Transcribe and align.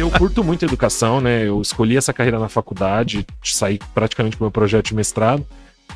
eu 0.00 0.10
curto 0.10 0.44
muito 0.44 0.64
educação, 0.64 1.20
né? 1.20 1.46
Eu 1.46 1.60
escolhi 1.60 1.96
essa 1.96 2.12
carreira 2.12 2.38
na 2.38 2.48
faculdade, 2.48 3.26
saí 3.42 3.78
praticamente 3.94 4.36
com 4.36 4.44
meu 4.44 4.50
projeto 4.50 4.86
de 4.86 4.94
mestrado, 4.94 5.46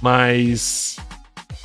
mas 0.00 0.96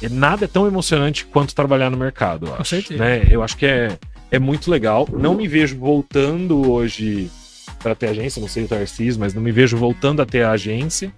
nada 0.09 0.45
é 0.45 0.47
tão 0.47 0.67
emocionante 0.67 1.25
quanto 1.25 1.55
trabalhar 1.55 1.89
no 1.89 1.97
mercado, 1.97 2.47
eu 2.47 2.49
acho. 2.49 2.57
Com 2.57 2.63
certeza. 2.63 3.03
Né? 3.03 3.27
Eu 3.29 3.41
acho 3.41 3.57
que 3.57 3.65
é, 3.65 3.97
é 4.31 4.39
muito 4.39 4.69
legal. 4.69 5.07
Não 5.11 5.35
me 5.35 5.47
vejo 5.47 5.77
voltando 5.77 6.69
hoje 6.69 7.29
para 7.79 7.95
ter 7.95 8.07
agência, 8.07 8.39
não 8.39 8.47
sei 8.47 8.63
o 8.63 8.67
Tarcísio, 8.67 9.19
mas 9.19 9.33
não 9.33 9.41
me 9.41 9.51
vejo 9.51 9.77
voltando 9.77 10.21
a 10.21 10.25
ter 10.25 10.43
a 10.43 10.51
agência. 10.51 11.11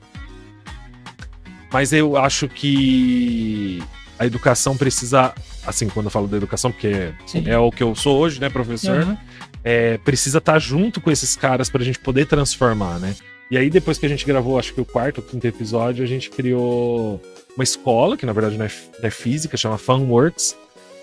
Mas 1.71 1.93
eu 1.93 2.17
acho 2.17 2.48
que 2.48 3.81
a 4.17 4.26
educação 4.26 4.76
precisa, 4.76 5.34
assim, 5.65 5.88
quando 5.88 6.07
eu 6.07 6.12
falo 6.12 6.27
da 6.27 6.38
educação, 6.38 6.71
porque 6.71 7.13
Sim. 7.26 7.43
é 7.45 7.57
o 7.57 7.71
que 7.71 7.84
eu 7.84 7.93
sou 7.95 8.17
hoje, 8.17 8.40
né, 8.40 8.49
professor? 8.49 9.01
Aham. 9.01 9.17
É, 9.63 9.98
precisa 9.99 10.38
estar 10.40 10.59
junto 10.59 10.99
com 11.02 11.12
esses 11.12 11.36
caras 11.36 11.70
pra 11.70 11.84
gente 11.84 11.99
poder 11.99 12.26
transformar, 12.26 12.99
né? 12.99 13.16
E 13.52 13.58
aí, 13.58 13.70
depois 13.70 13.98
que 13.98 14.05
a 14.05 14.09
gente 14.09 14.26
gravou, 14.26 14.59
acho 14.59 14.73
que 14.73 14.82
o 14.82 14.85
quarto 14.85 15.18
ou 15.20 15.23
quinto 15.23 15.45
episódio, 15.48 16.04
a 16.04 16.08
gente 16.08 16.30
criou 16.30 17.22
uma 17.55 17.63
escola, 17.63 18.16
que 18.16 18.26
na 18.26 18.32
verdade 18.32 18.58
não 18.58 18.66
é, 18.66 18.72
não 18.99 19.08
é 19.08 19.09
física, 19.09 19.58
chama 19.58 19.77
Funworks, 19.77 20.55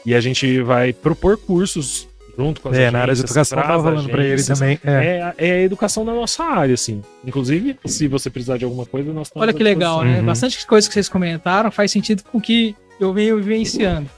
e 0.04 0.14
a 0.14 0.20
gente 0.20 0.60
vai 0.62 0.92
propor 0.92 1.36
cursos 1.36 2.08
junto 2.38 2.60
com 2.60 2.68
as 2.68 2.76
É, 2.76 2.90
na 2.90 3.00
área 3.00 3.14
de 3.14 3.20
educação 3.22 3.60
tava 3.60 3.82
falando 3.82 4.08
pra 4.08 4.24
ele 4.24 4.42
também. 4.44 4.78
É. 4.84 4.90
É, 5.16 5.22
a- 5.22 5.34
é 5.38 5.50
a 5.52 5.62
educação 5.62 6.04
da 6.04 6.12
nossa 6.12 6.44
área, 6.44 6.74
assim. 6.74 7.02
Inclusive, 7.26 7.76
se 7.86 8.06
você 8.06 8.30
precisar 8.30 8.58
de 8.58 8.64
alguma 8.64 8.86
coisa, 8.86 9.12
nós 9.12 9.26
estamos 9.28 9.42
Olha 9.42 9.52
que 9.54 9.62
legal, 9.64 10.04
né? 10.04 10.20
Uhum. 10.20 10.26
Bastante 10.26 10.64
coisa 10.66 10.86
que 10.86 10.94
vocês 10.94 11.08
comentaram 11.08 11.70
faz 11.72 11.90
sentido 11.90 12.22
com 12.22 12.38
o 12.38 12.40
que 12.40 12.76
eu 13.00 13.12
venho 13.12 13.38
vivenciando. 13.38 14.08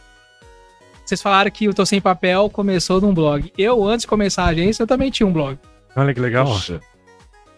Vocês 1.08 1.22
falaram 1.22 1.50
que 1.50 1.66
o 1.66 1.72
Tô 1.72 1.86
Sem 1.86 2.02
Papel 2.02 2.50
começou 2.50 3.00
num 3.00 3.14
blog. 3.14 3.50
Eu, 3.56 3.82
antes 3.82 4.02
de 4.02 4.06
começar 4.08 4.42
a 4.44 4.48
agência, 4.48 4.82
eu 4.82 4.86
também 4.86 5.10
tinha 5.10 5.26
um 5.26 5.32
blog. 5.32 5.56
Olha 5.96 6.12
que 6.12 6.20
legal. 6.20 6.44
Poxa, 6.44 6.80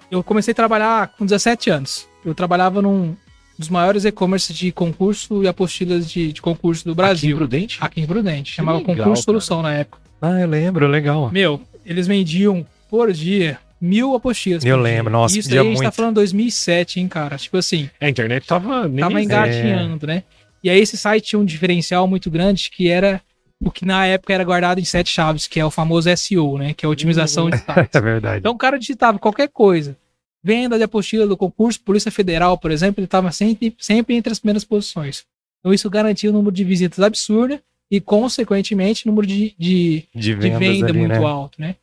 Eu 0.09 0.23
comecei 0.23 0.53
a 0.53 0.55
trabalhar 0.55 1.09
com 1.19 1.25
17 1.27 1.69
anos. 1.69 2.09
Eu 2.25 2.33
trabalhava 2.33 2.81
num 2.81 3.17
dos 3.59 3.69
maiores 3.69 4.05
e-commerce 4.05 4.55
de 4.55 4.71
concurso 4.71 5.43
e 5.43 5.49
apostilas 5.49 6.09
de, 6.09 6.33
de 6.33 6.41
concurso 6.41 6.85
do 6.85 6.93
Aqui 6.93 7.01
em 7.01 7.05
Brasil. 7.05 7.37
Prudente? 7.37 7.79
Aqui 7.81 8.01
em 8.01 8.07
Prudente. 8.07 8.53
Chamava 8.53 8.79
legal, 8.79 8.95
Concurso 8.95 9.13
cara. 9.15 9.25
Solução 9.25 9.63
na 9.63 9.75
época. 9.75 9.99
Ah, 10.23 10.41
eu 10.41 10.47
lembro, 10.49 10.87
legal. 10.87 11.29
Meu, 11.33 11.61
eles 11.85 12.07
vendiam 12.07 12.65
por 12.89 13.13
dia 13.13 13.59
mil 13.81 14.15
apostilas. 14.15 14.65
Eu 14.65 14.77
lembro, 14.77 15.11
dia. 15.11 15.19
nossa, 15.19 15.37
Isso 15.37 15.51
aí 15.53 15.59
a 15.59 15.63
gente 15.65 15.77
tá 15.79 15.83
muito. 15.83 15.95
falando 15.97 16.15
2007, 16.15 17.01
hein, 17.01 17.09
cara? 17.09 17.37
Tipo 17.37 17.57
assim, 17.57 17.91
É, 18.01 18.07
a 18.07 18.11
internet 18.11 18.47
tava... 18.47 18.87
Nem 18.87 19.01
tava 19.01 19.21
engatinhando, 19.21 20.07
né? 20.07 20.23
E 20.63 20.71
aí 20.71 20.79
esse 20.79 20.97
site 20.97 21.31
tinha 21.31 21.41
um 21.41 21.45
diferencial 21.45 22.07
muito 22.07 22.31
grande 22.31 22.71
que 22.71 22.89
era 22.89 23.21
o 23.63 23.71
que 23.71 23.85
na 23.85 24.07
época 24.07 24.33
era 24.33 24.43
guardado 24.43 24.81
em 24.81 24.85
sete 24.85 25.11
chaves, 25.11 25.47
que 25.47 25.61
é 25.61 25.65
o 25.65 25.71
famoso 25.71 26.09
SEO, 26.17 26.57
né? 26.57 26.73
Que 26.73 26.85
é 26.85 26.87
a 26.87 26.91
otimização 26.91 27.51
de 27.51 27.59
sites. 27.59 27.91
É 27.93 28.01
verdade. 28.01 28.39
Então 28.39 28.53
o 28.53 28.59
cara 28.59 28.79
digitava 28.79 29.19
qualquer 29.19 29.49
coisa. 29.49 29.97
Venda 30.43 30.79
de 30.79 30.85
apostila 30.85 31.27
do 31.27 31.37
concurso, 31.37 31.83
Polícia 31.83 32.11
Federal, 32.11 32.57
por 32.57 32.71
exemplo, 32.71 33.01
ele 33.01 33.05
estava 33.05 33.31
sempre, 33.31 33.77
sempre 33.79 34.15
entre 34.17 34.33
as 34.33 34.39
primeiras 34.39 34.65
posições. 34.65 35.27
Então 35.59 35.75
isso 35.75 35.91
garantia 35.91 36.31
um 36.31 36.33
número 36.33 36.55
de 36.55 36.65
visitas 36.65 37.01
absurdo 37.01 37.61
e, 37.91 38.01
consequentemente, 38.01 39.07
número 39.07 39.27
de, 39.27 39.55
de, 39.59 40.05
de 40.15 40.35
de 40.35 40.51
venda 40.51 40.87
ali, 40.89 40.99
muito 40.99 41.21
né? 41.21 41.27
alto, 41.27 41.61
né? 41.61 41.77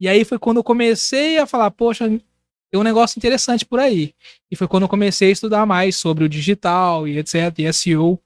E 0.00 0.08
aí 0.08 0.24
foi 0.24 0.38
quando 0.38 0.58
eu 0.58 0.64
comecei 0.64 1.38
a 1.38 1.46
falar, 1.46 1.70
poxa, 1.70 2.08
tem 2.08 2.80
um 2.80 2.84
negócio 2.84 3.18
interessante 3.18 3.66
por 3.66 3.78
aí. 3.78 4.14
E 4.50 4.56
foi 4.56 4.68
quando 4.68 4.84
eu 4.84 4.88
comecei 4.88 5.28
a 5.28 5.32
estudar 5.32 5.66
mais 5.66 5.96
sobre 5.96 6.24
o 6.24 6.28
digital 6.28 7.06
e 7.06 7.18
etc, 7.18 7.52
e 7.58 7.72
SEO. 7.72 8.18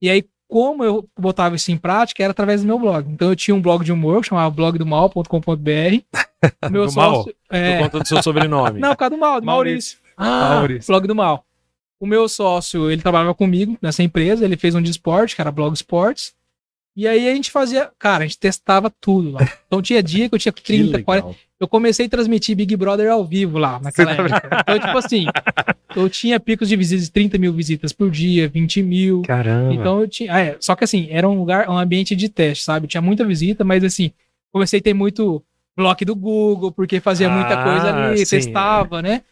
E 0.00 0.10
aí, 0.10 0.24
como 0.52 0.84
eu 0.84 1.08
botava 1.18 1.56
isso 1.56 1.72
em 1.72 1.78
prática, 1.78 2.22
era 2.22 2.30
através 2.30 2.60
do 2.60 2.66
meu 2.66 2.78
blog. 2.78 3.10
Então 3.10 3.30
eu 3.30 3.34
tinha 3.34 3.54
um 3.54 3.62
blog 3.62 3.82
de 3.82 3.90
humor 3.90 4.20
que 4.20 4.28
chamava 4.28 4.50
blogdomal.com.br. 4.50 5.24
meu 6.70 6.86
Do 6.86 6.92
mal? 6.92 7.14
sócio. 7.14 7.34
É, 7.48 7.78
Por 7.78 7.84
conta 7.84 8.00
do 8.00 8.08
seu 8.08 8.22
sobrenome. 8.22 8.76
não, 8.78 8.90
por 8.90 8.98
causa 8.98 9.16
do 9.16 9.18
mal, 9.18 9.40
do 9.40 9.46
Maurício. 9.46 9.96
Ah, 10.14 10.56
Maurício. 10.56 10.92
Blog 10.92 11.06
do 11.06 11.14
mal. 11.14 11.46
O 11.98 12.04
meu 12.04 12.28
sócio, 12.28 12.90
ele 12.90 13.00
trabalhava 13.00 13.34
comigo 13.34 13.78
nessa 13.80 14.02
empresa, 14.02 14.44
ele 14.44 14.58
fez 14.58 14.74
um 14.74 14.82
de 14.82 14.90
esporte, 14.90 15.34
que 15.34 15.40
era 15.40 15.50
Blog 15.50 15.72
Esportes. 15.72 16.34
E 16.94 17.08
aí 17.08 17.30
a 17.30 17.34
gente 17.34 17.50
fazia, 17.50 17.90
cara, 17.98 18.24
a 18.24 18.26
gente 18.26 18.38
testava 18.38 18.92
tudo 19.00 19.30
lá. 19.30 19.40
Então 19.66 19.80
tinha 19.80 20.02
dia 20.02 20.28
que 20.28 20.34
eu 20.34 20.38
tinha 20.38 20.52
que 20.52 20.62
30, 20.62 20.98
legal. 20.98 21.04
40. 21.04 21.38
Eu 21.62 21.68
comecei 21.68 22.06
a 22.06 22.08
transmitir 22.08 22.56
Big 22.56 22.74
Brother 22.76 23.08
ao 23.08 23.24
vivo 23.24 23.56
lá 23.56 23.78
naquela 23.78 24.10
época. 24.10 24.42
Então, 24.62 24.78
tipo 24.80 24.98
assim, 24.98 25.26
eu 25.94 26.10
tinha 26.10 26.40
picos 26.40 26.68
de 26.68 26.74
visitas 26.74 27.04
de 27.04 27.12
30 27.12 27.38
mil 27.38 27.52
visitas 27.52 27.92
por 27.92 28.10
dia, 28.10 28.48
20 28.48 28.82
mil. 28.82 29.22
Caramba. 29.22 29.72
Então 29.72 30.00
eu 30.00 30.08
tinha. 30.08 30.34
ah, 30.34 30.40
é, 30.40 30.56
só 30.58 30.74
que 30.74 30.82
assim, 30.82 31.06
era 31.08 31.28
um 31.28 31.38
lugar, 31.38 31.70
um 31.70 31.78
ambiente 31.78 32.16
de 32.16 32.28
teste, 32.28 32.64
sabe? 32.64 32.88
Tinha 32.88 33.00
muita 33.00 33.24
visita, 33.24 33.62
mas 33.62 33.84
assim, 33.84 34.10
comecei 34.50 34.80
a 34.80 34.82
ter 34.82 34.92
muito 34.92 35.40
bloco 35.76 36.04
do 36.04 36.16
Google, 36.16 36.72
porque 36.72 36.98
fazia 36.98 37.30
muita 37.30 37.54
Ah, 37.54 37.62
coisa 37.62 37.94
ali, 37.94 38.26
sim, 38.26 38.36
testava, 38.38 39.00
né? 39.00 39.22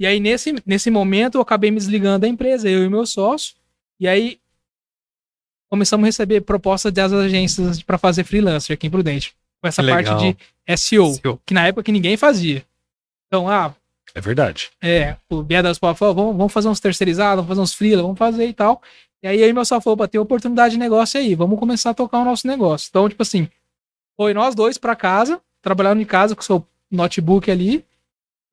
E 0.00 0.06
aí, 0.06 0.18
nesse, 0.20 0.54
nesse 0.64 0.90
momento, 0.90 1.34
eu 1.34 1.42
acabei 1.42 1.70
me 1.70 1.76
desligando 1.76 2.20
da 2.20 2.28
empresa, 2.28 2.66
eu 2.66 2.82
e 2.82 2.88
meu 2.88 3.04
sócio. 3.04 3.54
E 4.00 4.08
aí 4.08 4.38
começamos 5.68 6.04
a 6.04 6.06
receber 6.06 6.40
propostas 6.40 6.90
das 6.92 7.12
agências 7.12 7.82
para 7.82 7.98
fazer 7.98 8.24
freelancer 8.24 8.72
aqui 8.72 8.86
em 8.86 8.90
Prudente. 8.90 9.34
Com 9.60 9.68
essa 9.68 9.82
parte 9.82 10.14
de 10.16 10.76
SEO, 10.76 11.14
SEO. 11.14 11.40
que 11.44 11.52
na 11.54 11.66
época 11.66 11.82
que 11.82 11.92
ninguém 11.92 12.16
fazia. 12.16 12.64
Então, 13.26 13.48
ah, 13.48 13.74
É 14.14 14.20
verdade. 14.20 14.70
é, 14.80 15.16
o 15.28 15.42
Bia 15.42 15.62
das 15.62 15.78
Pau 15.78 15.94
falou, 15.94 16.14
vamos, 16.14 16.36
vamos 16.36 16.52
fazer 16.52 16.68
uns 16.68 16.80
terceirizados, 16.80 17.36
vamos 17.36 17.48
fazer 17.48 17.60
uns 17.60 17.74
freela, 17.74 18.02
vamos 18.02 18.18
fazer 18.18 18.46
e 18.46 18.52
tal. 18.52 18.80
E 19.22 19.26
aí, 19.26 19.42
aí 19.42 19.52
meu 19.52 19.64
só 19.64 19.80
falou, 19.80 20.06
ter 20.06 20.18
oportunidade 20.18 20.74
de 20.74 20.78
negócio 20.78 21.18
aí, 21.18 21.34
vamos 21.34 21.58
começar 21.58 21.90
a 21.90 21.94
tocar 21.94 22.18
o 22.18 22.24
nosso 22.24 22.46
negócio. 22.46 22.88
Então, 22.88 23.08
tipo 23.08 23.22
assim, 23.22 23.48
foi 24.16 24.32
nós 24.32 24.54
dois 24.54 24.78
pra 24.78 24.94
casa, 24.94 25.40
trabalhando 25.60 26.00
em 26.00 26.04
casa 26.04 26.36
com 26.36 26.40
o 26.40 26.44
seu 26.44 26.66
notebook 26.90 27.50
ali, 27.50 27.84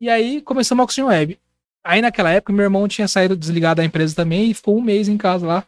e 0.02 0.10
aí 0.10 0.42
começamos 0.42 0.82
a 0.82 0.84
Oxygen 0.86 1.06
Web. 1.06 1.40
Aí 1.84 2.02
naquela 2.02 2.32
época, 2.32 2.52
meu 2.52 2.64
irmão 2.64 2.88
tinha 2.88 3.08
saído 3.08 3.36
desligado 3.36 3.78
da 3.78 3.86
empresa 3.86 4.16
também 4.16 4.50
e 4.50 4.54
ficou 4.56 4.76
um 4.76 4.82
mês 4.82 5.08
em 5.08 5.18
casa 5.18 5.46
lá, 5.46 5.62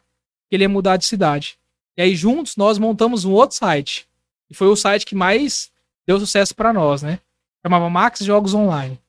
que 0.50 0.56
ele 0.56 0.64
ia 0.64 0.70
mudar 0.70 0.98
de 0.98 1.06
cidade. 1.06 1.60
E 1.96 2.02
aí 2.02 2.16
juntos 2.16 2.56
nós 2.56 2.80
montamos 2.80 3.24
um 3.24 3.32
outro 3.32 3.56
site, 3.56 4.07
e 4.50 4.54
foi 4.56 4.68
o 4.68 4.76
site 4.76 5.06
que 5.06 5.16
mais 5.16 5.70
deu 6.08 6.20
sucesso 6.20 6.56
pra 6.56 6.72
nós, 6.74 7.02
né? 7.02 7.20
Chamava 7.66 7.90
Max 7.90 8.20
Jogos 8.20 8.54
Online. 8.54 9.00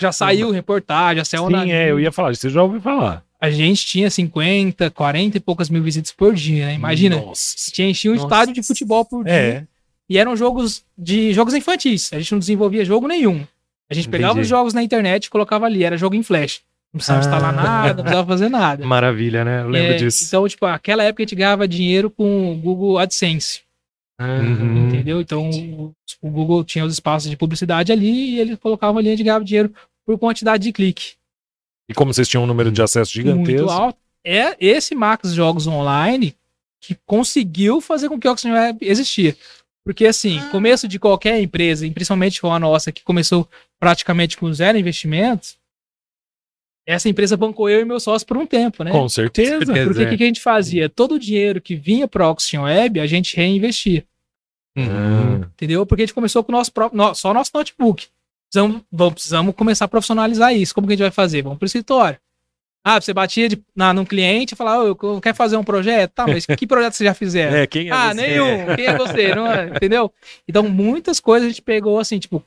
Já 0.00 0.10
saiu 0.12 0.50
reportagem, 0.50 1.18
já 1.18 1.24
saiu 1.24 1.48
na 1.50 1.62
Sim, 1.64 1.72
é, 1.72 1.90
eu 1.90 2.00
ia 2.00 2.10
falar, 2.10 2.34
você 2.34 2.50
já 2.50 2.62
ouviu 2.62 2.80
falar. 2.80 3.22
A 3.40 3.50
gente 3.50 3.84
tinha 3.86 4.10
50, 4.10 4.90
40 4.90 5.36
e 5.36 5.40
poucas 5.40 5.68
mil 5.68 5.82
visitas 5.82 6.10
por 6.10 6.34
dia, 6.34 6.66
né? 6.66 6.74
Imagina. 6.74 7.16
Nossa. 7.16 7.70
Tinha 7.70 7.88
enchia 7.88 8.10
um 8.10 8.14
Nossa. 8.14 8.26
estádio 8.26 8.54
de 8.54 8.62
futebol 8.62 9.04
por 9.04 9.24
dia. 9.24 9.32
É. 9.32 9.64
E 10.08 10.18
eram 10.18 10.34
jogos 10.36 10.82
de 10.96 11.32
jogos 11.34 11.52
infantis. 11.54 12.10
A 12.12 12.18
gente 12.18 12.32
não 12.32 12.38
desenvolvia 12.38 12.84
jogo 12.84 13.06
nenhum. 13.06 13.46
A 13.90 13.94
gente 13.94 14.08
pegava 14.08 14.32
Entendi. 14.32 14.42
os 14.44 14.48
jogos 14.48 14.72
na 14.74 14.82
internet 14.82 15.26
e 15.26 15.30
colocava 15.30 15.66
ali. 15.66 15.84
Era 15.84 15.96
jogo 15.96 16.16
em 16.16 16.22
flash. 16.22 16.62
Não 16.92 16.98
precisava 16.98 17.18
Ah. 17.18 17.22
instalar 17.24 17.52
nada, 17.54 17.88
não 17.94 18.02
precisava 18.02 18.26
fazer 18.26 18.48
nada. 18.48 18.82
Maravilha, 18.86 19.44
né? 19.44 19.60
Eu 19.62 19.68
lembro 19.68 19.92
É, 19.92 19.96
disso. 19.96 20.24
Então, 20.26 20.48
tipo, 20.48 20.64
aquela 20.64 21.04
época 21.04 21.22
a 21.22 21.24
gente 21.26 21.34
ganhava 21.36 21.68
dinheiro 21.68 22.10
com 22.10 22.52
o 22.52 22.56
Google 22.56 22.98
AdSense. 22.98 23.60
Uhum. 24.20 24.88
Entendeu? 24.88 25.20
Então, 25.20 25.50
o, 25.50 26.30
Google 26.30 26.64
tinha 26.64 26.84
os 26.84 26.94
espaços 26.94 27.28
de 27.30 27.36
publicidade 27.36 27.92
ali 27.92 28.34
e 28.34 28.40
ele 28.40 28.56
colocava 28.56 28.98
ali, 28.98 29.08
a 29.08 29.10
gente 29.10 29.22
ganhava 29.22 29.44
dinheiro 29.44 29.72
por 30.04 30.18
quantidade 30.18 30.62
de 30.64 30.72
clique. 30.72 31.14
E 31.88 31.94
como 31.94 32.12
vocês 32.12 32.28
tinham 32.28 32.44
um 32.44 32.46
número 32.46 32.72
de 32.72 32.82
acesso 32.82 33.12
gigantesco. 33.12 33.66
muito 33.66 33.70
alto. 33.70 33.98
É 34.24 34.56
esse 34.58 34.94
Max 34.94 35.32
Jogos 35.32 35.66
Online 35.66 36.34
que 36.80 36.96
conseguiu 37.06 37.80
fazer 37.80 38.08
com 38.08 38.18
que 38.18 38.26
o 38.26 38.32
Oxygen 38.32 38.52
Web 38.54 38.78
existia. 38.80 39.36
Porque, 39.84 40.06
assim, 40.06 40.38
Ah. 40.40 40.48
começo 40.50 40.88
de 40.88 40.98
qualquer 40.98 41.40
empresa, 41.40 41.86
e 41.86 41.90
principalmente 41.90 42.40
com 42.40 42.52
a 42.52 42.58
nossa, 42.58 42.90
que 42.90 43.04
começou 43.04 43.48
praticamente 43.78 44.36
com 44.36 44.52
zero 44.52 44.76
investimentos, 44.78 45.56
essa 46.86 47.08
empresa 47.08 47.36
bancou 47.36 47.68
eu 47.68 47.80
e 47.80 47.84
meu 47.84 47.98
sócio 47.98 48.24
por 48.26 48.36
um 48.36 48.46
tempo, 48.46 48.84
né? 48.84 48.92
Com 48.92 49.08
certeza. 49.08 49.50
certeza. 49.50 49.84
Porque 49.84 49.98
o 49.98 50.02
é. 50.02 50.10
que, 50.10 50.16
que 50.16 50.22
a 50.22 50.26
gente 50.26 50.40
fazia? 50.40 50.88
Todo 50.88 51.16
o 51.16 51.18
dinheiro 51.18 51.60
que 51.60 51.74
vinha 51.74 52.06
para 52.06 52.26
o 52.26 52.30
Oxygen 52.30 52.60
Web, 52.60 53.00
a 53.00 53.06
gente 53.06 53.36
reinvestia. 53.36 54.06
Uhum. 54.78 55.38
Entendeu? 55.38 55.84
Porque 55.84 56.02
a 56.02 56.06
gente 56.06 56.14
começou 56.14 56.44
com 56.44 56.52
o 56.52 56.54
nosso 56.54 56.72
próprio, 56.72 57.14
só 57.14 57.34
nosso 57.34 57.50
notebook. 57.52 58.06
Precisamos, 58.48 58.82
vamos, 58.92 59.14
precisamos 59.14 59.54
começar 59.56 59.86
a 59.86 59.88
profissionalizar 59.88 60.54
isso. 60.54 60.72
Como 60.72 60.86
que 60.86 60.92
a 60.92 60.96
gente 60.96 61.02
vai 61.02 61.10
fazer? 61.10 61.42
Vamos 61.42 61.58
para 61.58 61.64
o 61.64 61.66
escritório. 61.66 62.18
Ah, 62.84 63.00
você 63.00 63.12
batia 63.12 63.48
de, 63.48 63.60
na, 63.74 63.92
num 63.92 64.04
cliente 64.04 64.54
e 64.54 64.56
falava, 64.56 64.84
"Ô, 64.84 64.86
eu 64.86 65.20
quero 65.20 65.36
fazer 65.36 65.56
um 65.56 65.64
projeto? 65.64 66.12
Tá, 66.12 66.24
mas 66.24 66.46
que 66.46 66.68
projeto 66.68 66.92
você 66.92 67.02
já 67.02 67.14
fizeram? 67.14 67.56
É, 67.58 67.66
quem 67.66 67.88
é 67.88 67.92
ah, 67.92 68.14
você? 68.14 68.14
nenhum. 68.14 68.76
Quem 68.76 68.86
é 68.86 68.96
você? 68.96 69.34
Não 69.34 69.44
é? 69.50 69.70
Entendeu? 69.74 70.12
Então, 70.46 70.62
muitas 70.68 71.18
coisas 71.18 71.46
a 71.46 71.50
gente 71.50 71.62
pegou 71.62 71.98
assim, 71.98 72.20
tipo, 72.20 72.44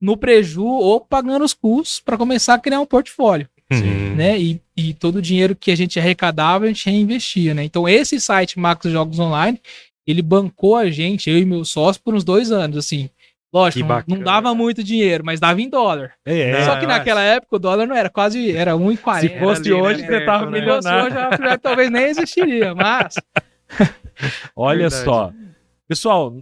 no 0.00 0.16
preju 0.16 0.64
ou 0.64 1.02
pagando 1.02 1.44
os 1.44 1.52
custos 1.52 2.00
para 2.00 2.16
começar 2.16 2.54
a 2.54 2.58
criar 2.58 2.80
um 2.80 2.86
portfólio 2.86 3.46
Uhum. 3.70 4.14
né? 4.16 4.38
E, 4.38 4.60
e 4.76 4.94
todo 4.94 5.16
o 5.16 5.22
dinheiro 5.22 5.54
que 5.54 5.70
a 5.70 5.76
gente 5.76 5.98
arrecadava, 5.98 6.64
a 6.64 6.68
gente 6.68 6.88
reinvestia, 6.88 7.52
né? 7.54 7.64
Então, 7.64 7.88
esse 7.88 8.18
site 8.20 8.58
Max 8.58 8.90
Jogos 8.90 9.18
Online, 9.18 9.60
ele 10.06 10.22
bancou 10.22 10.76
a 10.76 10.90
gente, 10.90 11.28
eu 11.28 11.38
e 11.38 11.44
meu 11.44 11.64
sócio, 11.64 12.00
por 12.02 12.14
uns 12.14 12.24
dois 12.24 12.50
anos, 12.50 12.78
assim. 12.78 13.10
Lógico, 13.52 13.80
não, 13.80 13.88
bacana. 13.88 14.16
não 14.16 14.24
dava 14.24 14.54
muito 14.54 14.84
dinheiro, 14.84 15.24
mas 15.24 15.40
dava 15.40 15.60
em 15.60 15.68
dólar. 15.68 16.12
É, 16.24 16.64
Só 16.64 16.76
que 16.76 16.86
naquela 16.86 17.22
época 17.22 17.56
o 17.56 17.58
dólar 17.58 17.86
não 17.86 17.96
era 17.96 18.10
quase, 18.10 18.54
era 18.54 18.72
1,40. 18.74 19.20
Se 19.20 19.28
fosse 19.38 19.60
ali, 19.60 19.70
né, 19.70 19.76
hoje, 19.76 20.00
você 20.00 20.06
perto, 20.06 20.26
tava 20.26 20.50
né? 20.50 20.58
Se 20.60 20.66
fosse 20.66 20.88
milionário. 20.88 21.48
hoje, 21.48 21.58
talvez 21.58 21.90
nem 21.90 22.02
existiria, 22.04 22.74
mas... 22.74 23.14
Olha 24.54 24.88
Verdade. 24.88 25.04
só. 25.04 25.32
Pessoal, 25.86 26.36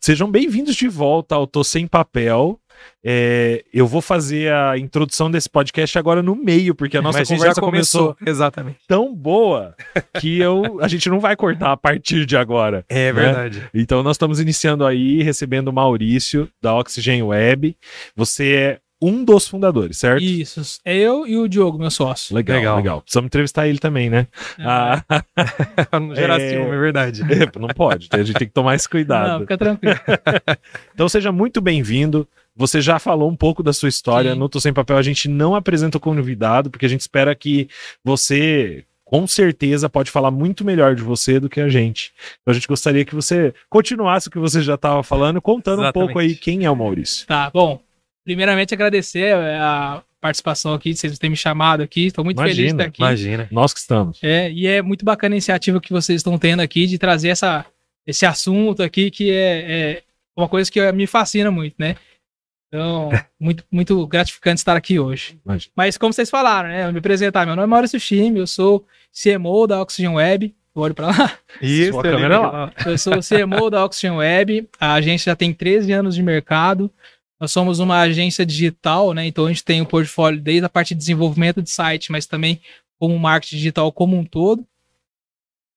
sejam 0.00 0.30
bem-vindos 0.30 0.74
de 0.74 0.88
volta 0.88 1.34
ao 1.34 1.46
Tô 1.46 1.64
Sem 1.64 1.86
Papel. 1.86 2.58
É, 3.04 3.64
eu 3.72 3.86
vou 3.86 4.00
fazer 4.00 4.52
a 4.52 4.78
introdução 4.78 5.30
desse 5.30 5.48
podcast 5.48 5.98
agora 5.98 6.22
no 6.22 6.36
meio, 6.36 6.74
porque 6.74 6.96
a 6.96 7.02
nossa 7.02 7.18
Mas 7.18 7.28
a 7.28 7.34
gente 7.34 7.38
conversa 7.38 7.60
começou 7.60 8.16
Exatamente. 8.24 8.78
tão 8.86 9.14
boa 9.14 9.74
que 10.20 10.38
eu, 10.38 10.78
a 10.80 10.88
gente 10.88 11.08
não 11.08 11.18
vai 11.18 11.34
cortar 11.34 11.72
a 11.72 11.76
partir 11.76 12.24
de 12.24 12.36
agora. 12.36 12.84
É 12.88 13.12
verdade. 13.12 13.62
Então 13.74 14.02
nós 14.02 14.14
estamos 14.14 14.40
iniciando 14.40 14.86
aí, 14.86 15.22
recebendo 15.22 15.68
o 15.68 15.72
Maurício 15.72 16.48
da 16.60 16.74
Oxygen 16.74 17.22
Web. 17.24 17.76
Você 18.14 18.54
é 18.54 18.78
um 19.02 19.24
dos 19.24 19.48
fundadores, 19.48 19.98
certo? 19.98 20.22
Isso. 20.22 20.78
É 20.84 20.96
eu 20.96 21.26
e 21.26 21.36
o 21.36 21.48
Diogo, 21.48 21.76
meu 21.76 21.90
sócio. 21.90 22.34
Legal, 22.36 22.56
legal, 22.56 22.76
Legal. 22.76 23.00
Precisamos 23.02 23.26
entrevistar 23.26 23.66
ele 23.66 23.78
também, 23.78 24.08
né? 24.08 24.28
Ah, 24.60 25.02
não 26.00 26.14
gerar 26.14 26.40
É. 26.40 26.50
ciúme, 26.50 26.70
é 26.76 26.78
verdade. 26.78 27.22
não 27.58 27.68
pode, 27.68 28.08
a 28.12 28.22
gente 28.22 28.38
tem 28.38 28.46
que 28.46 28.54
tomar 28.54 28.76
esse 28.76 28.86
Não, 28.86 28.90
cuidado. 28.90 29.40
fica 29.40 29.58
tranquilo. 29.58 29.94
Então 30.94 31.08
seja 31.08 31.32
muito 31.32 31.60
bem-vindo. 31.60 32.28
Você 32.54 32.80
já 32.80 32.98
falou 32.98 33.28
um 33.30 33.34
pouco 33.36 33.62
da 33.62 33.72
sua 33.72 33.88
história 33.88 34.34
Sim. 34.34 34.38
no 34.38 34.48
Tô 34.48 34.60
Sem 34.60 34.72
Papel. 34.72 34.96
A 34.98 35.02
gente 35.02 35.26
não 35.28 35.54
apresenta 35.54 35.96
o 35.96 36.00
convidado, 36.00 36.70
porque 36.70 36.84
a 36.86 36.88
gente 36.88 37.00
espera 37.00 37.34
que 37.34 37.66
você, 38.04 38.84
com 39.04 39.26
certeza, 39.26 39.88
pode 39.88 40.10
falar 40.10 40.30
muito 40.30 40.64
melhor 40.64 40.94
de 40.94 41.02
você 41.02 41.40
do 41.40 41.48
que 41.48 41.60
a 41.60 41.68
gente. 41.68 42.12
Então 42.42 42.52
a 42.52 42.54
gente 42.54 42.68
gostaria 42.68 43.04
que 43.06 43.14
você 43.14 43.54
continuasse 43.70 44.28
o 44.28 44.30
que 44.30 44.38
você 44.38 44.60
já 44.60 44.74
estava 44.74 45.02
falando, 45.02 45.40
contando 45.40 45.78
um 45.80 45.84
Exatamente. 45.84 46.06
pouco 46.08 46.18
aí 46.20 46.34
quem 46.34 46.64
é 46.64 46.70
o 46.70 46.76
Maurício. 46.76 47.26
Tá, 47.26 47.50
bom. 47.50 47.80
Primeiramente, 48.24 48.72
agradecer 48.72 49.34
a 49.34 50.02
participação 50.20 50.72
aqui, 50.72 50.92
de 50.92 50.98
vocês 50.98 51.18
terem 51.18 51.32
me 51.32 51.36
chamado 51.36 51.82
aqui. 51.82 52.06
Estou 52.06 52.24
muito 52.24 52.40
feliz 52.40 52.54
de 52.54 52.62
Imagina, 52.62 52.82
estar 52.82 52.88
aqui. 52.88 53.02
Imagina. 53.02 53.48
Nós 53.50 53.74
que 53.74 53.80
estamos. 53.80 54.18
É, 54.22 54.50
e 54.50 54.66
é 54.66 54.80
muito 54.80 55.04
bacana 55.04 55.34
a 55.34 55.36
iniciativa 55.36 55.80
que 55.80 55.92
vocês 55.92 56.20
estão 56.20 56.38
tendo 56.38 56.60
aqui 56.60 56.86
de 56.86 56.96
trazer 56.96 57.30
essa, 57.30 57.66
esse 58.06 58.24
assunto 58.24 58.82
aqui, 58.82 59.10
que 59.10 59.30
é, 59.30 59.72
é 59.72 60.02
uma 60.36 60.48
coisa 60.48 60.70
que 60.70 60.92
me 60.92 61.06
fascina 61.08 61.50
muito, 61.50 61.74
né? 61.78 61.96
Então, 62.68 63.10
muito, 63.38 63.64
muito 63.70 64.06
gratificante 64.06 64.60
estar 64.60 64.76
aqui 64.76 64.98
hoje. 64.98 65.38
Imagina. 65.44 65.72
Mas 65.76 65.98
como 65.98 66.12
vocês 66.12 66.30
falaram, 66.30 66.68
né? 66.68 66.86
Eu 66.86 66.92
me 66.92 67.00
apresentar, 67.00 67.44
meu 67.44 67.56
nome 67.56 67.64
é 67.64 67.68
Maurício 67.68 67.98
Chime, 67.98 68.38
eu 68.38 68.46
sou 68.46 68.86
CMO 69.12 69.66
da 69.66 69.82
Oxygen 69.82 70.14
Web. 70.14 70.54
Olhe 70.74 70.94
para 70.94 71.08
lá. 71.08 71.38
Isso, 71.60 72.00
câmera 72.00 72.28
legal. 72.28 72.70
Eu 72.86 72.96
sou 72.96 73.14
CMO 73.14 73.68
da 73.68 73.84
Oxygen 73.84 74.16
Web. 74.16 74.68
A 74.80 74.94
agência 74.94 75.32
já 75.32 75.36
tem 75.36 75.52
13 75.52 75.92
anos 75.92 76.14
de 76.14 76.22
mercado. 76.22 76.90
Nós 77.42 77.50
somos 77.50 77.80
uma 77.80 77.98
agência 77.98 78.46
digital, 78.46 79.12
né? 79.12 79.26
Então 79.26 79.46
a 79.46 79.48
gente 79.48 79.64
tem 79.64 79.82
um 79.82 79.84
portfólio 79.84 80.40
desde 80.40 80.64
a 80.64 80.68
parte 80.68 80.94
de 80.94 80.98
desenvolvimento 81.00 81.60
de 81.60 81.70
site, 81.70 82.12
mas 82.12 82.24
também 82.24 82.60
como 83.00 83.18
marketing 83.18 83.56
digital 83.56 83.90
como 83.90 84.16
um 84.16 84.24
todo. 84.24 84.64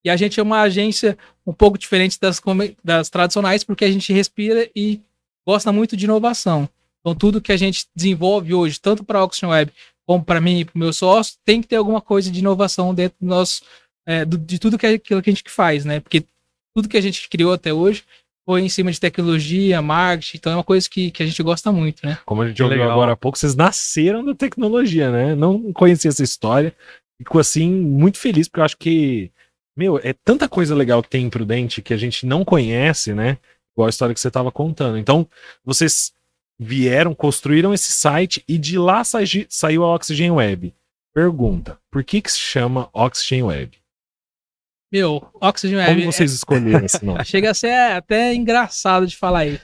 E 0.05 0.09
a 0.11 0.15
gente 0.15 0.39
é 0.39 0.43
uma 0.43 0.61
agência 0.61 1.17
um 1.43 1.51
pouco 1.51 1.75
diferente 1.75 2.19
das, 2.19 2.39
das 2.83 3.09
tradicionais, 3.09 3.63
porque 3.63 3.83
a 3.83 3.91
gente 3.91 4.13
respira 4.13 4.69
e 4.75 5.01
gosta 5.43 5.71
muito 5.71 5.97
de 5.97 6.05
inovação. 6.05 6.69
Então 6.99 7.15
tudo 7.15 7.41
que 7.41 7.51
a 7.51 7.57
gente 7.57 7.87
desenvolve 7.95 8.53
hoje, 8.53 8.79
tanto 8.79 9.03
para 9.03 9.17
a 9.17 9.23
Oxygen 9.23 9.49
Web 9.49 9.71
como 10.05 10.23
para 10.23 10.39
mim 10.39 10.59
e 10.59 10.65
para 10.65 10.75
o 10.75 10.77
meu 10.79 10.93
sócio, 10.93 11.35
tem 11.43 11.63
que 11.63 11.67
ter 11.67 11.77
alguma 11.77 11.99
coisa 11.99 12.29
de 12.29 12.41
inovação 12.41 12.93
dentro 12.93 13.17
do 13.19 13.25
nosso, 13.25 13.63
é, 14.05 14.23
do- 14.23 14.37
de 14.37 14.59
tudo 14.59 14.77
que, 14.77 14.85
é 14.85 14.99
que 14.99 15.15
a 15.15 15.21
gente 15.23 15.43
faz, 15.49 15.83
né? 15.83 15.99
Porque 15.99 16.23
tudo 16.75 16.87
que 16.87 16.97
a 16.97 17.01
gente 17.01 17.27
criou 17.27 17.53
até 17.53 17.73
hoje 17.73 18.03
foi 18.45 18.61
em 18.61 18.69
cima 18.69 18.91
de 18.91 18.99
tecnologia, 18.99 19.81
marketing, 19.81 20.37
então 20.37 20.51
é 20.53 20.55
uma 20.55 20.63
coisa 20.63 20.87
que, 20.89 21.09
que 21.11 21.23
a 21.23 21.25
gente 21.25 21.41
gosta 21.41 21.71
muito, 21.71 22.05
né? 22.05 22.17
Como 22.25 22.41
a 22.41 22.47
gente 22.47 22.57
Que 22.57 22.63
ouviu 22.63 22.77
legal. 22.79 22.91
agora 22.93 23.13
há 23.13 23.15
pouco, 23.15 23.37
vocês 23.37 23.55
nasceram 23.55 24.23
da 24.23 24.35
tecnologia, 24.35 25.09
né? 25.11 25.33
Não 25.35 25.73
conhecia 25.73 26.09
essa 26.09 26.23
história. 26.23 26.73
Fico 27.17 27.39
assim, 27.39 27.71
muito 27.71 28.17
feliz, 28.19 28.47
porque 28.47 28.59
eu 28.59 28.65
acho 28.65 28.77
que, 28.77 29.31
meu, 29.75 29.99
é 30.03 30.13
tanta 30.13 30.47
coisa 30.47 30.75
legal 30.75 31.01
que 31.01 31.09
tem 31.09 31.25
em 31.25 31.29
Prudente 31.29 31.81
que 31.81 31.93
a 31.93 31.97
gente 31.97 32.25
não 32.25 32.45
conhece, 32.45 33.13
né? 33.13 33.37
Igual 33.73 33.87
a 33.87 33.89
história 33.89 34.13
que 34.13 34.19
você 34.21 34.27
estava 34.27 34.51
contando. 34.51 34.97
Então, 34.97 35.27
vocês 35.63 36.13
vieram, 36.59 37.13
construíram 37.15 37.73
esse 37.73 37.91
site 37.91 38.43
e 38.47 38.57
de 38.57 38.77
lá 38.77 39.03
sai- 39.03 39.45
saiu 39.49 39.83
a 39.83 39.93
Oxygen 39.95 40.31
Web. 40.31 40.73
Pergunta: 41.13 41.77
por 41.91 42.03
que, 42.03 42.21
que 42.21 42.31
se 42.31 42.39
chama 42.39 42.89
Oxygen 42.93 43.43
Web? 43.43 43.77
Meu, 44.95 45.21
Oxygen 45.41 45.77
Web 45.77 46.01
Como 46.01 46.11
vocês 46.13 46.31
escolheram 46.31 46.85
esse 46.85 47.03
nome? 47.03 47.19
é- 47.19 47.23
chega 47.25 47.51
a 47.51 47.53
ser 47.53 47.73
até 47.91 48.33
engraçado 48.33 49.05
de 49.05 49.17
falar 49.17 49.45
isso. 49.45 49.59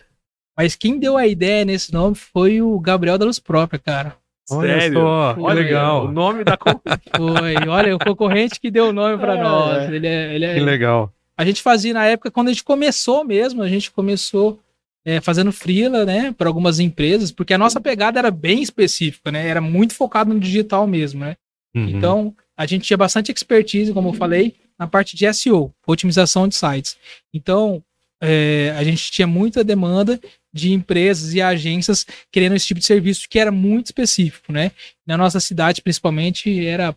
Mas 0.57 0.75
quem 0.75 0.99
deu 0.99 1.15
a 1.15 1.25
ideia 1.25 1.63
nesse 1.63 1.93
nome 1.93 2.15
foi 2.15 2.61
o 2.61 2.77
Gabriel 2.79 3.17
da 3.17 3.25
Luz 3.25 3.39
Própria, 3.39 3.79
cara. 3.79 4.15
Olha 4.49 4.91
só, 4.91 5.33
que 5.33 5.39
Olha, 5.39 5.61
legal. 5.61 6.05
O 6.07 6.11
nome 6.11 6.43
da 6.43 6.57
Foi, 7.15 7.55
olha, 7.69 7.95
o 7.95 7.99
concorrente 7.99 8.59
que 8.59 8.69
deu 8.69 8.89
o 8.89 8.91
nome 8.91 9.17
pra 9.17 9.37
É, 9.37 9.41
nós. 9.41 9.89
é. 9.89 9.95
Ele 9.95 10.07
é, 10.07 10.35
ele 10.35 10.45
é- 10.45 10.53
Que 10.55 10.59
legal. 10.59 11.13
A 11.37 11.45
gente 11.45 11.61
fazia 11.61 11.93
na 11.93 12.05
época, 12.05 12.29
quando 12.29 12.49
a 12.49 12.51
gente 12.51 12.63
começou 12.65 13.23
mesmo, 13.23 13.63
a 13.63 13.69
gente 13.69 13.89
começou 13.89 14.59
é, 15.05 15.21
fazendo 15.21 15.51
freela, 15.53 16.05
né, 16.05 16.31
para 16.37 16.47
algumas 16.49 16.79
empresas, 16.79 17.31
porque 17.31 17.53
a 17.53 17.57
nossa 17.57 17.79
pegada 17.79 18.19
era 18.19 18.29
bem 18.29 18.61
específica, 18.61 19.31
né, 19.31 19.47
era 19.47 19.59
muito 19.61 19.95
focado 19.95 20.31
no 20.33 20.39
digital 20.39 20.85
mesmo, 20.85 21.21
né. 21.21 21.35
Uhum. 21.73 21.87
Então, 21.89 22.35
a 22.55 22.65
gente 22.67 22.83
tinha 22.85 22.97
bastante 22.97 23.31
expertise, 23.31 23.93
como 23.93 24.09
eu 24.09 24.13
falei, 24.13 24.53
na 24.81 24.87
parte 24.87 25.15
de 25.15 25.31
SEO, 25.31 25.71
otimização 25.85 26.47
de 26.47 26.55
sites. 26.55 26.97
Então, 27.31 27.83
é, 28.19 28.73
a 28.75 28.83
gente 28.83 29.11
tinha 29.11 29.27
muita 29.27 29.63
demanda 29.63 30.19
de 30.51 30.73
empresas 30.73 31.35
e 31.35 31.41
agências 31.41 32.03
querendo 32.31 32.55
esse 32.55 32.65
tipo 32.65 32.79
de 32.79 32.87
serviço 32.87 33.29
que 33.29 33.37
era 33.37 33.51
muito 33.51 33.87
específico, 33.87 34.51
né? 34.51 34.71
Na 35.05 35.15
nossa 35.15 35.39
cidade, 35.39 35.83
principalmente, 35.83 36.65
era. 36.65 36.95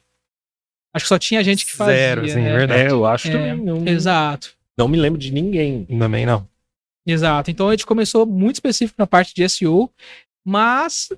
Acho 0.94 1.04
que 1.04 1.08
só 1.10 1.18
tinha 1.18 1.44
gente 1.44 1.66
que 1.66 1.72
fazia. 1.72 1.94
Zero, 1.94 2.26
sim, 2.28 2.36
né? 2.36 2.56
verdade. 2.56 2.82
É, 2.84 2.90
eu 2.90 3.04
acho 3.04 3.28
É, 3.28 3.32
também. 3.32 3.56
Não, 3.62 3.86
Exato. 3.86 4.54
não 4.78 4.88
me 4.88 4.96
lembro 4.96 5.18
de 5.18 5.30
ninguém. 5.30 5.84
Também 5.84 6.24
não. 6.24 6.48
Exato. 7.06 7.50
Então 7.50 7.68
a 7.68 7.72
gente 7.72 7.84
começou 7.84 8.24
muito 8.24 8.56
específico 8.56 8.96
na 8.98 9.06
parte 9.06 9.34
de 9.34 9.46
SEO, 9.46 9.90
mas 10.42 11.10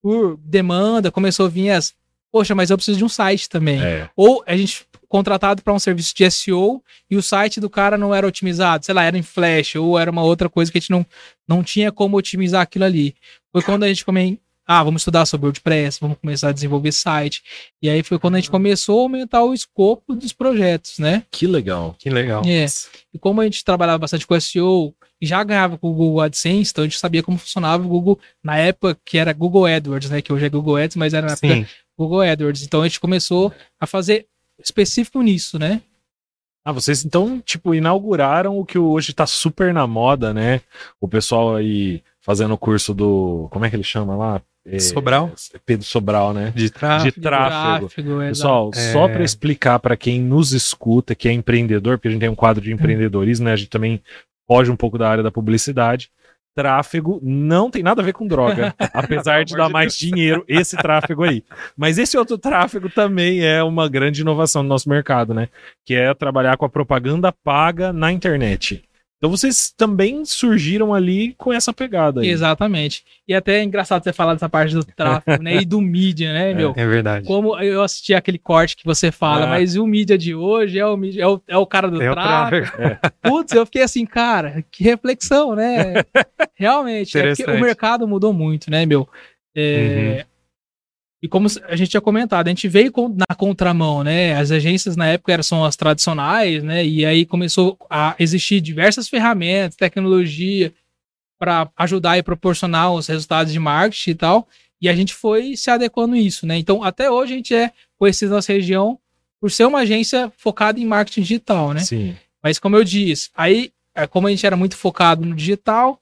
por 0.00 0.36
demanda 0.36 1.10
começou 1.10 1.46
a 1.46 1.48
vir 1.48 1.70
as. 1.70 1.92
Poxa, 2.30 2.54
mas 2.54 2.70
eu 2.70 2.76
preciso 2.76 2.98
de 2.98 3.04
um 3.04 3.08
site 3.08 3.48
também. 3.48 3.82
É. 3.82 4.08
Ou 4.16 4.44
a 4.46 4.56
gente 4.56 4.86
contratado 5.14 5.62
para 5.62 5.72
um 5.72 5.78
serviço 5.78 6.12
de 6.12 6.28
SEO 6.28 6.82
e 7.08 7.16
o 7.16 7.22
site 7.22 7.60
do 7.60 7.70
cara 7.70 7.96
não 7.96 8.12
era 8.12 8.26
otimizado, 8.26 8.84
sei 8.84 8.92
lá, 8.92 9.04
era 9.04 9.16
em 9.16 9.22
Flash 9.22 9.76
ou 9.76 9.96
era 9.96 10.10
uma 10.10 10.24
outra 10.24 10.48
coisa 10.48 10.72
que 10.72 10.78
a 10.78 10.80
gente 10.80 10.90
não, 10.90 11.06
não 11.46 11.62
tinha 11.62 11.92
como 11.92 12.16
otimizar 12.16 12.62
aquilo 12.62 12.84
ali. 12.84 13.14
Foi 13.52 13.62
quando 13.62 13.84
a 13.84 13.86
gente 13.88 14.04
come... 14.04 14.40
ah, 14.66 14.82
vamos 14.82 15.02
estudar 15.02 15.24
sobre 15.24 15.46
WordPress, 15.46 16.00
vamos 16.00 16.18
começar 16.20 16.48
a 16.48 16.52
desenvolver 16.52 16.90
site. 16.90 17.44
E 17.80 17.88
aí 17.88 18.02
foi 18.02 18.18
quando 18.18 18.34
a 18.34 18.38
gente 18.38 18.50
começou 18.50 18.98
a 18.98 19.02
aumentar 19.02 19.44
o 19.44 19.54
escopo 19.54 20.16
dos 20.16 20.32
projetos, 20.32 20.98
né? 20.98 21.22
Que 21.30 21.46
legal. 21.46 21.94
Que 21.96 22.10
legal. 22.10 22.42
É. 22.44 22.66
E 23.14 23.16
como 23.16 23.40
a 23.40 23.44
gente 23.44 23.62
trabalhava 23.62 23.98
bastante 23.98 24.26
com 24.26 24.40
SEO 24.40 24.92
e 25.20 25.26
já 25.26 25.44
ganhava 25.44 25.78
com 25.78 25.90
o 25.90 25.94
Google 25.94 26.22
AdSense, 26.22 26.72
então 26.72 26.82
a 26.82 26.88
gente 26.88 26.98
sabia 26.98 27.22
como 27.22 27.38
funcionava 27.38 27.84
o 27.84 27.88
Google 27.88 28.18
na 28.42 28.58
época 28.58 28.98
que 29.04 29.16
era 29.16 29.32
Google 29.32 29.66
AdWords, 29.66 30.10
né? 30.10 30.20
Que 30.20 30.32
hoje 30.32 30.46
é 30.46 30.48
Google 30.48 30.76
Ads, 30.76 30.96
mas 30.96 31.14
era 31.14 31.28
na 31.28 31.34
época. 31.34 31.68
Google 31.96 32.22
AdWords. 32.22 32.64
Então 32.64 32.82
a 32.82 32.88
gente 32.88 32.98
começou 32.98 33.52
a 33.78 33.86
fazer 33.86 34.26
específico 34.64 35.20
nisso, 35.22 35.58
né? 35.58 35.80
Ah, 36.64 36.72
vocês 36.72 37.04
então, 37.04 37.40
tipo, 37.44 37.74
inauguraram 37.74 38.58
o 38.58 38.64
que 38.64 38.78
hoje 38.78 39.12
tá 39.12 39.26
super 39.26 39.74
na 39.74 39.86
moda, 39.86 40.32
né? 40.32 40.62
O 40.98 41.06
pessoal 41.06 41.54
aí 41.56 42.02
fazendo 42.20 42.54
o 42.54 42.58
curso 42.58 42.94
do. 42.94 43.48
Como 43.50 43.64
é 43.66 43.70
que 43.70 43.76
ele 43.76 43.82
chama 43.82 44.16
lá? 44.16 44.40
É, 44.66 44.78
Sobral? 44.78 45.30
Pedro 45.66 45.84
Sobral, 45.84 46.32
né? 46.32 46.50
De 46.56 46.70
trás. 46.70 47.02
De 47.02 47.12
tráfego. 47.12 48.22
exato. 48.22 48.28
Pessoal, 48.30 48.70
É. 48.74 48.92
só 48.94 49.06
para 49.08 49.22
explicar 49.22 49.78
para 49.78 49.94
quem 49.94 50.22
nos 50.22 50.52
escuta, 50.52 51.14
que 51.14 51.28
é 51.28 51.32
empreendedor, 51.32 51.98
porque 51.98 52.08
a 52.08 52.10
gente 52.10 52.20
tem 52.20 52.30
um 52.30 52.34
quadro 52.34 52.64
de 52.64 52.72
empreendedorismo, 52.72 53.44
né? 53.44 53.52
A 53.52 53.56
gente 53.56 53.68
também 53.68 54.00
foge 54.46 54.70
um 54.70 54.76
pouco 54.76 54.96
da 54.96 55.06
área 55.10 55.22
da 55.22 55.30
publicidade. 55.30 56.10
Tráfego 56.54 57.18
não 57.22 57.70
tem 57.70 57.82
nada 57.82 58.00
a 58.00 58.04
ver 58.04 58.12
com 58.12 58.26
droga, 58.26 58.74
apesar 58.94 59.44
de 59.44 59.56
dar 59.56 59.68
mais 59.68 59.96
dinheiro 59.96 60.44
esse 60.46 60.76
tráfego 60.76 61.24
aí. 61.24 61.42
Mas 61.76 61.98
esse 61.98 62.16
outro 62.16 62.38
tráfego 62.38 62.88
também 62.88 63.44
é 63.44 63.62
uma 63.62 63.88
grande 63.88 64.20
inovação 64.20 64.62
no 64.62 64.68
nosso 64.68 64.88
mercado, 64.88 65.34
né? 65.34 65.48
Que 65.84 65.94
é 65.94 66.14
trabalhar 66.14 66.56
com 66.56 66.64
a 66.64 66.70
propaganda 66.70 67.32
paga 67.32 67.92
na 67.92 68.12
internet. 68.12 68.82
Então 69.24 69.34
vocês 69.34 69.72
também 69.74 70.22
surgiram 70.26 70.92
ali 70.92 71.32
com 71.38 71.50
essa 71.50 71.72
pegada 71.72 72.20
aí. 72.20 72.28
Exatamente. 72.28 73.02
E 73.26 73.32
até 73.32 73.60
é 73.60 73.62
engraçado 73.64 74.04
você 74.04 74.12
falar 74.12 74.34
dessa 74.34 74.50
parte 74.50 74.74
do 74.74 74.84
tráfego, 74.94 75.42
né? 75.42 75.62
E 75.62 75.64
do 75.64 75.80
mídia, 75.80 76.30
né, 76.30 76.52
meu? 76.52 76.74
É 76.76 76.86
verdade. 76.86 77.26
Como 77.26 77.58
eu 77.58 77.82
assisti 77.82 78.12
aquele 78.12 78.36
corte 78.36 78.76
que 78.76 78.84
você 78.84 79.10
fala, 79.10 79.46
Ah. 79.46 79.48
mas 79.48 79.76
o 79.76 79.86
mídia 79.86 80.18
de 80.18 80.34
hoje 80.34 80.78
é 80.78 80.84
o, 80.84 80.94
mídia, 80.94 81.22
é 81.22 81.26
o, 81.26 81.40
é 81.48 81.56
o 81.56 81.64
cara 81.64 81.90
do 81.90 82.02
É 82.02 82.12
tráfego. 82.12 82.66
tráfego. 82.70 83.00
Putz, 83.22 83.52
eu 83.54 83.64
fiquei 83.64 83.80
assim, 83.80 84.04
cara, 84.04 84.62
que 84.70 84.84
reflexão, 84.84 85.54
né? 85.54 85.94
Realmente, 86.54 87.16
é 87.18 87.34
porque 87.34 87.50
o 87.50 87.58
mercado 87.58 88.06
mudou 88.06 88.30
muito, 88.30 88.70
né, 88.70 88.84
meu? 88.84 89.08
É, 89.56 90.26
E 91.24 91.28
como 91.28 91.48
a 91.66 91.74
gente 91.74 91.88
tinha 91.88 92.02
comentado, 92.02 92.48
a 92.48 92.50
gente 92.50 92.68
veio 92.68 92.92
com- 92.92 93.08
na 93.08 93.34
contramão, 93.34 94.04
né? 94.04 94.34
As 94.34 94.50
agências 94.50 94.94
na 94.94 95.06
época 95.06 95.32
eram 95.32 95.42
são 95.42 95.64
as 95.64 95.74
tradicionais, 95.74 96.62
né? 96.62 96.84
E 96.84 97.06
aí 97.06 97.24
começou 97.24 97.78
a 97.88 98.14
existir 98.18 98.60
diversas 98.60 99.08
ferramentas, 99.08 99.74
tecnologia 99.74 100.70
para 101.38 101.66
ajudar 101.78 102.18
e 102.18 102.22
proporcionar 102.22 102.92
os 102.92 103.06
resultados 103.06 103.54
de 103.54 103.58
marketing 103.58 104.10
e 104.10 104.14
tal. 104.14 104.46
E 104.78 104.86
a 104.86 104.94
gente 104.94 105.14
foi 105.14 105.56
se 105.56 105.70
adequando 105.70 106.14
a 106.14 106.18
isso, 106.18 106.46
né? 106.46 106.58
Então, 106.58 106.84
até 106.84 107.10
hoje 107.10 107.32
a 107.32 107.36
gente 107.36 107.54
é 107.54 107.72
conhecido 107.96 108.28
na 108.28 108.36
nossa 108.36 108.52
região 108.52 108.98
por 109.40 109.50
ser 109.50 109.64
uma 109.64 109.78
agência 109.78 110.30
focada 110.36 110.78
em 110.78 110.84
marketing 110.84 111.22
digital, 111.22 111.72
né? 111.72 111.80
Sim. 111.80 112.14
Mas 112.42 112.58
como 112.58 112.76
eu 112.76 112.84
disse, 112.84 113.30
aí, 113.34 113.72
é, 113.94 114.06
como 114.06 114.26
a 114.26 114.30
gente 114.30 114.44
era 114.44 114.58
muito 114.58 114.76
focado 114.76 115.24
no 115.24 115.34
digital, 115.34 115.98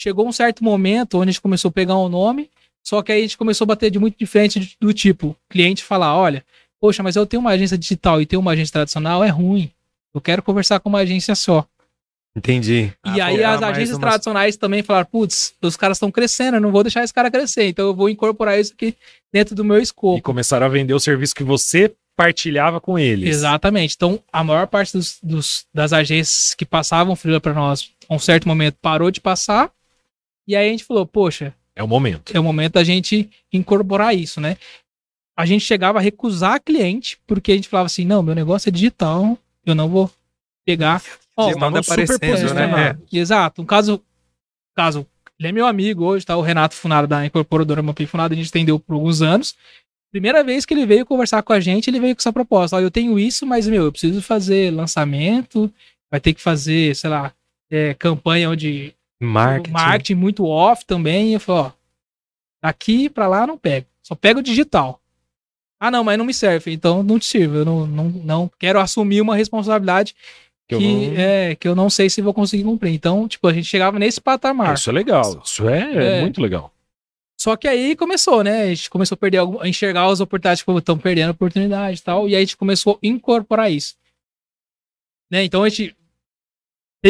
chegou 0.00 0.26
um 0.26 0.32
certo 0.32 0.64
momento 0.64 1.18
onde 1.18 1.28
a 1.28 1.32
gente 1.32 1.42
começou 1.42 1.68
a 1.68 1.72
pegar 1.72 1.98
um 1.98 2.08
nome, 2.08 2.48
só 2.84 3.02
que 3.02 3.10
aí 3.10 3.18
a 3.20 3.22
gente 3.22 3.38
começou 3.38 3.64
a 3.64 3.68
bater 3.68 3.90
de 3.90 3.98
muito 3.98 4.16
diferente 4.18 4.76
do 4.80 4.92
tipo, 4.92 5.34
cliente 5.48 5.82
falar, 5.82 6.16
olha, 6.16 6.44
poxa, 6.80 7.02
mas 7.02 7.16
eu 7.16 7.24
tenho 7.26 7.40
uma 7.40 7.50
agência 7.50 7.78
digital 7.78 8.20
e 8.20 8.26
tenho 8.26 8.40
uma 8.40 8.52
agência 8.52 8.72
tradicional, 8.74 9.24
é 9.24 9.28
ruim. 9.28 9.70
Eu 10.14 10.20
quero 10.20 10.42
conversar 10.42 10.78
com 10.80 10.88
uma 10.90 10.98
agência 11.00 11.34
só. 11.34 11.66
Entendi. 12.36 12.92
E 13.06 13.20
Ah, 13.20 13.26
aí 13.26 13.44
as 13.44 13.62
agências 13.62 13.90
numa- 13.98 14.00
tradicionais 14.10 14.56
também 14.56 14.82
falaram, 14.82 15.06
putz, 15.06 15.54
os 15.62 15.76
caras 15.76 15.96
estão 15.96 16.10
crescendo, 16.10 16.56
eu 16.56 16.60
não 16.60 16.72
vou 16.72 16.82
deixar 16.82 17.04
esse 17.04 17.14
cara 17.14 17.30
crescer, 17.30 17.68
então 17.68 17.86
eu 17.86 17.94
vou 17.94 18.08
incorporar 18.08 18.58
isso 18.58 18.72
aqui 18.72 18.94
dentro 19.32 19.54
do 19.54 19.64
meu 19.64 19.78
E 19.78 19.82
escopo. 19.82 20.20
começaram 20.22 20.66
a 20.66 20.68
vender 20.68 20.94
o 20.94 21.00
serviço 21.00 21.34
que 21.34 21.44
você 21.44 21.94
partilhava 22.16 22.80
com 22.80 22.98
eles. 22.98 23.28
Exatamente. 23.28 23.94
Então, 23.94 24.20
a 24.32 24.42
maior 24.44 24.66
parte 24.66 24.92
dos, 24.92 25.18
dos- 25.22 25.64
das 25.72 25.92
agências 25.92 26.54
que 26.54 26.64
passavam 26.64 27.14
freela 27.16 27.40
para 27.40 27.54
nós, 27.54 27.90
a 28.08 28.14
um 28.14 28.18
certo 28.18 28.46
momento, 28.48 28.76
parou 28.82 29.10
de 29.10 29.20
passar. 29.20 29.70
E 30.46 30.54
aí 30.56 30.68
a 30.68 30.70
gente 30.70 30.84
falou, 30.84 31.06
poxa, 31.06 31.54
É 31.76 31.82
o 31.82 31.88
momento. 31.88 32.34
é 32.34 32.38
o 32.38 32.44
momento 32.44 32.74
da 32.74 32.84
gente 32.84 33.28
incorporar 33.52 34.14
isso, 34.14 34.40
né? 34.40 34.56
A 35.36 35.44
gente 35.44 35.64
chegava 35.64 35.98
a 35.98 36.02
recusar 36.02 36.62
cliente, 36.62 37.18
porque 37.26 37.52
a 37.52 37.54
gente 37.56 37.68
falava 37.68 37.86
assim, 37.86 38.04
não, 38.04 38.22
meu 38.22 38.34
negócio 38.34 38.68
é 38.68 38.72
digital, 38.72 39.36
eu 39.66 39.74
não 39.74 39.88
vou 39.88 40.10
pegar. 40.64 41.02
Ó, 41.36 41.50
estavam 41.50 41.82
super 41.82 41.92
aparecendo, 41.92 42.20
né? 42.20 42.30
posicionados. 42.30 43.12
Exato. 43.12 43.62
Um 43.62 43.66
caso, 43.66 44.00
caso, 44.76 45.04
ele 45.38 45.48
é 45.48 45.52
meu 45.52 45.66
amigo 45.66 46.04
hoje, 46.04 46.24
tá? 46.24 46.36
O 46.36 46.42
Renato 46.42 46.76
Funaro 46.76 47.08
da 47.08 47.26
incorporadora 47.26 47.82
Mapi 47.82 48.06
Funado, 48.06 48.34
a 48.34 48.36
gente 48.36 48.48
entendeu 48.48 48.78
por 48.78 48.94
alguns 48.94 49.20
anos. 49.20 49.56
Primeira 50.12 50.44
vez 50.44 50.64
que 50.64 50.72
ele 50.72 50.86
veio 50.86 51.04
conversar 51.04 51.42
com 51.42 51.52
a 51.52 51.58
gente, 51.58 51.90
ele 51.90 51.98
veio 51.98 52.14
com 52.14 52.20
essa 52.20 52.32
proposta. 52.32 52.76
Ó, 52.76 52.80
eu 52.80 52.90
tenho 52.90 53.18
isso, 53.18 53.44
mas, 53.44 53.66
meu, 53.66 53.84
eu 53.84 53.90
preciso 53.90 54.22
fazer 54.22 54.72
lançamento, 54.72 55.72
vai 56.08 56.20
ter 56.20 56.32
que 56.32 56.40
fazer, 56.40 56.94
sei 56.94 57.10
lá, 57.10 57.32
é, 57.68 57.94
campanha 57.94 58.48
onde 58.48 58.94
Marketing. 59.24 59.72
marketing 59.72 60.14
muito 60.14 60.44
off 60.46 60.84
também. 60.86 61.32
Eu 61.34 61.40
falei, 61.40 61.62
ó, 61.62 61.70
daqui 62.62 63.08
pra 63.08 63.26
lá 63.26 63.46
não 63.46 63.58
pego. 63.58 63.86
Só 64.02 64.14
pego 64.14 64.40
o 64.40 64.42
digital. 64.42 65.00
Ah, 65.80 65.90
não, 65.90 66.04
mas 66.04 66.16
não 66.16 66.24
me 66.24 66.32
serve. 66.34 66.72
Então 66.72 67.02
não 67.02 67.18
te 67.18 67.26
sirvo. 67.26 67.56
Eu 67.56 67.64
não, 67.64 67.86
não, 67.86 68.04
não 68.08 68.50
quero 68.58 68.78
assumir 68.80 69.20
uma 69.20 69.36
responsabilidade 69.36 70.14
Que 70.68 70.76
que, 70.78 70.84
eu 70.84 70.90
não- 71.10 71.16
é, 71.16 71.54
que 71.54 71.68
eu 71.68 71.74
não 71.74 71.90
sei 71.90 72.08
se 72.08 72.22
vou 72.22 72.32
conseguir 72.32 72.64
cumprir. 72.64 72.92
Então, 72.94 73.26
tipo, 73.28 73.46
a 73.48 73.52
gente 73.52 73.66
chegava 73.66 73.98
nesse 73.98 74.20
patamar. 74.20 74.74
Isso 74.74 74.88
é 74.88 74.92
legal. 74.92 75.42
Isso 75.44 75.68
é, 75.68 76.18
É. 76.18 76.20
muito 76.22 76.40
legal. 76.40 76.72
Só 77.38 77.56
que 77.56 77.66
aí 77.68 77.94
começou, 77.96 78.42
né? 78.44 78.62
A 78.62 78.74
gente 78.74 78.88
começou 78.88 79.16
a 79.16 79.18
perder 79.18 79.40
a 79.60 79.68
enxergar 79.68 80.06
as 80.06 80.20
oportunidades, 80.20 80.60
tipo, 80.60 80.78
estão 80.78 80.96
perdendo 80.96 81.30
oportunidade 81.30 81.98
e 81.98 82.02
tal. 82.02 82.26
E 82.28 82.34
aí 82.34 82.36
a 82.36 82.40
gente 82.40 82.56
começou 82.56 82.94
a 82.94 83.06
incorporar 83.06 83.70
isso. 83.70 83.96
Né? 85.30 85.44
Então 85.44 85.62
a 85.64 85.68
gente 85.68 85.94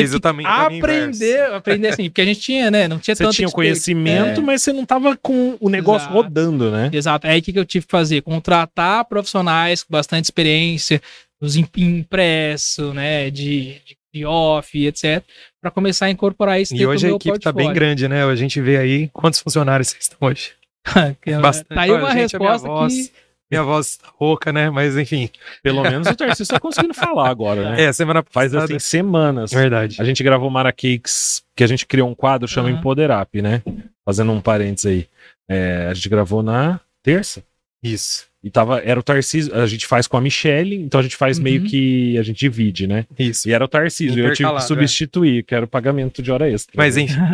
teve 0.02 0.20
tamanho- 0.20 0.48
caminho 0.48 0.84
aprender, 0.84 1.40
aprender 1.52 1.88
assim, 1.88 2.08
porque 2.10 2.20
a 2.20 2.24
gente 2.24 2.40
tinha, 2.40 2.70
né? 2.70 2.86
Não 2.88 2.98
tinha 2.98 3.14
Você 3.14 3.24
tanto 3.24 3.34
tinha 3.36 3.48
conhecimento, 3.50 4.40
É. 4.40 4.42
mas 4.44 4.62
você 4.62 4.72
não 4.72 4.84
tava 4.84 5.16
com 5.16 5.56
o 5.60 5.68
negócio 5.68 6.06
Exato. 6.06 6.14
rodando, 6.14 6.70
né? 6.70 6.90
Exato. 6.92 7.26
Aí 7.26 7.38
o 7.38 7.42
que, 7.42 7.52
que 7.52 7.58
eu 7.58 7.64
tive 7.64 7.86
que 7.86 7.90
fazer? 7.90 8.20
Contratar 8.22 9.04
profissionais 9.06 9.82
com 9.82 9.92
bastante 9.92 10.24
experiência, 10.24 11.00
os 11.40 11.56
im- 11.56 11.66
impresso, 11.76 12.92
né? 12.94 13.30
De, 13.30 13.74
de, 13.84 13.96
de 14.14 14.24
off, 14.24 14.86
etc. 14.86 15.22
Para 15.60 15.70
começar 15.70 16.06
a 16.06 16.10
incorporar 16.10 16.60
isso 16.60 16.74
E 16.74 16.86
hoje 16.86 17.06
a 17.06 17.10
equipe 17.10 17.38
tá 17.38 17.50
bem 17.52 17.66
portfólio. 17.66 17.74
grande, 17.74 18.08
né? 18.08 18.24
A 18.24 18.34
gente 18.36 18.60
vê 18.60 18.76
aí 18.76 19.08
quantos 19.12 19.40
funcionários 19.40 19.88
vocês 19.88 20.04
estão 20.04 20.18
hoje. 20.20 20.52
É- 21.26 21.38
Bastante. 21.40 21.68
Tá 21.74 21.80
aí 21.82 21.90
uma 21.90 22.12
resposta 22.12 22.68
que. 22.88 23.10
Minha 23.60 23.62
voz 23.64 23.98
rouca, 24.18 24.52
né? 24.52 24.70
Mas 24.70 24.96
enfim. 24.96 25.28
Pelo 25.62 25.82
menos 25.82 26.06
o 26.08 26.14
Tarcísio 26.14 26.52
tá 26.54 26.60
conseguindo 26.60 26.94
falar 26.94 27.28
agora, 27.28 27.70
né? 27.72 27.82
É, 27.84 27.92
semana 27.92 28.24
Faz 28.30 28.52
passada. 28.52 28.64
assim 28.76 28.78
semanas. 28.78 29.52
Verdade. 29.52 29.96
A 30.00 30.04
gente 30.04 30.22
gravou 30.22 30.50
Mara 30.50 30.72
Cakes, 30.72 31.42
que 31.56 31.62
a 31.64 31.66
gente 31.66 31.86
criou 31.86 32.08
um 32.08 32.14
quadro 32.14 32.46
chama 32.48 32.68
Aham. 32.68 32.78
Empoderap, 32.78 33.34
né? 33.40 33.62
Fazendo 34.04 34.32
um 34.32 34.40
parênteses 34.40 34.86
aí. 34.86 35.06
É, 35.48 35.88
a 35.90 35.94
gente 35.94 36.08
gravou 36.08 36.42
na 36.42 36.80
terça. 37.02 37.42
Isso. 37.82 38.26
E 38.42 38.50
tava, 38.50 38.78
era 38.80 38.98
o 39.00 39.02
Tarcísio, 39.02 39.54
a 39.54 39.66
gente 39.66 39.86
faz 39.86 40.06
com 40.06 40.16
a 40.18 40.20
Michelle, 40.20 40.74
então 40.76 41.00
a 41.00 41.02
gente 41.02 41.16
faz 41.16 41.38
Uhum. 41.38 41.44
meio 41.44 41.64
que 41.64 42.16
a 42.18 42.22
gente 42.22 42.38
divide, 42.38 42.86
né? 42.86 43.06
Isso. 43.18 43.48
E 43.48 43.52
era 43.52 43.64
o 43.64 43.68
Tarcísio, 43.68 44.10
eu 44.12 44.14
tive 44.14 44.26
que 44.28 44.32
Intercalado, 44.42 44.66
substituir, 44.66 45.44
que 45.44 45.54
era 45.54 45.64
o 45.64 45.68
pagamento 45.68 46.22
de 46.22 46.30
hora 46.30 46.50
extra. 46.50 46.72
Mas 46.76 46.96
enfim. 46.98 47.14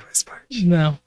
Faz 0.00 0.22
parte. 0.22 0.64
Não. 0.66 0.98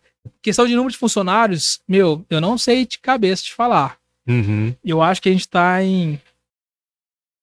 Questão 0.41 0.65
de 0.67 0.75
número 0.75 0.91
de 0.91 0.97
funcionários, 0.97 1.79
meu, 1.87 2.25
eu 2.29 2.39
não 2.39 2.57
sei 2.57 2.85
de 2.85 2.99
cabeça 2.99 3.43
te 3.43 3.53
falar. 3.53 3.97
Uhum. 4.27 4.73
Eu 4.83 5.01
acho 5.01 5.21
que 5.21 5.29
a 5.29 5.31
gente 5.31 5.47
tá 5.47 5.83
em 5.83 6.19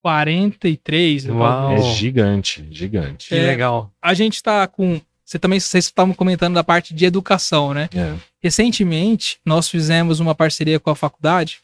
43. 0.02 1.26
Uau. 1.28 1.72
É 1.72 1.82
gigante, 1.94 2.66
gigante. 2.70 3.28
Que 3.28 3.34
É. 3.34 3.46
legal. 3.46 3.90
A 4.00 4.14
gente 4.14 4.42
tá 4.42 4.66
com. 4.66 5.00
Você 5.24 5.38
também, 5.38 5.58
vocês 5.58 5.86
estavam 5.86 6.14
comentando 6.14 6.54
da 6.54 6.62
parte 6.62 6.94
de 6.94 7.04
educação, 7.04 7.74
né? 7.74 7.88
É. 7.92 8.14
Recentemente, 8.40 9.40
nós 9.44 9.68
fizemos 9.68 10.20
uma 10.20 10.34
parceria 10.36 10.78
com 10.78 10.88
a 10.90 10.94
faculdade 10.94 11.58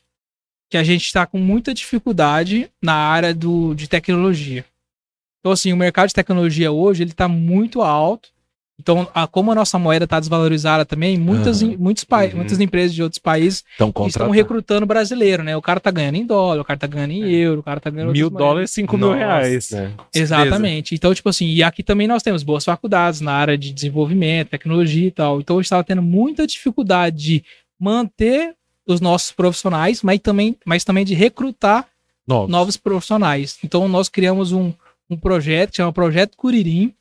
que 0.69 0.76
a 0.76 0.83
gente 0.83 1.04
está 1.04 1.25
com 1.26 1.38
muita 1.38 1.73
dificuldade 1.73 2.69
na 2.83 2.95
área 2.95 3.33
do, 3.33 3.75
de 3.75 3.87
tecnologia. 3.87 4.64
Então, 5.38 5.52
assim, 5.52 5.73
o 5.73 5.76
mercado 5.76 6.09
de 6.09 6.14
tecnologia 6.14 6.73
hoje, 6.73 7.04
ele 7.04 7.12
está 7.12 7.28
muito 7.28 7.83
alto. 7.83 8.31
Então, 8.83 9.07
a- 9.15 9.29
como 9.29 9.53
a 9.53 9.55
nossa 9.55 9.79
moeda 9.79 10.05
está 10.07 10.19
desvalorizada 10.19 10.85
também, 10.85 11.17
muitas, 11.17 11.62
em- 11.62 11.77
muitos 11.77 12.03
pa- 12.03 12.25
Uhum. 12.25 12.37
muitas 12.39 12.59
empresas 12.59 12.93
de 12.93 13.01
outros 13.01 13.21
países 13.21 13.65
estão 14.09 14.25
recrutando 14.35 14.85
brasileiro, 14.85 15.45
né? 15.45 15.57
O 15.57 15.62
cara 15.62 15.79
tá 15.79 15.91
ganhando 15.93 16.17
em 16.17 16.27
dólar, 16.27 16.61
o 16.62 16.65
cara 16.65 16.79
tá 16.81 16.89
ganhando 16.89 17.12
em 17.12 17.31
euro, 17.31 17.61
o 17.61 17.62
cara 17.62 17.79
tá 17.79 17.91
ganhando 17.91 18.11
Mil 18.12 18.29
dólares, 18.29 18.73
cinco 18.73 18.99
mil 18.99 19.12
reais. 19.12 19.71
né? 19.71 19.93
Exatamente. 20.12 20.95
Então, 20.97 21.15
tipo 21.15 21.29
assim, 21.29 21.47
e 21.47 21.62
aqui 21.62 21.83
também 21.85 22.09
nós 22.09 22.25
temos 22.25 22.43
boas 22.43 22.65
faculdades 22.65 23.21
na 23.21 23.33
área 23.33 23.57
de 23.57 23.73
desenvolvimento, 23.73 24.49
tecnologia 24.49 25.07
e 25.07 25.11
tal. 25.12 25.41
Então, 25.41 25.57
eu 25.57 25.61
estava 25.61 25.85
tendo 25.85 26.03
muita 26.03 26.45
dificuldade 26.45 27.17
de 27.17 27.45
manter 27.79 28.55
os 28.85 29.01
nossos 29.01 29.31
profissionais, 29.31 30.03
mas 30.03 30.19
também, 30.19 30.57
mas 30.67 30.83
também 30.83 31.05
de 31.05 31.15
recrutar 31.15 31.87
Novos. 32.27 32.51
novos 32.51 32.77
profissionais. 32.77 33.59
Então, 33.65 33.89
nós 33.89 34.09
criamos 34.09 34.51
um, 34.51 34.73
um 35.09 35.17
projeto 35.17 35.71
que 35.71 35.77
chama 35.77 35.93
Projeto 35.93 36.37
Curirim. 36.37 36.93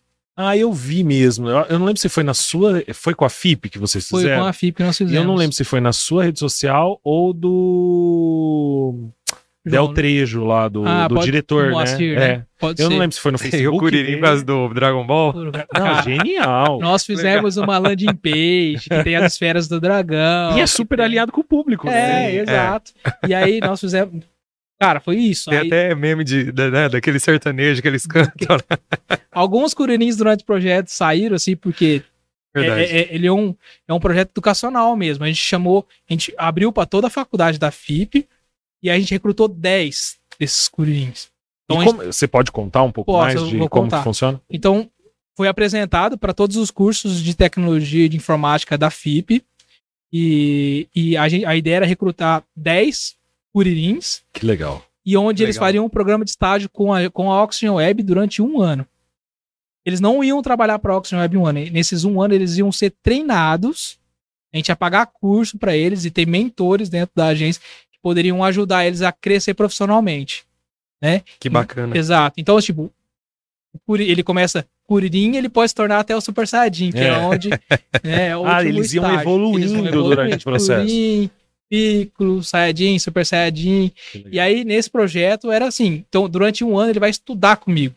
Ah, 0.48 0.58
eu 0.58 0.72
vi 0.74 1.04
mesmo. 1.04 1.50
Eu, 1.50 1.66
eu 1.70 1.80
não 1.80 1.86
lembro 1.86 2.00
se 2.02 2.10
foi 2.10 2.24
na 2.24 2.34
sua. 2.34 2.84
Foi 2.94 3.14
com 3.14 3.26
a 3.26 3.30
FIP 3.30 3.70
que 3.70 3.78
vocês 3.80 4.08
Foi 4.08 4.22
fizeram? 4.24 4.44
com 4.44 4.48
a 4.48 4.54
FIP 4.54 4.78
que 4.78 4.84
nós 4.84 4.96
E 4.96 4.98
fizemos. 5.00 5.16
eu 5.22 5.28
não 5.28 5.36
lembro 5.36 5.56
se 5.56 5.64
foi 5.64 5.80
na 5.82 5.94
sua 5.94 6.24
rede 6.26 6.40
social 6.40 7.00
ou 7.04 7.34
do. 7.34 9.12
João, 9.64 9.86
Del 9.86 9.94
Trejo 9.94 10.44
lá, 10.44 10.68
do, 10.68 10.84
Ah, 10.88 11.08
do 11.08 11.14
pode- 11.14 11.26
diretor, 11.28 11.66
do 11.66 11.72
Moacir, 11.74 12.16
né? 12.16 12.20
né? 12.20 12.34
É. 12.34 12.44
Pode 12.60 12.82
Eu 12.82 12.88
ser. 12.88 12.94
não 12.94 13.00
lembro 13.00 13.14
se 13.16 13.22
foi 13.22 13.32
no 13.32 13.38
Facebook. 13.40 13.78
o 13.78 13.80
Curirim 13.80 14.04
dele. 14.06 14.18
por 14.18 14.24
causa 14.24 14.44
do 14.44 14.70
Dragon 14.74 15.06
Ball. 15.06 15.34
Não, 15.78 16.02
genial. 16.04 16.80
nós 16.80 17.06
fizemos 17.06 17.58
uma 17.58 17.78
landing 17.78 18.16
page 18.16 18.90
que 18.90 19.04
tem 19.04 19.16
as 19.16 19.34
esferas 19.34 19.68
do 19.68 19.80
dragão. 19.80 20.58
E 20.58 20.62
é 20.62 20.66
super 20.66 21.00
aliado 21.00 21.32
com 21.32 21.42
o 21.42 21.44
público, 21.44 21.88
É, 21.88 21.92
né? 21.92 22.36
exato. 22.38 22.92
E 23.28 23.36
aí 23.36 23.60
nós 23.60 23.80
fizemos. 23.80 24.24
Cara, 24.82 25.00
foi 25.00 25.18
isso. 25.18 25.48
Tem 25.52 25.60
Aí, 25.60 25.68
até 25.68 25.94
meme 25.94 26.24
de, 26.24 26.52
da- 26.52 26.72
né, 26.72 26.90
daquele 26.90 27.20
sertanejo 27.20 27.84
que 27.84 27.88
eles 27.88 28.08
cantam. 28.08 28.58
né? 28.68 29.18
Alguns 29.32 29.76
curinins 29.76 30.18
durante 30.18 30.42
o 30.42 30.46
projeto 30.46 30.88
saíram, 30.88 31.36
assim, 31.36 31.56
porque 31.56 32.02
é- 32.56 32.60
Verdade. 32.60 32.82
é- 32.82 32.98
é- 33.02 33.08
ele 33.16 33.28
é 33.28 33.32
um, 33.32 33.56
é 33.88 33.94
um 33.94 34.00
projeto 34.00 34.32
educacional 34.32 34.96
mesmo. 34.98 35.24
A 35.24 35.28
gente 35.28 35.38
chamou, 35.40 35.86
a 36.10 36.14
gente 36.14 36.34
abriu 36.36 36.72
para 36.72 36.88
toda 36.88 37.06
a 37.06 37.10
faculdade 37.12 37.60
da 37.60 37.70
FIP 37.70 38.28
e 38.82 38.90
a 38.90 38.98
gente 38.98 39.12
recrutou 39.12 39.48
10 39.48 40.18
desses 40.40 40.68
curinins. 40.68 41.26
E 41.26 41.30
Então, 41.74 41.84
gente- 41.84 41.96
como- 41.98 42.12
você 42.12 42.28
pode 42.28 42.52
contar 42.52 42.82
um 42.82 42.92
pouco 42.92 43.12
Posso, 43.12 43.24
mais 43.24 43.50
de 43.50 43.58
como 43.60 43.70
contar. 43.70 44.00
que 44.00 44.04
funciona? 44.04 44.42
então 44.50 44.90
foi 45.38 45.48
apresentado 45.48 46.18
para 46.18 46.34
todos 46.34 46.58
os 46.58 46.72
cursos 46.72 47.22
de 47.22 47.36
tecnologia 47.36 48.06
e 48.06 48.10
de 48.10 48.18
informática 48.18 48.76
da 48.80 48.90
FIP 48.90 49.44
e, 50.12 50.88
e 50.96 51.16
a, 51.16 51.30
gente- 51.30 51.46
a 51.46 51.56
ideia 51.56 51.76
era 51.78 51.86
recrutar 51.86 52.44
10 52.56 53.16
curirins 53.54 54.22
Que 54.34 54.46
legal. 54.46 54.84
e 55.06 55.16
onde 55.18 55.44
eles 55.44 55.56
Legal. 55.56 55.68
fariam 55.68 55.86
um 55.86 55.90
programa 55.90 56.24
de 56.24 56.32
estágio 56.32 56.70
com 56.70 56.94
a, 56.94 57.10
com 57.10 57.32
a 57.32 57.44
Oxygen 57.44 57.72
Web 57.72 58.04
durante 58.04 58.42
um 58.42 58.62
ano. 58.62 58.86
Eles 59.86 60.00
não 60.00 60.24
iam 60.24 60.42
trabalhar 60.42 60.78
para 60.80 60.94
a 60.94 60.98
Oxygen 60.98 61.20
Web 61.22 61.38
um 61.38 61.46
ano. 61.48 61.60
E 61.60 61.70
Nesses 61.72 62.04
um 62.06 62.22
ano, 62.22 62.34
eles 62.36 62.58
iam 62.58 62.72
ser 62.72 62.94
treinados. 63.02 63.98
A 64.54 64.58
gente 64.58 64.70
ia 64.70 64.76
pagar 64.76 65.08
curso 65.08 65.58
para 65.58 65.76
eles 65.76 66.06
e 66.06 66.12
ter 66.12 66.28
mentores 66.28 66.88
dentro 66.88 67.14
da 67.16 67.28
agência 67.28 67.62
que 67.92 67.98
poderiam 68.00 68.44
ajudar 68.44 68.86
eles 68.86 69.02
a 69.02 69.12
crescer 69.12 69.54
profissionalmente. 69.56 70.46
Que 71.40 71.50
bacana. 71.50 71.98
Exato. 71.98 72.40
Então, 72.40 72.60
tipo, 72.62 72.92
ele 73.90 74.22
começa 74.24 74.66
Curirim, 74.86 75.36
ele 75.38 75.48
pode 75.50 75.70
se 75.70 75.76
tornar 75.76 76.00
até 76.00 76.14
o 76.16 76.20
Super 76.22 76.46
Saiyajin, 76.48 76.92
que 76.92 77.00
é, 77.00 77.08
É. 77.08 77.18
onde. 77.18 77.50
né, 78.04 78.28
é 78.28 78.38
o 78.38 78.46
Ah, 78.46 78.62
eles 78.64 78.94
iam 78.94 79.04
estágio. 79.06 79.22
evoluindo 79.22 79.90
durante 80.04 80.36
o 80.36 80.44
processo. 80.44 80.82
Curirim, 80.86 81.30
Piccolo, 81.72 82.44
Saiyajin, 82.44 83.00
Super 83.00 83.26
Saiyajin. 83.26 83.92
E 84.30 84.38
aí, 84.40 84.66
nesse 84.66 84.90
projeto, 84.90 85.50
era 85.50 85.66
assim: 85.68 86.04
então, 86.08 86.28
durante 86.28 86.64
um 86.66 86.78
ano, 86.78 86.92
ele 86.92 87.00
vai 87.00 87.10
estudar 87.10 87.56
comigo. 87.56 87.96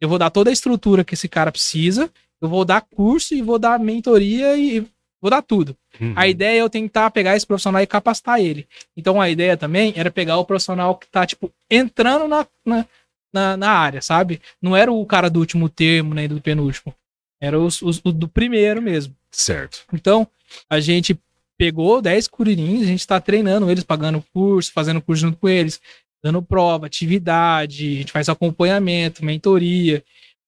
Eu 0.00 0.08
vou 0.08 0.18
dar 0.18 0.30
toda 0.30 0.50
a 0.50 0.52
estrutura 0.52 1.04
que 1.04 1.14
esse 1.14 1.28
cara 1.28 1.52
precisa, 1.52 2.10
eu 2.40 2.48
vou 2.48 2.64
dar 2.64 2.80
curso 2.80 3.32
e 3.34 3.40
vou 3.40 3.56
dar 3.60 3.78
mentoria 3.78 4.56
e 4.56 4.80
vou 5.20 5.30
dar 5.30 5.40
tudo. 5.42 5.76
Uhum. 6.00 6.12
A 6.16 6.26
ideia 6.26 6.58
é 6.58 6.60
eu 6.62 6.68
tentar 6.68 7.08
pegar 7.12 7.36
esse 7.36 7.46
profissional 7.46 7.80
e 7.80 7.86
capacitar 7.86 8.40
ele. 8.40 8.66
Então, 8.96 9.20
a 9.20 9.30
ideia 9.30 9.56
também 9.56 9.92
era 9.94 10.10
pegar 10.10 10.38
o 10.38 10.44
profissional 10.44 10.96
que 10.96 11.06
tá, 11.06 11.24
tipo, 11.24 11.52
entrando 11.70 12.26
na, 12.26 12.44
na, 12.66 12.84
na, 13.32 13.56
na 13.56 13.70
área, 13.70 14.02
sabe? 14.02 14.40
Não 14.60 14.74
era 14.76 14.90
o 14.90 15.06
cara 15.06 15.30
do 15.30 15.38
último 15.38 15.68
termo, 15.68 16.14
nem 16.14 16.26
do 16.26 16.40
penúltimo. 16.40 16.92
Era 17.40 17.60
os, 17.60 17.80
os- 17.80 18.00
o 18.04 18.10
do 18.10 18.26
primeiro 18.26 18.82
mesmo. 18.82 19.14
Certo. 19.30 19.84
Então, 19.92 20.26
a 20.68 20.80
gente 20.80 21.16
pegou 21.62 22.02
10 22.02 22.26
curirins, 22.26 22.82
a 22.82 22.86
gente 22.86 23.06
tá 23.06 23.20
treinando 23.20 23.70
eles, 23.70 23.84
pagando 23.84 24.20
curso, 24.34 24.72
fazendo 24.72 25.00
curso 25.00 25.20
junto 25.22 25.38
com 25.38 25.48
eles, 25.48 25.80
dando 26.20 26.42
prova, 26.42 26.86
atividade, 26.86 27.86
a 27.86 27.98
gente 27.98 28.10
faz 28.10 28.28
acompanhamento, 28.28 29.24
mentoria, 29.24 30.02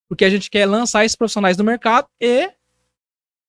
porque 0.09 0.25
a 0.25 0.29
gente 0.29 0.49
quer 0.49 0.65
lançar 0.65 1.05
esses 1.05 1.15
profissionais 1.15 1.55
no 1.55 1.63
mercado 1.63 2.05
e 2.19 2.51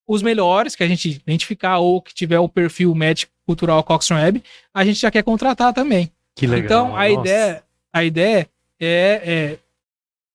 os 0.07 0.23
melhores 0.23 0.77
que 0.77 0.85
a 0.85 0.87
gente 0.87 1.11
identificar 1.11 1.79
ou 1.79 2.01
que 2.01 2.15
tiver 2.15 2.39
o 2.39 2.49
perfil 2.49 2.95
médico 2.95 3.33
cultural 3.45 3.83
Coxon 3.83 4.15
Web, 4.15 4.45
a 4.73 4.85
gente 4.85 5.01
já 5.01 5.11
quer 5.11 5.25
contratar 5.25 5.75
também. 5.75 6.09
Que 6.37 6.47
legal. 6.47 6.65
Então, 6.65 6.97
a 6.97 7.09
Nossa. 7.09 7.21
ideia, 7.21 7.65
a 7.93 8.05
ideia 8.05 8.51
é, 8.79 9.23
é, 9.25 9.59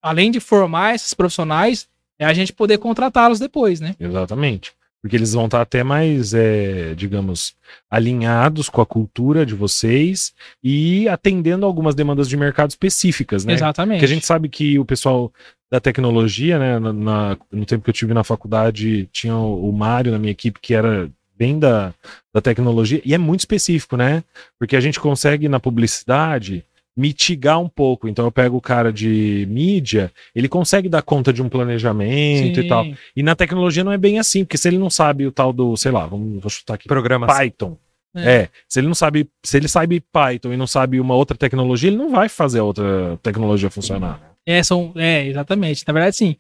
além 0.02 0.32
de 0.32 0.42
formar 0.42 0.96
esses 0.96 1.14
profissionais, 1.14 1.88
é 2.20 2.26
a 2.26 2.34
gente 2.34 2.52
poder 2.52 2.78
contratá-los 2.78 3.40
depois, 3.40 3.80
né? 3.80 3.96
Exatamente. 3.98 4.74
Porque 5.02 5.16
eles 5.16 5.34
vão 5.34 5.46
estar 5.46 5.62
até 5.62 5.84
mais, 5.84 6.34
é, 6.34 6.94
digamos, 6.96 7.56
alinhados 7.90 8.70
com 8.70 8.82
a 8.82 8.86
cultura 8.86 9.46
de 9.46 9.56
vocês 9.56 10.32
e 10.64 11.10
atendendo 11.10 11.66
algumas 11.66 11.96
demandas 11.96 12.30
de 12.30 12.38
mercado 12.38 12.70
específicas, 12.70 13.44
né? 13.44 13.54
Exatamente. 13.54 13.98
Porque 13.98 14.06
a 14.06 14.14
gente 14.16 14.26
sabe 14.26 14.48
que 14.48 14.78
o 14.78 14.86
pessoal 14.86 15.32
da 15.72 15.80
tecnologia, 15.80 16.60
né, 16.60 16.78
na, 16.80 16.94
na- 16.94 17.38
no 17.52 17.66
tempo 17.66 17.84
que 17.84 17.90
eu 17.90 17.94
tive 17.94 18.14
na 18.14 18.24
faculdade, 18.24 19.10
tinha 19.12 19.36
o, 19.36 19.70
o 19.70 19.74
Mário 19.74 20.12
na 20.12 20.20
minha 20.20 20.32
equipe 20.32 20.60
que 20.62 20.74
era 20.74 21.10
bem 21.36 21.58
da, 21.58 21.92
da 22.32 22.40
tecnologia, 22.40 23.02
e 23.04 23.16
é 23.16 23.18
muito 23.18 23.40
específico, 23.40 23.98
né? 23.98 24.24
Porque 24.60 24.76
a 24.76 24.80
gente 24.80 25.00
consegue 25.00 25.50
na 25.50 25.60
publicidade 25.60 26.64
mitigar 27.02 27.60
um 27.60 27.68
pouco. 27.68 28.08
Então 28.08 28.26
eu 28.26 28.32
pego 28.32 28.58
o 28.58 28.62
cara 28.62 28.94
de 28.94 29.48
mídia, 29.50 30.12
ele 30.36 30.48
consegue 30.48 30.88
dar 30.88 31.02
conta 31.02 31.34
de 31.34 31.42
um 31.42 31.50
planejamento 31.50 32.60
e 32.60 32.68
tal. 32.68 32.84
Sim. 32.86 32.96
E 33.16 33.24
na 33.24 33.36
tecnologia 33.36 33.84
não 33.84 33.92
é 33.92 33.98
bem 33.98 34.20
assim, 34.20 34.46
porque 34.46 34.58
se 34.58 34.68
ele 34.68 34.78
não 34.78 34.90
sabe 34.90 35.26
o 35.26 35.32
tal 35.32 35.52
do, 35.52 35.76
sei 35.76 35.92
lá, 35.92 36.06
vamos 36.06 36.40
vou 36.40 36.50
chutar 36.50 36.76
aqui, 36.76 36.88
Programação. 36.88 37.36
Python. 37.36 37.78
É. 38.14 38.34
É. 38.34 38.50
se 38.68 38.80
ele 38.80 38.88
não 38.88 38.94
sabe, 38.94 39.28
se 39.42 39.56
ele 39.58 39.70
sabe 39.70 40.02
Python 40.02 40.54
e 40.54 40.58
não 40.58 40.68
sabe 40.68 41.00
uma 41.00 41.16
outra 41.16 41.36
tecnologia, 41.36 41.90
ele 41.90 41.98
não 41.98 42.12
vai 42.12 42.30
fazer 42.30 42.60
a 42.60 42.64
outra 42.64 43.18
tecnologia 43.24 43.70
funcionar. 43.70 44.22
É, 44.46 44.62
são, 44.62 44.92
é, 44.96 45.26
exatamente. 45.26 45.84
Na 45.88 45.94
verdade, 45.94 46.16
sim. 46.18 46.36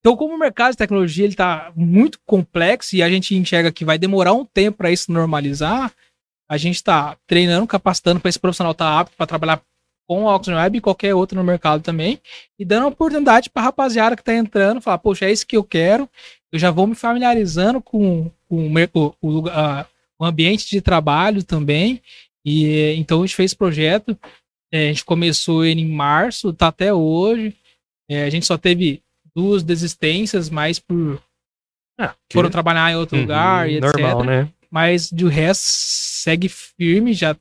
Então, 0.00 0.14
como 0.14 0.34
o 0.34 0.38
mercado 0.38 0.72
de 0.72 0.78
tecnologia 0.78 1.24
ele 1.24 1.34
tá 1.34 1.72
muito 1.74 2.20
complexo 2.24 2.94
e 2.94 3.02
a 3.02 3.08
gente 3.08 3.34
enxerga 3.34 3.72
que 3.72 3.84
vai 3.84 3.98
demorar 3.98 4.34
um 4.34 4.44
tempo 4.44 4.78
para 4.78 4.90
isso 4.90 5.10
normalizar, 5.10 5.90
a 6.48 6.56
gente 6.56 6.76
está 6.76 7.16
treinando, 7.26 7.66
capacitando 7.66 8.20
para 8.20 8.28
esse 8.28 8.38
profissional 8.38 8.72
estar 8.72 9.00
apto 9.00 9.16
para 9.16 9.26
trabalhar 9.26 9.60
com 10.06 10.24
o 10.24 10.26
Oxygen 10.26 10.58
Web 10.60 10.78
e 10.78 10.80
qualquer 10.80 11.14
outro 11.14 11.36
no 11.36 11.44
mercado 11.44 11.82
também, 11.82 12.20
e 12.58 12.64
dando 12.64 12.86
oportunidade 12.88 13.50
para 13.50 13.62
rapaziada 13.64 14.14
que 14.16 14.22
está 14.22 14.34
entrando, 14.34 14.80
falar, 14.80 14.98
poxa, 14.98 15.24
é 15.26 15.32
isso 15.32 15.46
que 15.46 15.56
eu 15.56 15.64
quero, 15.64 16.08
eu 16.52 16.58
já 16.58 16.70
vou 16.70 16.86
me 16.86 16.94
familiarizando 16.94 17.80
com, 17.80 18.30
com 18.48 18.68
o, 18.94 19.14
o, 19.20 19.48
a- 19.48 19.86
o 20.18 20.24
ambiente 20.24 20.68
de 20.70 20.80
trabalho 20.80 21.42
também, 21.42 22.00
e 22.44 22.94
então 22.96 23.22
a 23.22 23.26
gente 23.26 23.36
fez 23.36 23.50
esse 23.50 23.56
projeto, 23.56 24.16
eh, 24.72 24.84
a 24.84 24.88
gente 24.88 25.04
começou 25.04 25.64
ele 25.64 25.80
em 25.82 25.88
março, 25.88 26.52
tá 26.52 26.68
até 26.68 26.92
hoje, 26.94 27.54
eh, 28.08 28.24
a 28.24 28.30
gente 28.30 28.46
só 28.46 28.56
teve 28.56 29.02
duas 29.34 29.62
desistências, 29.62 30.48
mais 30.48 30.78
por 30.78 31.20
Ah, 31.98 32.14
foram 32.32 32.48
trabalhar 32.50 32.90
em 32.92 32.96
outro 32.96 33.16
Uhum, 33.16 33.22
lugar 33.22 33.68
e 33.68 33.76
etc. 33.76 33.94
Normal, 33.98 34.24
né? 34.24 34.48
Mas 34.70 35.10
de 35.10 35.26
resto, 35.28 35.62
segue 35.64 36.48
firme, 36.48 37.12
já, 37.12 37.36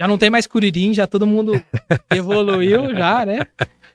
já 0.00 0.06
não 0.06 0.18
tem 0.18 0.30
mais 0.30 0.46
curirim, 0.46 0.92
já 0.94 1.06
todo 1.06 1.26
mundo 1.26 1.52
evoluiu 2.14 2.94
já, 2.94 3.24
né? 3.24 3.40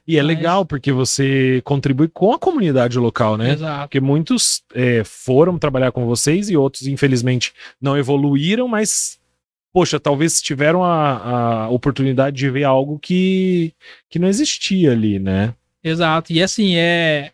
E 0.08 0.18
é 0.18 0.24
Mas- 0.24 0.28
legal 0.36 0.66
porque 0.66 0.92
você 0.92 1.62
contribui 1.64 2.08
com 2.08 2.34
a 2.34 2.40
comunidade 2.40 2.98
local, 2.98 3.38
né? 3.38 3.52
Exato. 3.52 3.82
Porque 3.88 4.00
muitos 4.00 4.64
é, 4.74 5.04
foram 5.04 5.58
trabalhar 5.60 5.92
com 5.92 6.06
vocês 6.06 6.50
e 6.50 6.58
outros, 6.58 6.88
infelizmente, 6.88 7.54
não 7.80 7.96
evoluíram, 7.98 8.68
mas, 8.68 9.20
poxa, 9.72 10.00
talvez 10.00 10.42
tiveram 10.42 10.84
a, 10.84 11.66
a 11.66 11.70
oportunidade 11.70 12.36
de 12.36 12.50
ver 12.50 12.64
algo 12.64 12.98
que, 13.00 13.74
que 14.10 14.18
não 14.18 14.28
existia 14.28 14.92
ali, 14.92 15.20
né? 15.20 15.54
Exato. 15.84 16.34
E 16.34 16.42
assim, 16.42 16.76
é. 16.76 17.32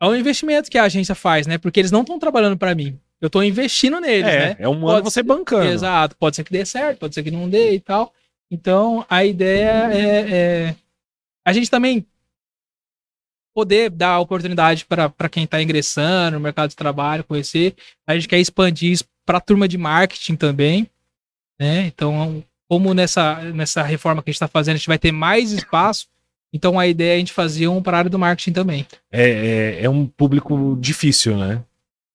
É 0.00 0.06
um 0.06 0.14
investimento 0.14 0.70
que 0.70 0.78
a 0.78 0.84
agência 0.84 1.14
faz, 1.14 1.46
né? 1.46 1.58
Porque 1.58 1.80
eles 1.80 1.90
não 1.90 2.02
estão 2.02 2.18
trabalhando 2.20 2.56
para 2.56 2.74
mim. 2.74 2.98
Eu 3.20 3.26
estou 3.26 3.42
investindo 3.42 4.00
neles, 4.00 4.28
é, 4.28 4.38
né? 4.50 4.56
é 4.58 4.68
um 4.68 4.74
ano 4.74 4.86
Pode 4.86 5.04
você 5.04 5.14
ser- 5.14 5.22
bancando. 5.24 5.66
Exato. 5.66 6.16
Pode 6.16 6.36
ser 6.36 6.44
que 6.44 6.52
dê 6.52 6.64
certo, 6.64 6.98
pode 6.98 7.14
ser 7.14 7.22
que 7.22 7.30
não 7.30 7.48
dê 7.48 7.74
e 7.74 7.80
tal. 7.80 8.12
Então, 8.50 9.04
a 9.08 9.24
ideia 9.24 9.92
é, 9.92 10.30
é 10.30 10.74
a 11.44 11.52
gente 11.52 11.70
também 11.70 12.06
poder 13.54 13.90
dar 13.90 14.20
oportunidade 14.20 14.84
para 14.86 15.28
quem 15.28 15.44
está 15.44 15.60
ingressando 15.60 16.36
no 16.36 16.40
mercado 16.40 16.70
de 16.70 16.76
trabalho, 16.76 17.24
conhecer. 17.24 17.74
A 18.06 18.14
gente 18.14 18.28
quer 18.28 18.38
expandir 18.38 18.92
isso 18.92 19.04
para 19.26 19.38
a 19.38 19.40
turma 19.40 19.66
de 19.66 19.76
marketing 19.76 20.36
também, 20.36 20.88
né? 21.58 21.86
Então, 21.86 22.44
como 22.68 22.94
nessa, 22.94 23.42
nessa 23.52 23.82
reforma 23.82 24.22
que 24.22 24.30
a 24.30 24.32
gente 24.32 24.36
está 24.36 24.46
fazendo, 24.46 24.74
a 24.74 24.78
gente 24.78 24.86
vai 24.86 24.98
ter 24.98 25.10
mais 25.10 25.50
espaço. 25.50 26.06
Então, 26.52 26.78
a 26.78 26.86
ideia 26.86 27.12
é 27.12 27.16
a 27.16 27.18
gente 27.18 27.32
fazer 27.32 27.66
um 27.66 27.82
para 27.82 27.96
a 27.96 27.98
área 27.98 28.10
do 28.10 28.18
marketing 28.18 28.52
também. 28.52 28.86
É, 29.10 29.28
é, 29.80 29.84
é 29.84 29.90
um 29.90 30.06
público 30.06 30.78
difícil, 30.80 31.36
né? 31.36 31.62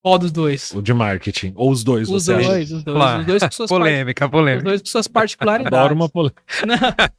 Qual 0.03 0.19
dos 0.19 0.31
dois? 0.33 0.71
O 0.71 0.81
de 0.81 0.93
marketing. 0.93 1.53
Ou 1.55 1.71
os 1.71 1.81
dois, 1.83 2.09
Os 2.09 2.25
você 2.25 2.33
acha? 2.33 2.47
dois, 2.49 2.71
os 2.73 2.83
dois, 2.83 2.97
Lá. 2.97 3.19
os 3.19 3.25
dois 3.25 3.41
com 3.43 3.51
suas, 3.51 3.69
par- 3.69 3.79
Polêmica, 3.79 4.25
os 4.25 4.31
polêmica. 4.31 4.63
dois 4.65 4.81
com 4.81 4.87
suas 4.87 5.07
particularidades. 5.07 5.77
Adoro 5.79 5.95
uma 5.95 6.09
polêmica. 6.09 6.43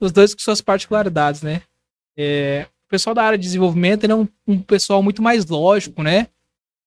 Os 0.00 0.10
dois 0.12 0.32
com 0.34 0.40
suas 0.40 0.62
particularidades, 0.62 1.42
né? 1.42 1.60
É, 2.16 2.66
o 2.86 2.88
pessoal 2.88 3.12
da 3.14 3.22
área 3.22 3.36
de 3.36 3.44
desenvolvimento 3.44 4.04
ele 4.04 4.14
é 4.14 4.16
um, 4.16 4.26
um 4.48 4.58
pessoal 4.58 5.02
muito 5.02 5.20
mais 5.22 5.44
lógico, 5.46 6.02
né? 6.02 6.26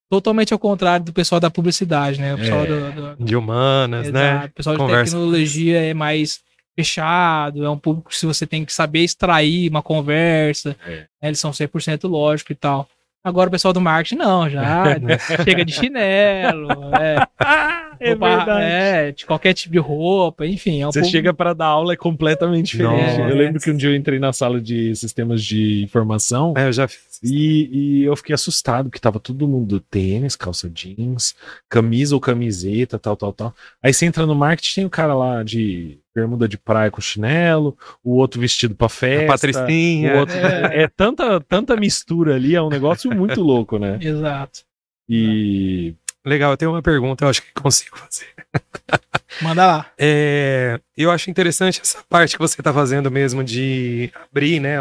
Totalmente 0.10 0.52
ao 0.52 0.58
contrário 0.58 1.06
do 1.06 1.14
pessoal 1.14 1.40
da 1.40 1.52
publicidade, 1.52 2.20
né? 2.20 2.34
O 2.34 2.38
pessoal 2.40 2.64
É. 2.64 2.66
do, 2.66 3.16
do- 3.16 3.24
De 3.24 3.36
humanas, 3.36 4.08
exato, 4.08 4.18
né? 4.18 4.46
o 4.48 4.50
pessoal 4.54 4.76
de 4.76 4.82
Conversa. 4.82 5.12
tecnologia 5.16 5.80
é 5.80 5.94
mais 5.94 6.42
fechado, 6.76 7.64
é 7.64 7.70
um 7.70 7.78
público 7.78 8.10
que 8.10 8.26
você 8.26 8.48
tem 8.48 8.66
que 8.66 8.74
saber 8.74 9.02
extrair 9.04 9.70
uma 9.70 9.84
conversa, 9.84 10.76
É. 10.88 11.02
né? 11.02 11.06
eles 11.22 11.40
são 11.40 11.52
100% 11.52 12.08
lógico 12.10 12.52
e 12.52 12.56
tal. 12.56 12.90
Agora 13.24 13.48
o 13.48 13.52
pessoal 13.52 13.74
do 13.74 13.80
marketing 13.80 14.16
não, 14.18 14.50
já 14.50 14.86
chega 15.46 15.64
de 15.64 15.72
chinelo, 15.74 16.68
é, 17.00 17.16
É 18.00 18.10
roupa- 18.10 18.62
é, 18.62 19.12
de 19.14 19.26
qualquer 19.26 19.54
tipo 19.54 19.72
de 19.72 19.80
roupa, 19.80 20.46
enfim. 20.46 20.82
É 20.82 20.88
um 20.88 20.92
Você 20.92 21.00
público- 21.00 21.12
chega 21.18 21.34
para 21.34 21.54
dar 21.54 21.68
aula 21.68 21.94
é 21.94 21.96
completamente 21.96 22.72
diferente. 22.76 23.18
Nossa. 23.18 23.30
Eu 23.30 23.36
lembro 23.38 23.62
que 23.62 23.72
um 23.72 23.78
dia 23.78 23.90
eu 23.90 23.96
entrei 23.96 24.20
na 24.20 24.34
sala 24.34 24.60
de 24.60 24.94
sistemas 24.96 25.42
de 25.42 25.84
informação 25.84 26.54
É, 26.58 26.68
eu 26.68 26.74
já 26.74 26.88
e, 27.24 27.70
e 27.72 28.04
eu 28.04 28.14
fiquei 28.18 28.34
assustado, 28.36 28.90
porque 28.90 29.00
tava 29.00 29.20
todo 29.22 29.48
mundo 29.48 29.80
tênis, 29.80 30.36
calça 30.36 30.70
jeans, 30.70 31.34
camisa 31.70 32.16
ou 32.16 32.20
camiseta, 32.20 33.00
tal, 33.00 33.16
tal, 33.16 33.32
tal. 33.32 33.56
Aí 33.82 33.94
você 33.94 34.06
entra 34.06 34.26
no 34.26 34.36
marketing, 34.36 34.76
tem 34.76 34.86
o 34.86 34.90
cara 34.90 35.14
lá 35.14 35.44
de 35.44 35.98
bermuda 36.16 36.48
de 36.48 36.58
praia 36.58 36.92
com 36.92 37.02
chinelo, 37.02 37.78
o 38.04 38.16
outro 38.16 38.40
vestido 38.40 38.76
pra 38.76 38.88
A 38.88 38.90
festa. 38.90 39.28
Patricinha. 39.28 40.16
o 40.16 40.20
outro... 40.20 40.36
É, 40.36 40.88
tanta, 40.88 41.42
tanta 41.42 41.76
mistura 41.76 42.36
ali, 42.36 42.56
é 42.56 42.62
um 42.62 42.70
negócio 42.70 43.12
muito 43.12 43.42
louco, 43.44 43.80
né? 43.80 43.98
Exato. 44.02 44.62
E 45.10 45.96
Legal, 46.26 46.52
eu 46.52 46.58
tenho 46.58 46.72
uma 46.72 46.82
pergunta, 46.82 47.26
eu 47.26 47.30
acho 47.30 47.42
que 47.42 47.52
consigo 47.54 47.98
fazer. 47.98 48.28
Manda 49.42 49.66
lá. 49.68 49.92
É, 49.98 50.80
eu 50.96 51.12
acho 51.12 51.30
interessante 51.30 51.82
essa 51.82 52.02
parte 52.08 52.36
que 52.36 52.42
você 52.42 52.62
está 52.62 52.74
fazendo 52.74 53.12
mesmo 53.12 53.44
de 53.44 54.10
abrir, 54.32 54.60
né, 54.60 54.76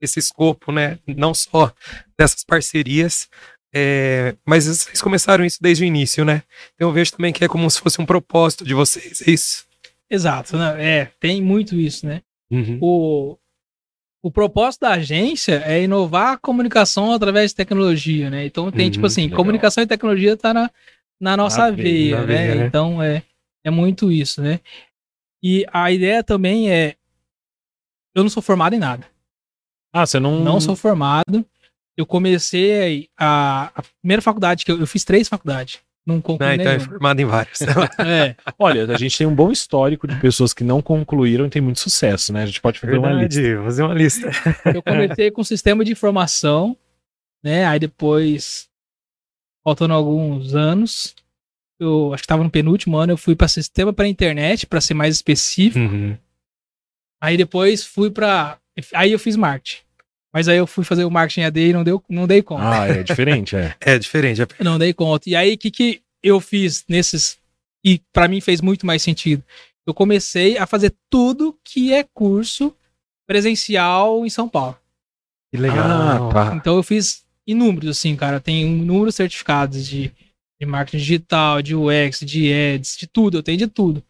esse 0.00 0.18
escopo, 0.18 0.70
né, 0.70 0.98
não 1.06 1.32
só 1.32 1.72
dessas 2.18 2.44
parcerias, 2.44 3.28
é, 3.74 4.34
mas 4.44 4.66
vocês 4.66 5.00
começaram 5.00 5.44
isso 5.44 5.58
desde 5.60 5.84
o 5.84 5.86
início, 5.86 6.24
né? 6.24 6.42
Então 6.74 6.88
eu 6.88 6.92
vejo 6.92 7.12
também 7.12 7.32
que 7.32 7.44
é 7.44 7.48
como 7.48 7.70
se 7.70 7.80
fosse 7.80 8.00
um 8.00 8.06
propósito 8.06 8.64
de 8.64 8.74
vocês, 8.74 9.22
é 9.26 9.30
isso? 9.30 9.66
Exato, 10.10 10.56
né? 10.56 10.76
É, 11.00 11.04
tem 11.20 11.42
muito 11.42 11.74
isso, 11.76 12.06
né? 12.06 12.22
Uhum. 12.50 12.78
O, 12.80 13.38
o 14.22 14.30
propósito 14.30 14.82
da 14.82 14.92
agência 14.92 15.62
é 15.64 15.82
inovar 15.82 16.32
a 16.34 16.38
comunicação 16.38 17.12
através 17.12 17.50
de 17.50 17.56
tecnologia, 17.56 18.30
né? 18.30 18.46
Então 18.46 18.70
tem, 18.72 18.86
Uhum, 18.86 18.90
tipo 18.92 19.06
assim, 19.06 19.22
legal. 19.24 19.36
comunicação 19.36 19.82
e 19.82 19.86
tecnologia 19.86 20.36
tá 20.36 20.54
na, 20.54 20.70
na 21.20 21.36
nossa 21.36 21.70
Na 21.70 21.70
veia, 21.70 22.16
veia, 22.16 22.26
né? 22.26 22.26
veia, 22.26 22.54
né? 22.54 22.66
Então 22.66 23.02
é, 23.02 23.22
é 23.64 23.70
muito 23.70 24.10
isso, 24.10 24.40
né? 24.42 24.60
E 25.42 25.64
a 25.72 25.90
ideia 25.92 26.24
também 26.24 26.70
é. 26.70 26.96
Eu 28.14 28.22
não 28.24 28.30
sou 28.30 28.42
formado 28.42 28.74
em 28.74 28.78
nada. 28.78 29.06
ah, 29.92 30.04
você 30.06 30.18
não 30.18 30.40
Não 30.42 30.60
sou 30.60 30.74
formado. 30.74 31.44
Eu 31.96 32.06
comecei 32.06 33.08
a, 33.16 33.70
a 33.74 33.82
primeira 34.00 34.22
faculdade 34.22 34.64
que 34.64 34.70
eu, 34.72 34.78
eu 34.80 34.86
fiz 34.86 35.04
três 35.04 35.28
faculdades. 35.28 35.80
Não 36.08 36.22
concluí 36.22 36.48
Ah, 36.48 36.54
então 36.54 36.72
é 36.72 36.80
formado 36.80 37.20
em 37.20 37.26
vários. 37.26 37.58
É, 38.00 38.34
Olha, 38.58 38.90
a 38.90 38.96
gente 38.96 39.18
tem 39.18 39.26
um 39.26 39.34
bom 39.34 39.52
histórico 39.52 40.08
de 40.08 40.18
pessoas 40.18 40.54
que 40.54 40.64
não 40.64 40.80
concluíram 40.80 41.44
e 41.44 41.50
tem 41.50 41.60
muito 41.60 41.80
sucesso, 41.80 42.32
né? 42.32 42.44
A 42.44 42.46
gente 42.46 42.62
pode 42.62 42.78
fazer 42.78 42.96
uma 42.96 43.12
lista. 43.12 43.40
Verdade, 43.42 43.64
fazer 43.64 43.82
uma 43.82 43.94
lista. 43.94 44.30
Eu 44.74 44.82
comecei 44.82 45.30
com 45.30 45.44
sistema 45.44 45.84
de 45.84 45.92
informação, 45.92 46.74
né? 47.44 47.66
Aí 47.66 47.78
depois, 47.78 48.70
faltando 49.62 49.92
alguns 49.92 50.54
anos, 50.54 51.14
eu 51.78 52.14
acho 52.14 52.22
que 52.22 52.24
estava 52.24 52.42
no 52.42 52.50
penúltimo 52.50 52.96
ano, 52.96 53.12
eu 53.12 53.18
fui 53.18 53.36
para 53.36 53.46
sistema 53.46 53.92
para 53.92 54.08
internet, 54.08 54.66
para 54.66 54.80
ser 54.80 54.94
mais 54.94 55.14
específico. 55.14 55.78
Uhum. 55.78 56.16
Aí 57.20 57.36
depois 57.36 57.84
fui 57.84 58.10
para 58.10 58.58
Aí 58.94 59.12
eu 59.12 59.18
fiz 59.18 59.36
marketing. 59.36 59.82
Mas 60.38 60.46
aí 60.46 60.56
eu 60.56 60.68
fui 60.68 60.84
fazer 60.84 61.04
o 61.04 61.10
marketing 61.10 61.40
AD 61.40 61.60
e 61.60 61.72
não, 61.72 61.82
deu, 61.82 62.00
não 62.08 62.24
dei 62.24 62.42
conta. 62.42 62.62
Ah, 62.82 62.86
é 62.86 63.02
diferente, 63.02 63.56
é. 63.56 63.74
É 63.84 63.98
diferente. 63.98 64.40
é- 64.40 64.46
Não 64.62 64.78
dei 64.78 64.92
conta. 64.92 65.28
E 65.28 65.34
aí, 65.34 65.54
o 65.54 65.58
que, 65.58 65.68
que 65.68 66.00
eu 66.22 66.38
fiz 66.38 66.84
nesses. 66.88 67.36
E 67.84 68.00
pra 68.12 68.28
mim 68.28 68.40
fez 68.40 68.60
muito 68.60 68.86
mais 68.86 69.02
sentido. 69.02 69.42
Eu 69.84 69.92
comecei 69.92 70.56
a 70.56 70.64
fazer 70.64 70.94
tudo 71.10 71.58
que 71.64 71.92
é 71.92 72.04
curso 72.14 72.72
presencial 73.26 74.24
em 74.24 74.30
São 74.30 74.48
Paulo. 74.48 74.78
Que 75.52 75.60
legal. 75.60 76.30
Ah, 76.30 76.32
tá. 76.32 76.54
Então 76.54 76.76
eu 76.76 76.84
fiz 76.84 77.24
inúmeros, 77.44 77.98
assim, 77.98 78.14
cara. 78.14 78.38
Tem 78.38 78.62
inúmeros 78.62 79.16
certificados 79.16 79.84
de, 79.88 80.12
de 80.60 80.66
marketing 80.66 80.98
digital, 80.98 81.60
de 81.60 81.74
UX, 81.74 82.20
de 82.20 82.52
ads, 82.52 82.96
de 82.96 83.08
tudo. 83.08 83.38
Eu 83.38 83.42
tenho 83.42 83.58
de 83.58 83.66
tudo. 83.66 84.04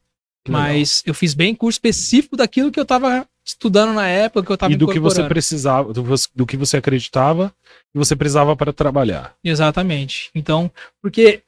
Que 0.44 0.52
legal. 0.52 0.68
Mas 0.68 1.02
eu 1.06 1.14
fiz 1.14 1.32
bem 1.32 1.54
curso 1.54 1.76
específico 1.76 2.36
daquilo 2.36 2.70
que 2.70 2.78
eu 2.78 2.84
tava 2.84 3.26
estudando 3.48 3.94
na 3.94 4.06
época, 4.06 4.44
que 4.44 4.52
eu 4.52 4.58
tava 4.58 4.72
E 4.72 4.76
do 4.76 4.86
que 4.86 4.98
você 4.98 5.24
precisava, 5.24 5.92
do, 5.92 6.04
do 6.34 6.46
que 6.46 6.56
você 6.56 6.76
acreditava 6.76 7.52
que 7.90 7.98
você 7.98 8.14
precisava 8.14 8.54
para 8.54 8.72
trabalhar. 8.74 9.34
Exatamente. 9.42 10.30
Então, 10.34 10.70
porque 11.00 11.42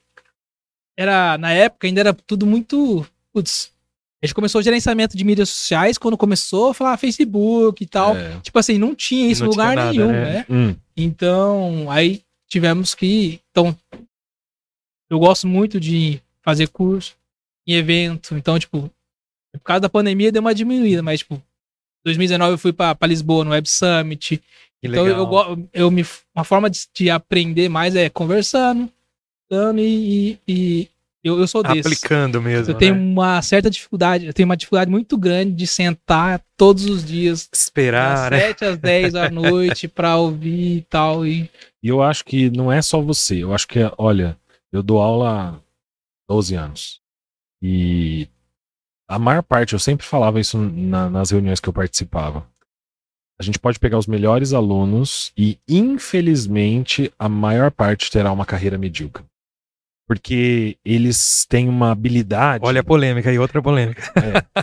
era 0.96 1.36
na 1.36 1.52
época 1.52 1.86
ainda 1.86 2.00
era 2.00 2.14
tudo 2.14 2.46
muito, 2.46 3.06
putz, 3.32 3.70
a 4.22 4.26
gente 4.26 4.34
começou 4.34 4.60
o 4.60 4.64
gerenciamento 4.64 5.14
de 5.16 5.24
mídias 5.24 5.50
sociais 5.50 5.98
quando 5.98 6.16
começou 6.16 6.70
a 6.70 6.74
falar 6.74 6.96
Facebook 6.96 7.84
e 7.84 7.86
tal. 7.86 8.16
É. 8.16 8.40
Tipo 8.40 8.58
assim, 8.58 8.78
não 8.78 8.94
tinha 8.94 9.30
isso 9.30 9.44
em 9.44 9.48
lugar 9.48 9.76
nada, 9.76 9.90
nenhum, 9.90 10.10
né? 10.10 10.32
né? 10.32 10.46
Hum, 10.48 10.76
Então, 10.96 11.90
aí 11.90 12.22
tivemos 12.48 12.94
que. 12.94 13.40
Então, 13.50 13.76
eu 15.10 15.18
gosto 15.18 15.46
muito 15.46 15.78
de 15.78 16.20
fazer 16.42 16.68
curso 16.68 17.14
em 17.66 17.74
evento. 17.74 18.34
Então, 18.36 18.58
tipo, 18.58 18.90
por 19.52 19.60
causa 19.62 19.80
da 19.80 19.88
pandemia 19.88 20.32
deu 20.32 20.40
uma 20.40 20.54
diminuída, 20.54 21.02
mas, 21.02 21.20
tipo, 21.20 21.42
2019 22.04 22.52
eu 22.54 22.58
fui 22.58 22.72
pra 22.72 22.94
pra 22.94 23.08
Lisboa 23.08 23.44
no 23.44 23.50
Web 23.50 23.68
Summit. 23.68 24.38
Que 24.82 24.88
então, 24.88 25.04
legal. 25.04 25.50
eu, 25.50 25.68
eu 25.72 25.90
me. 25.90 26.04
Uma 26.34 26.44
forma 26.44 26.70
de, 26.70 26.80
de 26.94 27.10
aprender 27.10 27.68
mais 27.68 27.94
é 27.94 28.08
conversando, 28.08 28.90
dando 29.50 29.80
e. 29.80 30.38
e- 30.48 30.88
e 31.22 31.28
eu, 31.28 31.38
eu 31.38 31.46
sou 31.46 31.62
desse. 31.62 31.80
Aplicando 31.86 32.40
mesmo. 32.40 32.72
Eu 32.72 32.78
tenho 32.78 32.94
né? 32.94 33.00
uma 33.02 33.42
certa 33.42 33.68
dificuldade, 33.68 34.24
eu 34.24 34.32
tenho 34.32 34.48
uma 34.48 34.56
dificuldade 34.56 34.90
muito 34.90 35.18
grande 35.18 35.52
de 35.52 35.66
sentar 35.66 36.42
todos 36.56 36.86
os 36.86 37.04
dias 37.04 37.46
Esperar, 37.52 38.30
das 38.30 38.40
né? 38.40 38.46
7 38.48 38.64
às 38.64 38.78
10 38.78 39.12
da 39.12 39.28
noite 39.30 39.86
pra 39.86 40.16
ouvir 40.16 40.78
e 40.78 40.82
tal. 40.88 41.26
E 41.26 41.50
E 41.82 41.88
eu 41.88 42.02
acho 42.02 42.24
que 42.24 42.48
não 42.48 42.72
é 42.72 42.80
só 42.80 43.02
você. 43.02 43.42
Eu 43.44 43.52
acho 43.52 43.68
que, 43.68 43.80
olha, 43.98 44.34
eu 44.72 44.82
dou 44.82 44.98
aula 44.98 45.58
há 45.58 45.60
12 46.32 46.54
anos. 46.54 47.00
E 47.62 48.26
a 49.10 49.18
maior 49.18 49.42
parte, 49.42 49.72
eu 49.72 49.78
sempre 49.78 50.06
falava 50.06 50.38
isso 50.40 50.56
na- 50.58 51.10
nas 51.10 51.30
reuniões 51.30 51.60
que 51.60 51.68
eu 51.68 51.72
participava. 51.72 52.46
A 53.38 53.42
gente 53.42 53.58
pode 53.58 53.78
pegar 53.78 53.98
os 53.98 54.06
melhores 54.06 54.52
alunos 54.52 55.32
e, 55.36 55.58
infelizmente, 55.68 57.12
a 57.18 57.28
maior 57.28 57.70
parte 57.70 58.10
terá 58.10 58.30
uma 58.32 58.44
carreira 58.46 58.76
medíocre. 58.78 59.24
Porque 60.06 60.76
eles 60.84 61.46
têm 61.48 61.68
uma 61.68 61.92
habilidade. 61.92 62.64
Olha 62.66 62.80
a 62.80 62.84
polêmica 62.84 63.30
aí, 63.30 63.38
outra 63.38 63.62
polêmica. 63.62 64.02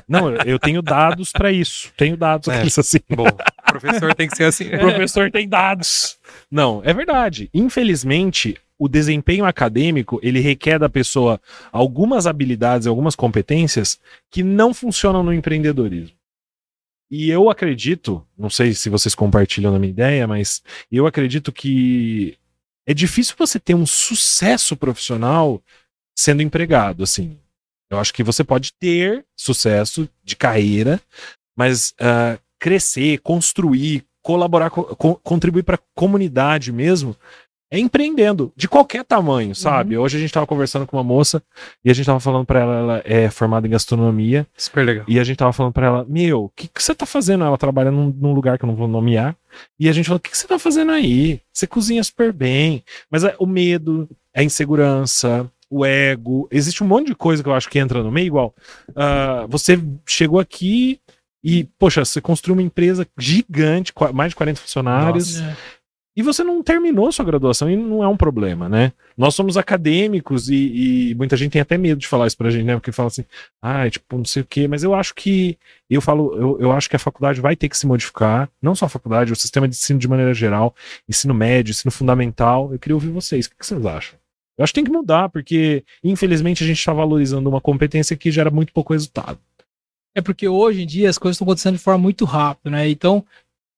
Não, 0.08 0.30
eu 0.46 0.60
tenho 0.60 0.82
dados 0.82 1.32
para 1.32 1.52
isso. 1.52 1.92
Tenho 1.96 2.18
dados 2.18 2.48
É. 2.50 2.56
aqueles 2.56 2.78
assim. 2.78 3.00
Bom, 3.10 3.26
professor 3.72 4.14
tem 4.16 4.28
que 4.28 4.36
ser 4.36 4.46
assim. 4.46 4.68
O 4.68 4.80
professor 4.80 5.32
tem 5.32 5.48
dados. 5.48 6.18
Não, 6.50 6.82
é 6.84 6.94
verdade. 6.94 7.50
Infelizmente, 7.54 8.58
o 8.80 8.88
desempenho 8.88 9.46
acadêmico, 9.46 10.20
ele 10.22 10.40
requer 10.40 10.78
da 10.78 10.90
pessoa 10.90 11.42
algumas 11.72 12.28
habilidades, 12.28 12.88
algumas 12.88 13.16
competências 13.16 14.00
que 14.30 14.44
não 14.44 14.74
funcionam 14.74 15.24
no 15.24 15.34
empreendedorismo. 15.34 16.16
E 17.10 17.30
eu 17.30 17.50
acredito, 17.50 18.26
não 18.38 18.50
sei 18.50 18.74
se 18.74 18.90
vocês 18.90 19.16
compartilham 19.16 19.72
da 19.72 19.80
minha 19.80 19.92
ideia, 19.92 20.28
mas 20.28 20.62
eu 20.92 21.08
acredito 21.08 21.52
que 21.52 22.38
é 22.86 22.94
difícil 22.94 23.36
você 23.38 23.60
ter 23.60 23.76
um 23.76 23.86
sucesso 23.86 24.76
profissional 24.76 25.62
sendo 26.18 26.42
empregado, 26.42 27.04
assim. 27.04 27.38
Eu 27.90 28.00
acho 28.00 28.14
que 28.14 28.24
você 28.24 28.44
pode 28.44 28.74
ter 28.74 29.26
sucesso 29.38 30.10
de 30.24 30.36
carreira, 30.36 31.00
mas 31.56 31.94
ah, 32.00 32.38
crescer, 32.60 33.20
construir, 33.20 34.04
colaborar, 34.22 34.70
co- 34.70 34.96
co- 34.96 35.20
contribuir 35.24 35.64
para 35.64 35.76
a 35.76 35.80
comunidade 35.96 36.72
mesmo, 36.72 37.16
é 37.70 37.78
empreendendo, 37.78 38.54
de 38.56 38.66
qualquer 38.68 39.04
tamanho, 39.04 39.54
sabe? 39.54 39.98
Hoje 39.98 40.16
a 40.16 40.20
gente 40.22 40.30
estava 40.30 40.48
conversando 40.48 40.88
com 40.88 40.96
uma 40.96 41.04
moça 41.04 41.44
e 41.84 41.90
a 41.92 41.94
gente 41.94 42.04
estava 42.04 42.20
falando 42.20 42.46
para 42.46 42.62
ela, 42.62 42.76
ela 42.78 43.02
é 43.04 43.30
formada 43.30 43.68
em 43.68 43.70
gastronomia, 43.70 44.48
Super 44.56 44.86
legal. 44.86 45.06
e 45.06 45.20
a 45.20 45.24
gente 45.26 45.36
tava 45.36 45.52
falando 45.52 45.74
pra 45.74 45.86
ela, 45.88 46.06
meu, 46.08 46.46
o 46.46 46.50
que, 46.50 46.70
que 46.70 46.82
você 46.82 46.96
tá 46.96 47.06
fazendo? 47.06 47.44
Ela 47.44 47.58
trabalha 47.58 47.92
num, 47.92 48.10
num 48.18 48.32
lugar 48.34 48.58
que 48.58 48.64
eu 48.64 48.68
não 48.68 48.76
vou 48.76 48.88
nomear. 48.88 49.36
E 49.78 49.90
a 49.90 49.92
gente 49.92 50.06
falou, 50.06 50.18
o 50.18 50.22
que, 50.22 50.30
que 50.32 50.38
você 50.38 50.48
tá 50.48 50.58
fazendo 50.58 50.94
aí? 50.94 51.42
Você 51.52 51.68
cozinha 51.68 52.02
super 52.06 52.32
bem. 52.32 52.84
Mas 53.12 53.26
é, 53.26 53.36
o 53.38 53.46
medo, 53.46 54.08
a 54.34 54.42
insegurança, 54.44 55.52
o 55.70 55.86
ego, 55.86 56.48
existe 56.50 56.82
um 56.84 56.88
monte 56.88 57.08
de 57.08 57.16
coisa 57.16 57.44
que 57.44 57.50
eu 57.50 57.54
acho 57.54 57.70
que 57.70 57.80
entra 57.80 58.02
no 58.02 58.10
meio, 58.12 58.28
igual. 58.28 58.56
ah, 58.96 59.46
você 59.50 59.78
chegou 60.06 60.40
aqui 60.40 61.02
e, 61.50 61.64
poxa, 61.80 62.04
você 62.04 62.20
construiu 62.20 62.56
uma 62.56 62.62
empresa 62.62 63.08
gigante, 63.18 63.94
mais 64.14 64.32
de 64.32 64.36
40 64.36 64.60
funcionários. 64.60 65.40
é, 65.40 65.56
E 66.18 66.22
você 66.22 66.44
não 66.44 66.62
terminou 66.62 67.10
sua 67.10 67.24
graduação 67.24 67.72
e 67.72 67.76
não 67.78 68.04
é 68.04 68.08
um 68.08 68.18
problema, 68.18 68.68
né? 68.68 68.92
Nós 69.16 69.34
somos 69.34 69.56
acadêmicos 69.56 70.50
e, 70.50 71.12
e 71.12 71.16
muita 71.16 71.38
gente 71.38 71.54
tem 71.54 71.62
até 71.62 71.78
medo 71.78 72.00
de 72.02 72.08
falar 72.08 72.28
isso 72.28 72.36
pra 72.36 72.50
gente, 72.50 72.66
né? 72.66 72.74
Porque 72.76 72.92
fala 72.92 73.08
assim, 73.08 73.24
ah, 73.62 73.90
tipo, 73.90 74.18
não 74.18 74.26
sei 74.26 74.42
o 74.42 74.46
quê. 74.46 74.68
Mas 74.68 74.84
eu 74.84 74.94
acho 74.94 75.16
que, 75.16 75.58
eu 75.90 76.02
falo, 76.02 76.36
eu, 76.36 76.58
eu 76.60 76.72
acho 76.74 76.90
que 76.90 76.98
a 76.98 77.00
faculdade 77.00 77.40
vai 77.40 77.56
ter 77.56 77.70
que 77.70 77.78
se 77.78 77.88
modificar. 77.88 78.50
Não 78.62 78.76
só 78.76 78.88
a 78.88 78.90
faculdade, 78.90 79.32
o 79.32 79.36
sistema 79.36 79.70
de 79.70 79.76
ensino 79.76 80.00
de 80.00 80.08
maneira 80.10 80.34
geral, 80.34 80.76
ensino 81.08 81.34
médio, 81.34 81.72
ensino 81.72 81.92
fundamental. 81.92 82.74
Eu 82.74 82.80
queria 82.80 82.96
ouvir 82.96 83.10
vocês. 83.10 83.46
O 83.46 83.52
que, 83.52 83.56
que 83.56 83.66
vocês 83.66 83.86
acham? 83.86 84.20
Eu 84.58 84.64
acho 84.66 84.74
que 84.74 84.82
tem 84.82 84.84
que 84.84 84.92
mudar, 84.92 85.30
porque 85.30 85.86
infelizmente 86.04 86.62
a 86.62 86.68
gente 86.68 86.80
está 86.80 86.92
valorizando 86.92 87.48
uma 87.48 87.62
competência 87.62 88.18
que 88.18 88.32
gera 88.32 88.52
muito 88.52 88.74
pouco 88.74 88.92
resultado. 88.92 89.40
É 90.18 90.22
porque 90.22 90.48
hoje 90.48 90.82
em 90.82 90.88
dia 90.88 91.08
as 91.10 91.18
coisas 91.20 91.36
estão 91.36 91.46
acontecendo 91.46 91.76
de 91.78 91.84
forma 91.84 92.00
muito 92.00 92.26
rápida, 92.26 92.72
né? 92.72 92.90
Então, 92.90 93.24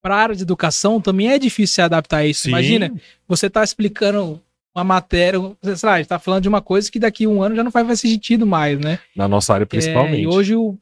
para 0.02 0.15
a 0.15 0.19
área 0.19 0.36
de 0.36 0.43
educação 0.43 1.02
também 1.02 1.30
é 1.30 1.38
difícil 1.38 1.75
se 1.75 1.82
adaptar 1.82 2.19
a 2.19 2.25
isso. 2.25 2.47
Imagina, 2.47 2.93
você 3.28 3.49
tá 3.49 3.62
explicando 3.62 4.39
uma 4.73 4.84
matéria, 4.86 5.38
sei 5.62 5.75
lá, 5.89 5.95
a 5.95 5.97
gente 5.97 6.08
tá 6.08 6.17
falando 6.17 6.43
de 6.43 6.47
uma 6.47 6.62
coisa 6.62 6.89
que 6.89 6.97
daqui 6.97 7.25
a 7.25 7.30
um 7.30 7.43
ano 7.43 7.58
já 7.58 7.63
não 7.63 7.71
vai 7.71 7.84
fazer 7.84 8.08
sentido 8.08 8.47
mais, 8.47 8.80
né? 8.80 8.99
na 9.13 9.28
nossa 9.28 9.54
área 9.54 9.65
principalmente. 9.65 10.19
É, 10.19 10.23
e 10.23 10.28
hoje 10.28 10.56
o. 10.56 10.78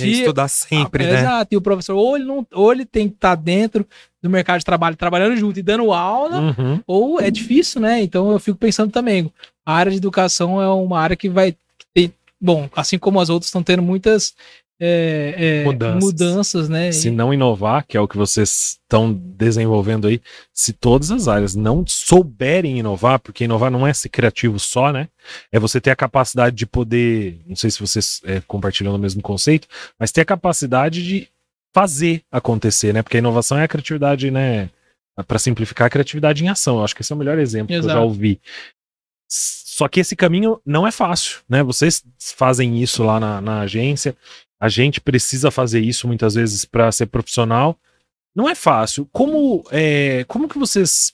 E 0.00 0.10
estudar 0.12 0.48
sempre, 0.48 1.04
Ah, 1.04 1.12
né? 1.12 1.20
Exato, 1.20 1.54
e 1.54 1.56
o 1.58 1.60
professor, 1.60 1.94
ou 1.94 2.16
ele, 2.16 2.24
não, 2.24 2.44
ou 2.52 2.72
ele 2.72 2.84
tem 2.86 3.06
que 3.06 3.14
estar 3.16 3.34
dentro 3.34 3.86
do 4.22 4.28
mercado 4.30 4.58
de 4.58 4.64
trabalho, 4.64 4.96
trabalhando 4.96 5.36
junto 5.36 5.58
e 5.58 5.62
dando 5.62 5.92
aula, 5.92 6.40
Uhum. 6.58 6.80
ou 6.86 7.20
é 7.20 7.30
difícil, 7.30 7.80
né? 7.82 8.02
Então 8.02 8.32
eu 8.32 8.40
fico 8.40 8.58
pensando 8.58 8.90
também, 8.90 9.30
a 9.64 9.72
área 9.74 9.92
de 9.92 9.98
educação 9.98 10.60
é 10.60 10.68
uma 10.68 10.98
área 10.98 11.14
que 11.14 11.28
vai 11.28 11.54
ter, 11.92 12.10
bom, 12.40 12.66
assim 12.74 12.98
como 12.98 13.20
as 13.20 13.28
outras 13.28 13.48
estão 13.48 13.62
tendo 13.62 13.82
muitas 13.82 14.34
é, 14.80 15.34
é, 15.36 15.64
Mudanças. 15.64 16.04
mudanças, 16.04 16.68
né? 16.68 16.90
Se 16.90 17.10
não 17.10 17.32
inovar, 17.32 17.86
que 17.86 17.96
é 17.96 18.00
o 18.00 18.08
que 18.08 18.16
vocês 18.16 18.78
estão 18.82 19.12
desenvolvendo 19.12 20.08
aí, 20.08 20.20
se 20.52 20.72
todas 20.72 21.10
as 21.10 21.28
áreas 21.28 21.54
não 21.54 21.84
souberem 21.86 22.78
inovar, 22.78 23.20
porque 23.20 23.44
inovar 23.44 23.70
não 23.70 23.86
é 23.86 23.92
ser 23.94 24.08
criativo 24.08 24.58
só, 24.58 24.92
né? 24.92 25.08
É 25.52 25.58
você 25.60 25.80
ter 25.80 25.90
a 25.90 25.96
capacidade 25.96 26.56
de 26.56 26.66
poder, 26.66 27.40
não 27.46 27.54
sei 27.54 27.70
se 27.70 27.80
vocês 27.80 28.20
é, 28.24 28.40
compartilham 28.40 28.94
o 28.94 28.98
mesmo 28.98 29.22
conceito, 29.22 29.68
mas 29.98 30.10
ter 30.10 30.22
a 30.22 30.26
capacidade 30.26 31.04
de 31.04 31.28
fazer 31.72 32.22
acontecer, 32.30 32.92
né? 32.92 33.02
Porque 33.02 33.16
a 33.16 33.20
inovação 33.20 33.56
é 33.58 33.64
a 33.64 33.68
criatividade, 33.68 34.30
né? 34.30 34.70
Para 35.28 35.38
simplificar, 35.38 35.86
a 35.86 35.90
criatividade 35.90 36.44
em 36.44 36.48
ação. 36.48 36.78
Eu 36.78 36.84
acho 36.84 36.94
que 36.94 37.02
esse 37.02 37.12
é 37.12 37.14
o 37.14 37.18
melhor 37.18 37.38
exemplo 37.38 37.68
que 37.68 37.74
eu 37.74 37.82
já 37.82 37.90
Exato. 37.90 38.04
ouvi. 38.04 38.40
Só 39.28 39.88
que 39.88 39.98
esse 39.98 40.14
caminho 40.14 40.60
não 40.64 40.86
é 40.86 40.92
fácil, 40.92 41.40
né? 41.48 41.62
Vocês 41.62 42.04
fazem 42.18 42.80
isso 42.80 43.02
lá 43.02 43.18
na, 43.18 43.40
na 43.40 43.60
agência, 43.60 44.16
a 44.60 44.68
gente 44.68 45.00
precisa 45.00 45.50
fazer 45.50 45.80
isso 45.80 46.06
muitas 46.06 46.34
vezes 46.34 46.64
para 46.64 46.90
ser 46.90 47.06
profissional. 47.06 47.78
Não 48.34 48.48
é 48.48 48.54
fácil. 48.54 49.08
Como, 49.12 49.64
é, 49.70 50.24
como 50.24 50.48
que 50.48 50.58
vocês 50.58 51.12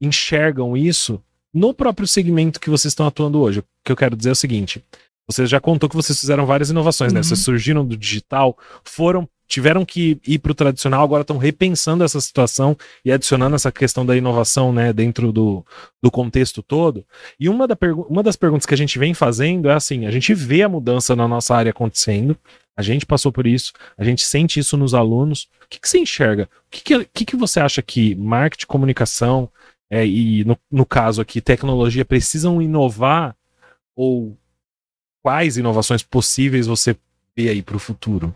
enxergam 0.00 0.76
isso 0.76 1.22
no 1.52 1.72
próprio 1.72 2.06
segmento 2.06 2.60
que 2.60 2.70
vocês 2.70 2.92
estão 2.92 3.06
atuando 3.06 3.40
hoje? 3.40 3.60
O 3.60 3.64
que 3.84 3.92
eu 3.92 3.96
quero 3.96 4.16
dizer 4.16 4.30
é 4.30 4.32
o 4.32 4.36
seguinte: 4.36 4.82
vocês 5.32 5.50
já 5.50 5.60
contou 5.60 5.88
que 5.88 5.96
vocês 5.96 6.18
fizeram 6.18 6.46
várias 6.46 6.70
inovações, 6.70 7.12
né? 7.12 7.20
Uhum. 7.20 7.24
Vocês 7.24 7.40
surgiram 7.40 7.84
do 7.84 7.96
digital, 7.96 8.56
foram, 8.84 9.28
tiveram 9.48 9.84
que 9.84 10.18
ir 10.26 10.38
para 10.38 10.52
o 10.52 10.54
tradicional, 10.54 11.02
agora 11.04 11.22
estão 11.22 11.38
repensando 11.38 12.04
essa 12.04 12.20
situação 12.20 12.76
e 13.04 13.12
adicionando 13.12 13.54
essa 13.54 13.70
questão 13.70 14.06
da 14.06 14.16
inovação, 14.16 14.72
né, 14.72 14.92
dentro 14.92 15.32
do, 15.32 15.64
do 16.02 16.10
contexto 16.10 16.62
todo. 16.62 17.04
E 17.38 17.48
uma, 17.48 17.66
da 17.66 17.76
uma 18.08 18.22
das 18.22 18.36
perguntas 18.36 18.66
que 18.66 18.74
a 18.74 18.76
gente 18.76 18.98
vem 18.98 19.12
fazendo 19.14 19.68
é 19.68 19.74
assim: 19.74 20.06
a 20.06 20.10
gente 20.10 20.32
vê 20.32 20.62
a 20.62 20.68
mudança 20.68 21.14
na 21.14 21.28
nossa 21.28 21.54
área 21.54 21.70
acontecendo, 21.70 22.36
a 22.76 22.82
gente 22.82 23.04
passou 23.04 23.30
por 23.30 23.46
isso, 23.46 23.72
a 23.96 24.04
gente 24.04 24.24
sente 24.24 24.58
isso 24.58 24.76
nos 24.76 24.94
alunos. 24.94 25.48
O 25.64 25.68
que, 25.68 25.80
que 25.80 25.88
você 25.88 25.98
enxerga? 25.98 26.48
O 26.66 26.70
que, 26.70 26.82
que, 26.82 27.04
que 27.04 27.24
que 27.26 27.36
você 27.36 27.60
acha 27.60 27.82
que 27.82 28.14
marketing, 28.14 28.66
comunicação 28.66 29.50
é, 29.90 30.06
e, 30.06 30.44
no, 30.44 30.58
no 30.70 30.86
caso 30.86 31.20
aqui, 31.20 31.40
tecnologia 31.40 32.04
precisam 32.04 32.62
inovar? 32.62 33.36
Ou 33.94 34.38
quais 35.22 35.56
inovações 35.56 36.02
possíveis 36.02 36.66
você 36.66 36.96
vê 37.36 37.48
aí 37.48 37.62
para 37.62 37.76
o 37.76 37.78
futuro? 37.78 38.34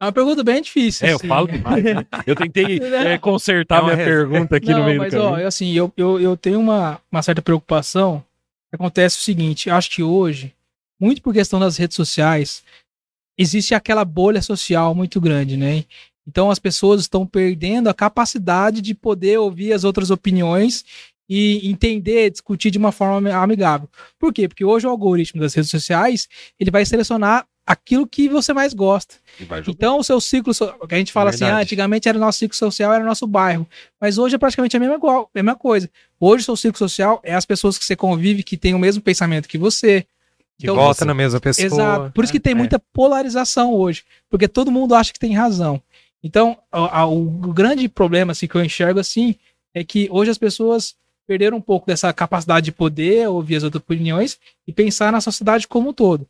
É 0.00 0.04
uma 0.04 0.12
pergunta 0.12 0.44
bem 0.44 0.62
difícil. 0.62 1.06
É, 1.06 1.12
eu 1.12 1.16
assim. 1.16 1.26
falo 1.26 1.48
demais. 1.48 1.82
né? 1.82 2.06
Eu 2.24 2.36
tentei 2.36 2.78
é, 2.94 3.18
consertar 3.18 3.80
É 3.80 3.84
minha 3.84 3.96
pergunta 3.96 4.56
aqui 4.56 4.70
Não, 4.70 4.78
no 4.80 4.84
meio 4.84 4.98
mas 4.98 5.12
do 5.12 5.18
ó, 5.18 5.24
caminho. 5.24 5.40
eu, 5.42 5.48
assim, 5.48 5.72
eu, 5.72 5.92
eu, 5.96 6.20
eu 6.20 6.36
tenho 6.36 6.60
uma, 6.60 7.00
uma 7.10 7.22
certa 7.22 7.42
preocupação. 7.42 8.22
Acontece 8.70 9.18
o 9.18 9.22
seguinte, 9.22 9.68
eu 9.68 9.74
acho 9.74 9.90
que 9.90 10.02
hoje, 10.02 10.54
muito 11.00 11.22
por 11.22 11.32
questão 11.32 11.58
das 11.58 11.76
redes 11.76 11.96
sociais, 11.96 12.62
existe 13.36 13.74
aquela 13.74 14.04
bolha 14.04 14.42
social 14.42 14.94
muito 14.94 15.20
grande, 15.20 15.56
né? 15.56 15.84
Então 16.26 16.50
as 16.50 16.58
pessoas 16.58 17.00
estão 17.00 17.26
perdendo 17.26 17.88
a 17.88 17.94
capacidade 17.94 18.82
de 18.82 18.94
poder 18.94 19.38
ouvir 19.38 19.72
as 19.72 19.82
outras 19.84 20.10
opiniões 20.10 20.84
e 21.28 21.68
entender, 21.70 22.30
discutir 22.30 22.70
de 22.70 22.78
uma 22.78 22.90
forma 22.92 23.30
amigável. 23.34 23.88
Por 24.18 24.32
quê? 24.32 24.48
Porque 24.48 24.64
hoje 24.64 24.86
o 24.86 24.90
algoritmo 24.90 25.40
das 25.40 25.52
redes 25.54 25.70
sociais, 25.70 26.28
ele 26.58 26.70
vai 26.70 26.84
selecionar 26.86 27.46
aquilo 27.66 28.06
que 28.06 28.30
você 28.30 28.54
mais 28.54 28.72
gosta. 28.72 29.16
Então, 29.68 29.98
o 29.98 30.02
seu 30.02 30.18
ciclo, 30.22 30.54
que 30.88 30.94
a 30.94 30.98
gente 30.98 31.12
fala 31.12 31.28
assim, 31.28 31.40
Verdade. 31.40 31.60
ah, 31.60 31.62
antigamente 31.62 32.08
era 32.08 32.16
o 32.16 32.20
nosso 32.20 32.38
ciclo 32.38 32.56
social, 32.56 32.92
era 32.94 33.04
o 33.04 33.06
nosso 33.06 33.26
bairro. 33.26 33.68
Mas 34.00 34.16
hoje 34.16 34.36
é 34.36 34.38
praticamente 34.38 34.74
a 34.74 34.80
mesma, 34.80 34.94
igual, 34.94 35.24
a 35.24 35.38
mesma 35.38 35.54
coisa. 35.54 35.90
Hoje, 36.18 36.42
o 36.42 36.44
seu 36.46 36.56
ciclo 36.56 36.78
social 36.78 37.20
é 37.22 37.34
as 37.34 37.44
pessoas 37.44 37.76
que 37.76 37.84
você 37.84 37.94
convive, 37.94 38.42
que 38.42 38.56
têm 38.56 38.72
o 38.74 38.78
mesmo 38.78 39.02
pensamento 39.02 39.46
que 39.46 39.58
você. 39.58 40.06
Que 40.58 40.64
Então, 40.64 40.76
volta 40.76 41.00
você- 41.00 41.04
na 41.04 41.12
mesma 41.14 41.38
pessoa. 41.40 41.66
Exato. 41.66 42.12
Por 42.12 42.24
isso 42.24 42.32
que 42.32 42.40
tem 42.40 42.52
É. 42.52 42.56
muita 42.56 42.78
polarização 42.78 43.74
hoje. 43.74 44.02
Porque 44.30 44.48
todo 44.48 44.72
mundo 44.72 44.94
acha 44.94 45.12
que 45.12 45.18
tem 45.20 45.34
razão. 45.34 45.80
Então, 46.24 46.56
a- 46.72 47.00
a- 47.00 47.06
o, 47.06 47.26
o 47.26 47.52
grande 47.52 47.86
problema 47.88 48.32
assim, 48.32 48.46
que 48.48 48.54
eu 48.56 48.64
enxergo 48.64 48.98
assim 48.98 49.36
é 49.74 49.84
que 49.84 50.08
hoje 50.10 50.30
as 50.30 50.38
pessoas 50.38 50.96
perderam 51.28 51.58
um 51.58 51.60
pouco 51.60 51.86
dessa 51.86 52.10
capacidade 52.12 52.64
de 52.64 52.72
poder 52.72 53.28
ouvir 53.28 53.56
as 53.56 53.62
outras 53.62 53.82
opiniões 53.82 54.40
e 54.66 54.72
pensar 54.72 55.12
na 55.12 55.20
sociedade 55.20 55.68
como 55.68 55.90
um 55.90 55.92
todo. 55.92 56.26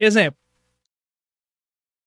Exemplo. 0.00 0.36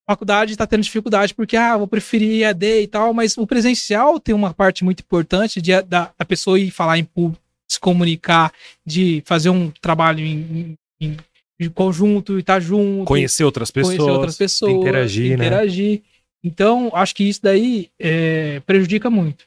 Faculdade 0.07 0.51
está 0.51 0.67
tendo 0.67 0.83
dificuldade 0.83 1.33
porque, 1.33 1.55
ah, 1.57 1.77
vou 1.77 1.87
preferir 1.87 2.41
EAD 2.43 2.81
e 2.81 2.87
tal, 2.87 3.13
mas 3.13 3.37
o 3.37 3.47
presencial 3.47 4.19
tem 4.19 4.35
uma 4.35 4.53
parte 4.53 4.83
muito 4.83 4.99
importante 4.99 5.59
de, 5.61 5.81
da, 5.81 6.11
da 6.15 6.25
pessoa 6.25 6.59
ir 6.59 6.69
falar 6.69 6.99
em 6.99 7.05
público, 7.05 7.41
se 7.67 7.79
comunicar, 7.79 8.53
de 8.85 9.23
fazer 9.25 9.49
um 9.49 9.71
trabalho 9.71 10.19
em, 10.19 10.77
em- 11.01 11.17
em 11.59 11.69
conjunto 11.69 12.35
e 12.37 12.41
estar 12.41 12.59
junto 12.59 13.05
Conhecer 13.05 13.45
outras 13.45 13.71
pessoas. 13.71 13.95
conhecer 13.95 14.11
outras 14.11 14.37
pessoas, 14.37 14.73
interagir, 14.73 15.29
né? 15.37 15.45
interagir. 15.45 16.03
Então, 16.43 16.91
acho 16.93 17.15
que 17.15 17.23
isso 17.23 17.41
daí 17.41 17.89
é, 17.97 18.59
prejudica 18.59 19.09
muito. 19.09 19.45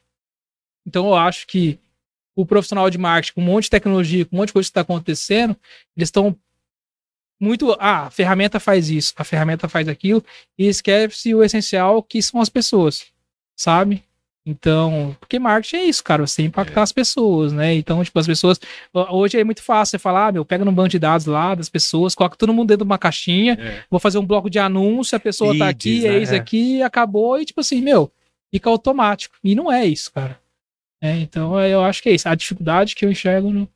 Então, 0.84 1.06
eu 1.06 1.14
acho 1.14 1.46
que 1.46 1.78
o 2.40 2.46
profissional 2.46 2.88
de 2.88 2.96
marketing, 2.98 3.34
com 3.34 3.40
um 3.40 3.44
monte 3.44 3.64
de 3.64 3.70
tecnologia, 3.70 4.24
com 4.24 4.36
um 4.36 4.38
monte 4.38 4.48
de 4.48 4.52
coisa 4.52 4.66
que 4.68 4.70
está 4.70 4.82
acontecendo, 4.82 5.56
eles 5.96 6.06
estão 6.06 6.36
muito. 7.40 7.76
Ah, 7.80 8.06
a 8.06 8.10
ferramenta 8.10 8.60
faz 8.60 8.88
isso, 8.90 9.12
a 9.16 9.24
ferramenta 9.24 9.68
faz 9.68 9.88
aquilo, 9.88 10.24
e 10.56 10.66
esquece 10.68 11.34
o 11.34 11.42
essencial 11.42 12.00
que 12.00 12.22
são 12.22 12.40
as 12.40 12.48
pessoas, 12.48 13.06
sabe? 13.56 14.04
Então, 14.46 15.16
porque 15.18 15.36
marketing 15.38 15.76
é 15.76 15.84
isso, 15.86 16.02
cara, 16.02 16.24
você 16.26 16.42
impactar 16.42 16.82
as 16.82 16.92
pessoas, 16.92 17.52
né? 17.52 17.74
Então, 17.74 18.02
tipo, 18.04 18.18
as 18.18 18.26
pessoas. 18.26 18.58
Hoje 18.94 19.38
é 19.38 19.44
muito 19.44 19.62
fácil 19.62 19.90
você 19.90 19.98
falar, 19.98 20.28
ah, 20.28 20.32
meu, 20.32 20.44
pega 20.44 20.64
no 20.64 20.70
banco 20.72 20.88
de 20.90 20.98
dados 20.98 21.26
lá 21.26 21.56
das 21.56 21.68
pessoas, 21.68 22.14
coloca 22.14 22.36
todo 22.36 22.54
mundo 22.54 22.68
dentro 22.68 22.84
de 22.84 22.88
uma 22.88 22.98
caixinha, 22.98 23.58
É. 23.60 23.82
vou 23.90 23.98
fazer 23.98 24.16
um 24.18 24.24
bloco 24.24 24.48
de 24.48 24.60
anúncio, 24.60 25.16
a 25.16 25.20
pessoa 25.20 25.58
tá 25.58 25.68
aqui, 25.68 26.00
Feeds, 26.00 26.04
né? 26.10 26.18
eis 26.18 26.32
aqui, 26.32 26.82
acabou, 26.82 27.38
e 27.40 27.44
tipo 27.44 27.60
assim, 27.60 27.82
meu, 27.82 28.10
fica 28.50 28.70
automático. 28.70 29.34
E 29.42 29.54
não 29.56 29.70
é 29.70 29.84
isso, 29.84 30.12
cara. 30.12 30.40
É, 31.00 31.16
então 31.18 31.58
eu 31.60 31.82
acho 31.84 32.02
que 32.02 32.08
é 32.08 32.14
isso. 32.14 32.28
A 32.28 32.34
dificuldade 32.34 32.94
que 32.94 33.04
eu 33.04 33.10
enxergo 33.10 33.50
no. 33.50 33.68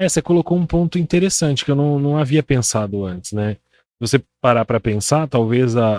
É, 0.00 0.08
você 0.08 0.22
colocou 0.22 0.56
um 0.56 0.66
ponto 0.66 0.98
interessante 0.98 1.64
que 1.64 1.70
eu 1.70 1.76
não, 1.76 1.98
não 1.98 2.16
havia 2.16 2.42
pensado 2.42 3.04
antes, 3.04 3.32
né? 3.32 3.54
Se 4.00 4.08
você 4.12 4.22
parar 4.40 4.64
para 4.64 4.78
pensar, 4.78 5.26
talvez 5.26 5.76
a, 5.76 5.96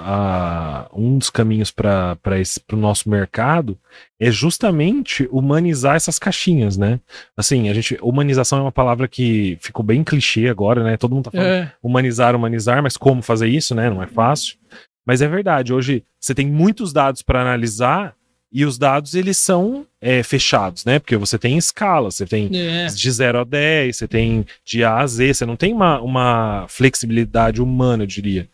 a- 0.86 0.90
um 0.94 1.18
dos 1.18 1.30
caminhos 1.30 1.70
para 1.70 2.18
o 2.72 2.76
nosso 2.78 3.10
mercado 3.10 3.78
é 4.18 4.32
justamente 4.32 5.28
humanizar 5.30 5.98
essas 5.98 6.18
caixinhas, 6.18 6.78
né? 6.78 7.02
Assim, 7.36 7.68
a 7.68 7.74
gente. 7.74 7.98
Humanização 8.02 8.60
é 8.60 8.62
uma 8.62 8.72
palavra 8.72 9.06
que 9.06 9.58
ficou 9.60 9.84
bem 9.84 10.02
clichê 10.02 10.48
agora, 10.48 10.82
né? 10.82 10.96
Todo 10.96 11.14
mundo 11.14 11.26
tá 11.26 11.32
falando 11.32 11.48
É, 11.48 11.74
humanizar, 11.84 12.34
humanizar, 12.36 12.82
mas 12.82 12.96
como 12.96 13.22
fazer 13.22 13.50
isso, 13.50 13.76
né? 13.76 13.90
Não 13.90 14.02
é 14.02 14.08
fácil. 14.08 14.56
Mas 15.06 15.22
é 15.22 15.28
verdade, 15.28 15.74
hoje 15.74 16.04
você 16.20 16.34
tem 16.36 16.48
muitos 16.48 16.94
dados 16.94 17.22
para 17.22 17.42
analisar 17.42 18.16
e 18.52 18.66
os 18.66 18.78
dados 18.78 19.14
eles 19.14 19.38
são 19.38 19.86
é, 20.02 20.24
fechados, 20.24 20.84
né? 20.86 20.98
Porque 21.00 21.16
você 21.16 21.38
tem 21.38 21.58
escala, 21.58 22.10
você 22.10 22.26
tem 22.26 22.50
é. 22.54 22.88
de 22.88 23.12
0 23.12 23.40
a 23.40 23.44
10, 23.44 23.96
você 23.98 24.08
tem 24.08 24.46
de 24.66 24.84
A 24.84 24.98
a 25.00 25.08
Z, 25.08 25.34
você 25.34 25.46
não 25.46 25.56
tem 25.56 25.74
uma, 25.74 26.02
uma 26.02 26.66
flexibilidade 26.68 27.62
humana, 27.62 28.04
eu 28.04 28.08
diria. 28.08 28.50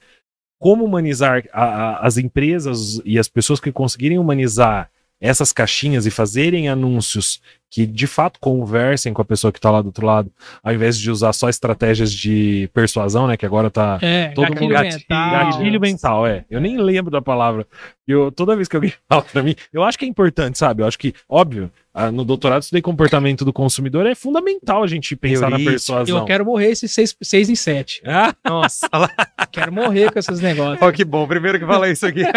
Como 0.60 0.84
humanizar 0.84 1.44
a- 1.54 1.64
a- 1.64 2.00
as 2.08 2.18
empresas 2.18 3.02
e 3.06 3.18
as 3.20 3.28
pessoas 3.28 3.60
que 3.60 3.72
conseguirem 3.72 4.18
humanizar 4.20 4.90
essas 5.22 5.54
caixinhas 5.54 6.06
e 6.06 6.12
fazerem 6.12 6.68
anúncios 6.68 7.42
que 7.76 7.86
de 7.86 8.08
fato 8.08 8.40
conversem 8.40 9.12
com 9.12 9.22
a 9.22 9.26
pessoa 9.26 9.52
que 9.52 9.60
está 9.60 9.70
lá 9.70 9.82
do 9.82 9.88
outro 9.88 10.06
lado, 10.06 10.32
ao 10.64 10.74
invés 10.74 10.98
de 10.98 11.12
usar 11.12 11.34
só 11.34 11.50
estratégias 11.50 12.10
de 12.10 12.70
persuasão, 12.74 13.28
né? 13.28 13.36
Que 13.36 13.46
agora 13.46 13.70
tá 13.70 14.00
É, 14.02 14.30
Todo 14.30 14.44
gatilho 14.44 14.62
mundo 14.62 14.72
gatilho, 14.72 15.04
mental. 15.10 15.32
Gatilho 15.32 15.82
mental, 15.82 16.26
é. 16.26 16.46
Eu 16.50 16.62
nem 16.62 16.78
lembro 16.78 17.12
da 17.12 17.22
palavra. 17.22 17.68
Eu, 18.08 18.32
toda 18.32 18.56
vez 18.56 18.70
que 18.70 18.78
alguém 18.78 18.94
fala 19.10 19.24
pra 19.24 19.44
mim, 19.44 19.54
eu 19.74 19.84
acho 19.84 20.00
que 20.00 20.06
é 20.06 20.08
importante, 20.08 20.58
sabe? 20.58 20.84
Eu 20.84 20.88
acho 20.88 20.98
que, 20.98 21.14
óbvio, 21.28 21.70
no 22.14 22.24
doutorado 22.24 22.62
estudei 22.62 22.82
comportamento 22.82 23.44
do 23.44 23.52
consumidor, 23.52 24.06
é 24.06 24.16
fundamental 24.16 24.82
a 24.82 24.88
gente 24.88 25.14
pensar 25.14 25.50
na 25.50 25.58
persuasão. 25.58 26.20
Eu 26.20 26.24
quero 26.24 26.46
morrer 26.46 26.72
esses 26.72 26.90
seis, 26.94 27.14
seis 27.22 27.50
em 27.50 27.56
sete. 27.56 28.02
Ah, 28.06 28.34
Nossa. 28.46 28.88
Quero 29.52 29.72
morrer 29.72 30.12
com 30.12 30.20
esses 30.20 30.40
negócios. 30.40 30.82
Ó, 30.82 30.92
que 30.92 31.06
bom. 31.06 31.26
Primeiro 31.28 31.58
que 31.60 31.66
fala 31.66 31.90
isso 31.90 32.06
aqui. 32.06 32.24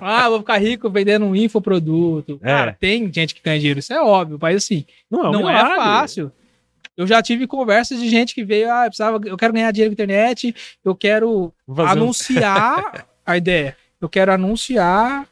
Ah, 0.00 0.28
vou 0.28 0.40
ficar 0.40 0.58
rico 0.58 0.90
vendendo 0.90 1.24
um 1.24 1.34
infoproduto. 1.34 2.38
É. 2.42 2.46
Cara, 2.46 2.76
tem 2.78 3.10
gente 3.12 3.34
que 3.34 3.40
ganha 3.42 3.58
dinheiro, 3.66 3.80
isso 3.80 3.92
é 3.92 4.00
óbvio, 4.00 4.38
mas 4.40 4.56
assim, 4.56 4.84
não 5.10 5.24
é, 5.24 5.28
um 5.28 5.32
não 5.32 5.50
é 5.50 5.76
fácil. 5.76 6.32
Eu 6.96 7.06
já 7.06 7.20
tive 7.22 7.46
conversas 7.46 7.98
de 8.00 8.08
gente 8.08 8.34
que 8.34 8.42
veio, 8.42 8.72
ah, 8.72 8.84
eu, 8.84 8.88
precisava, 8.88 9.20
eu 9.26 9.36
quero 9.36 9.52
ganhar 9.52 9.70
dinheiro 9.70 9.94
com 9.94 10.00
a 10.00 10.04
internet, 10.04 10.54
eu 10.82 10.94
quero 10.94 11.52
anunciar 11.78 13.06
a 13.24 13.36
ideia. 13.36 13.76
Eu 14.00 14.08
quero 14.08 14.32
anunciar 14.32 15.26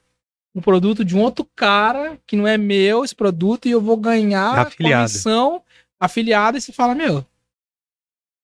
um 0.54 0.60
produto 0.60 1.04
de 1.04 1.16
um 1.16 1.20
outro 1.20 1.46
cara 1.56 2.18
que 2.26 2.36
não 2.36 2.46
é 2.46 2.56
meu 2.58 3.04
esse 3.04 3.14
produto 3.14 3.66
e 3.66 3.70
eu 3.70 3.80
vou 3.80 3.96
ganhar 3.96 4.58
Afiliado. 4.58 5.10
comissão 5.10 5.62
afiliada 5.98 6.58
e 6.58 6.60
você 6.60 6.72
fala, 6.72 6.94
meu, 6.94 7.24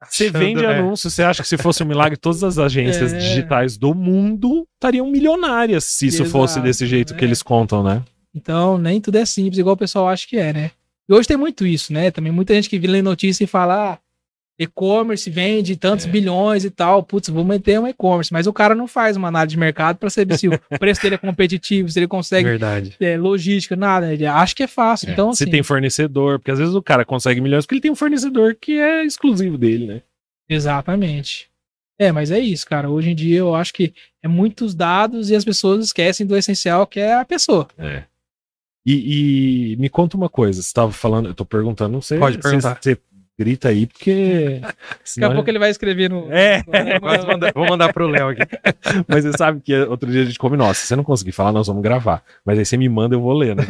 Você 0.09 0.24
Achando, 0.24 0.38
vende 0.38 0.64
é. 0.64 0.79
anúncio, 0.79 1.11
você 1.11 1.22
acha 1.22 1.42
que 1.42 1.48
se 1.48 1.59
fosse 1.59 1.83
um 1.83 1.87
milagre, 1.87 2.16
todas 2.16 2.42
as 2.42 2.59
agências 2.59 3.12
É. 3.12 3.18
digitais 3.18 3.76
do 3.76 3.94
mundo 3.94 4.66
estariam 4.74 5.07
milionárias 5.07 5.85
se 5.85 6.07
isso 6.07 6.22
Exato, 6.22 6.31
fosse 6.31 6.61
desse 6.61 6.87
jeito 6.87 7.14
que 7.14 7.22
é. 7.22 7.26
eles 7.29 7.42
contam, 7.42 7.83
né? 7.83 8.03
Então, 8.34 8.78
nem 8.78 9.00
tudo 9.00 9.16
é 9.18 9.24
simples, 9.24 9.58
igual 9.58 9.74
o 9.74 9.78
pessoal 9.78 10.08
acha 10.08 10.26
que 10.26 10.36
é, 10.36 10.52
né? 10.52 10.70
E 11.08 11.12
hoje 11.12 11.26
tem 11.26 11.36
muito 11.36 11.66
isso, 11.66 11.92
né? 11.92 12.10
Também 12.10 12.30
muita 12.32 12.54
gente 12.54 12.68
que 12.70 12.78
lê 12.78 13.02
notícia 13.02 13.42
e 13.42 13.46
fala, 13.46 13.92
ah, 13.94 13.98
e-commerce 14.58 15.28
vende 15.30 15.74
tantos 15.74 16.06
É. 16.06 16.08
bilhões 16.08 16.64
e 16.64 16.70
tal, 16.70 17.02
putz, 17.02 17.28
vou 17.30 17.44
meter 17.44 17.80
um 17.80 17.88
e-commerce. 17.88 18.32
Mas 18.32 18.46
o 18.46 18.52
cara 18.52 18.74
não 18.74 18.86
faz 18.86 19.16
uma 19.16 19.28
análise 19.28 19.54
de 19.54 19.58
mercado 19.58 19.96
para 19.96 20.10
saber 20.10 20.38
se 20.38 20.48
o 20.48 20.52
preço 20.78 21.00
dele 21.02 21.14
é 21.16 21.18
competitivo, 21.18 21.88
se 21.90 21.98
ele 21.98 22.06
consegue 22.06 22.48
Verdade. 22.48 22.94
é, 23.00 23.16
logística, 23.16 23.74
nada. 23.74 24.12
Ele 24.12 24.26
acha 24.26 24.54
que 24.54 24.62
é 24.62 24.66
fácil. 24.68 25.10
então, 25.10 25.32
se 25.32 25.42
assim, 25.44 25.50
tem 25.50 25.62
fornecedor, 25.62 26.38
porque 26.38 26.50
às 26.50 26.58
vezes 26.58 26.74
o 26.74 26.82
cara 26.82 27.04
consegue 27.04 27.40
milhões 27.40 27.64
porque 27.64 27.76
ele 27.76 27.80
tem 27.82 27.90
um 27.90 27.96
fornecedor 27.96 28.54
que 28.54 28.78
é 28.78 29.04
exclusivo 29.04 29.56
dele, 29.58 29.86
né? 29.86 30.02
exatamente. 30.48 31.48
É, 31.98 32.10
mas 32.12 32.30
é 32.30 32.38
isso, 32.38 32.66
cara. 32.66 32.88
Hoje 32.88 33.10
em 33.10 33.14
dia 33.14 33.38
eu 33.38 33.54
acho 33.54 33.74
que 33.74 33.92
é 34.22 34.28
muitos 34.28 34.74
dados 34.74 35.28
e 35.30 35.36
as 35.36 35.44
pessoas 35.44 35.84
esquecem 35.84 36.26
do 36.26 36.36
essencial 36.36 36.86
que 36.86 36.98
é 36.98 37.14
a 37.14 37.24
pessoa. 37.26 37.68
É. 37.78 38.04
E, 38.86 39.72
e 39.72 39.76
me 39.76 39.88
conta 39.88 40.16
uma 40.16 40.28
coisa, 40.28 40.62
você 40.62 40.66
estava 40.68 40.90
falando, 40.92 41.28
eu 41.28 41.34
tô 41.34 41.44
perguntando, 41.44 41.92
não 41.92 42.02
sei. 42.02 42.18
Pode 42.18 42.38
perguntar. 42.38 42.78
Você 42.80 42.98
grita 43.38 43.68
aí, 43.70 43.86
porque. 43.86 44.60
Daqui 45.16 45.24
a 45.24 45.34
pouco 45.34 45.48
ele 45.48 45.58
vai 45.58 45.70
escrever 45.70 46.10
no. 46.10 46.30
É, 46.30 46.62
Quase 47.00 47.26
manda- 47.26 47.52
vou 47.54 47.66
mandar 47.66 47.92
pro 47.92 48.06
Léo 48.06 48.28
aqui. 48.28 48.42
Mas 49.08 49.24
você 49.24 49.32
sabe 49.36 49.60
que 49.60 49.74
outro 49.82 50.10
dia 50.10 50.22
a 50.22 50.24
gente 50.26 50.38
combinou, 50.38 50.72
se 50.74 50.86
você 50.86 50.94
não 50.94 51.04
conseguir 51.04 51.32
falar, 51.32 51.50
nós 51.52 51.66
vamos 51.66 51.82
gravar. 51.82 52.22
Mas 52.44 52.58
aí 52.58 52.66
você 52.66 52.76
me 52.76 52.88
manda, 52.88 53.14
eu 53.14 53.20
vou 53.20 53.32
ler, 53.32 53.56
né? 53.56 53.64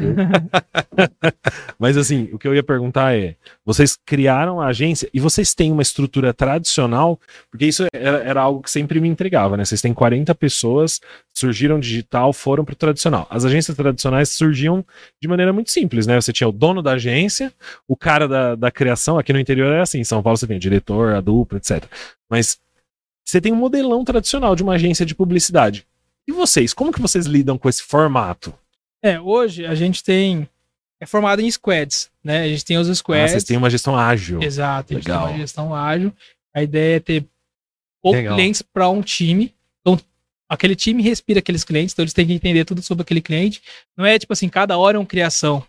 Mas 1.79 1.97
assim, 1.97 2.29
o 2.33 2.39
que 2.39 2.47
eu 2.49 2.55
ia 2.55 2.63
perguntar 2.63 3.17
é: 3.17 3.37
vocês 3.65 3.97
criaram 4.05 4.61
a 4.61 4.67
agência 4.67 5.09
e 5.15 5.21
vocês 5.21 5.55
têm 5.55 5.71
uma 5.73 5.83
estrutura 5.83 6.35
tradicional? 6.35 7.19
Porque 7.51 7.67
isso 7.67 7.87
era, 7.93 8.19
era 8.25 8.41
algo 8.41 8.63
que 8.63 8.71
sempre 8.71 9.01
me 9.01 9.09
intrigava, 9.09 9.57
né? 9.57 9.65
Vocês 9.65 9.81
têm 9.81 9.95
40 9.95 10.35
pessoas, 10.35 11.01
surgiram 11.41 11.81
digital, 11.81 12.33
foram 12.33 12.65
para 12.65 12.73
o 12.75 12.77
tradicional. 12.77 13.27
As 13.31 13.45
agências 13.45 13.77
tradicionais 13.77 14.29
surgiam 14.29 14.85
de 15.21 15.27
maneira 15.29 15.53
muito 15.53 15.71
simples, 15.71 16.07
né? 16.07 16.21
Você 16.21 16.33
tinha 16.33 16.49
o 16.49 16.53
dono 16.53 16.81
da 16.83 16.93
agência, 16.93 17.53
o 17.89 17.97
cara 17.97 18.29
da, 18.29 18.55
da 18.55 18.71
criação, 18.71 19.19
aqui 19.19 19.33
no 19.33 19.41
interior 19.41 19.73
é 19.73 19.81
assim, 19.81 19.99
em 19.99 20.05
São 20.05 20.23
Paulo 20.23 20.37
você 20.37 20.47
tem 20.47 20.57
o 20.57 20.61
diretor, 20.61 21.15
a 21.15 21.21
dupla, 21.21 21.59
etc. 21.59 21.85
Mas 22.31 22.59
você 23.27 23.41
tem 23.41 23.53
um 23.53 23.57
modelão 23.57 24.05
tradicional 24.05 24.55
de 24.55 24.63
uma 24.63 24.75
agência 24.75 25.05
de 25.05 25.15
publicidade. 25.15 25.87
E 26.29 26.33
vocês, 26.33 26.73
como 26.73 26.93
que 26.93 27.01
vocês 27.01 27.27
lidam 27.27 27.59
com 27.59 27.69
esse 27.69 27.83
formato? 27.83 28.55
É, 29.03 29.19
hoje 29.21 29.65
a 29.67 29.75
gente 29.75 30.05
tem. 30.05 30.49
É 31.03 31.07
formado 31.07 31.41
em 31.41 31.51
squads, 31.51 32.11
né? 32.23 32.43
A 32.43 32.49
gente 32.49 32.65
tem 32.65 32.77
os 32.77 32.89
Ah, 32.89 32.95
squads. 32.95 33.31
vocês 33.33 33.45
têm 33.45 33.57
uma 33.57 33.71
gestão 33.71 33.97
ágil. 33.99 34.43
Exato, 34.43 34.93
a 34.93 34.97
gente 34.97 35.07
Legal. 35.09 35.25
tem 35.27 35.35
uma 35.35 35.41
gestão 35.41 35.75
ágil. 35.75 36.13
A 36.55 36.63
ideia 36.63 36.97
é 36.97 37.01
ter 37.01 37.25
poucos 38.03 38.19
Legal. 38.21 38.37
clientes 38.37 38.61
para 38.61 38.89
um 38.91 39.01
time. 39.01 39.55
Aquele 40.51 40.75
time 40.75 41.01
respira 41.03 41.39
aqueles 41.39 41.63
clientes, 41.63 41.93
então 41.93 42.03
eles 42.03 42.13
têm 42.13 42.27
que 42.27 42.33
entender 42.33 42.65
tudo 42.65 42.83
sobre 42.83 43.03
aquele 43.03 43.21
cliente. 43.21 43.63
Não 43.97 44.05
é 44.05 44.19
tipo 44.19 44.33
assim, 44.33 44.49
cada 44.49 44.77
hora 44.77 44.97
é 44.97 45.01
uma 45.01 45.07
criação. 45.07 45.65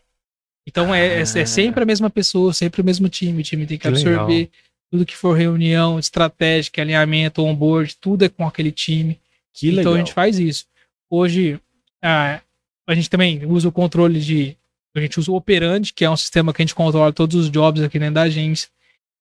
Então 0.68 0.94
é, 0.94 1.06
é, 1.06 1.20
é 1.20 1.22
Ah. 1.22 1.46
sempre 1.46 1.84
a 1.84 1.86
mesma 1.86 2.10
pessoa, 2.10 2.52
sempre 2.54 2.82
o 2.82 2.84
mesmo 2.84 3.08
time. 3.08 3.42
O 3.42 3.44
time 3.44 3.66
tem 3.68 3.78
que, 3.78 3.84
Que 3.84 3.88
absorver 3.88 4.34
legal. 4.34 4.50
tudo 4.92 5.06
que 5.06 5.16
for 5.16 5.38
reunião, 5.38 6.00
estratégica, 6.00 6.82
alinhamento, 6.82 7.44
onboard, 7.44 7.96
tudo 8.02 8.26
é 8.26 8.30
com 8.30 8.46
aquele 8.48 8.72
time. 8.72 9.20
Que 9.54 9.68
legal. 9.70 9.82
Então 9.82 9.94
a 9.94 9.98
gente 9.98 10.14
faz 10.14 10.40
isso. 10.40 10.66
Hoje, 11.10 11.60
ah, 12.02 12.42
a 12.88 12.96
gente 12.96 13.10
também 13.10 13.46
usa 13.46 13.68
o 13.68 13.72
controle 13.72 14.20
de. 14.20 14.58
A 14.96 15.00
gente 15.00 15.20
usa 15.20 15.32
o 15.32 15.36
Operandi, 15.36 15.94
que 15.94 16.04
é 16.04 16.10
um 16.10 16.18
sistema 16.18 16.54
que 16.54 16.62
a 16.62 16.66
gente 16.66 16.76
controla 16.76 17.14
todos 17.14 17.36
os 17.36 17.50
jobs 17.50 17.82
aqui 17.84 17.98
dentro 18.00 18.16
da 18.16 18.24
agência. 18.24 18.68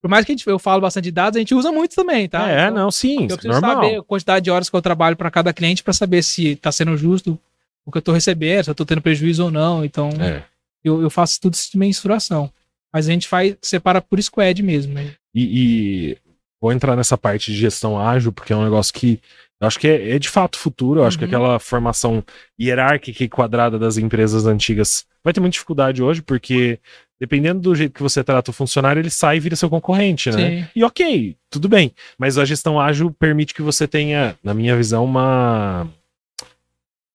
Por 0.03 0.09
mais 0.09 0.25
que 0.25 0.33
a 0.33 0.35
gente, 0.35 0.47
eu 0.47 0.59
falo 0.59 0.81
bastante 0.81 1.05
de 1.05 1.11
dados, 1.11 1.37
a 1.37 1.41
gente 1.41 1.55
usa 1.55 1.71
muito 1.71 1.95
também, 1.95 2.29
tá? 2.29 2.49
é, 2.51 2.65
Então, 2.69 2.75
não, 2.75 2.91
sim, 2.91 3.23
Eu 3.29 3.37
preciso 3.37 3.49
normal. 3.53 3.75
saber 3.85 3.97
a 3.99 4.03
quantidade 4.03 4.45
de 4.45 4.51
horas 4.51 4.71
que 4.71 4.77
eu 4.77 4.81
trabalho 4.83 5.17
para 5.17 5.31
cada 5.31 5.53
cliente 5.53 5.83
para 5.83 5.93
saber 5.93 6.23
se 6.23 6.49
está 6.53 6.73
sendo 6.73 6.97
justo 6.97 7.39
o 7.85 7.91
que 7.93 7.99
eu 7.99 8.01
estou 8.01 8.15
recebendo, 8.15 8.65
se 8.65 8.71
eu 8.71 8.73
estou 8.73 8.87
tendo 8.87 9.03
prejuízo 9.03 9.45
ou 9.45 9.51
não. 9.51 9.85
Então, 9.85 10.09
É. 10.21 10.43
eu, 10.83 11.03
eu 11.03 11.11
faço 11.11 11.39
tudo 11.41 11.55
isso 11.55 11.71
de 11.73 11.79
mensuração. 11.79 12.51
Mas 12.93 13.09
a 13.09 13.13
gente 13.13 13.29
faz, 13.29 13.55
separa 13.63 14.01
por 14.01 14.21
squad 14.23 14.63
mesmo. 14.63 14.95
Né? 14.95 15.13
E, 15.35 15.43
e 16.13 16.19
vou 16.61 16.73
entrar 16.73 16.97
nessa 16.97 17.17
parte 17.19 17.53
de 17.53 17.59
gestão 17.59 17.99
ágil, 18.01 18.33
porque 18.33 18.53
é 18.53 18.57
um 18.57 18.65
negócio 18.65 18.93
que 18.95 19.21
eu 19.61 19.67
acho 19.67 19.79
que 19.79 19.87
é, 19.87 20.13
é 20.17 20.19
de 20.19 20.29
fato 20.31 20.57
futuro. 20.59 21.01
Eu 21.01 21.05
acho 21.05 21.19
que 21.19 21.25
Uhum. 21.25 21.29
aquela 21.31 21.59
formação 21.59 22.25
hierárquica 22.59 23.23
e 23.23 23.29
quadrada 23.29 23.79
das 23.79 23.99
empresas 23.99 24.47
antigas 24.47 25.05
vai 25.23 25.33
ter 25.35 25.41
muita 25.41 25.53
dificuldade 25.53 26.03
hoje, 26.03 26.23
porque 26.23 26.79
dependendo 27.21 27.61
do 27.61 27.75
jeito 27.75 27.93
que 27.93 28.03
você 28.03 28.25
trata 28.25 28.51
o 28.51 28.55
funcionário, 28.55 28.99
ele 29.01 29.11
sai 29.11 29.37
e 29.37 29.41
vira 29.41 29.55
seu 29.55 29.69
concorrente, 29.69 30.31
né? 30.31 30.63
Sim. 30.63 30.67
E 30.75 30.83
ok, 30.83 31.37
tudo 31.51 31.69
bem. 31.69 31.93
Mas 32.19 32.39
a 32.39 32.45
gestão 32.47 32.81
ágil 32.81 33.11
permite 33.13 33.53
que 33.53 33.61
você 33.63 33.87
tenha, 33.87 34.35
na 34.43 34.55
minha 34.55 34.75
visão, 34.77 35.05
uma. 35.05 35.87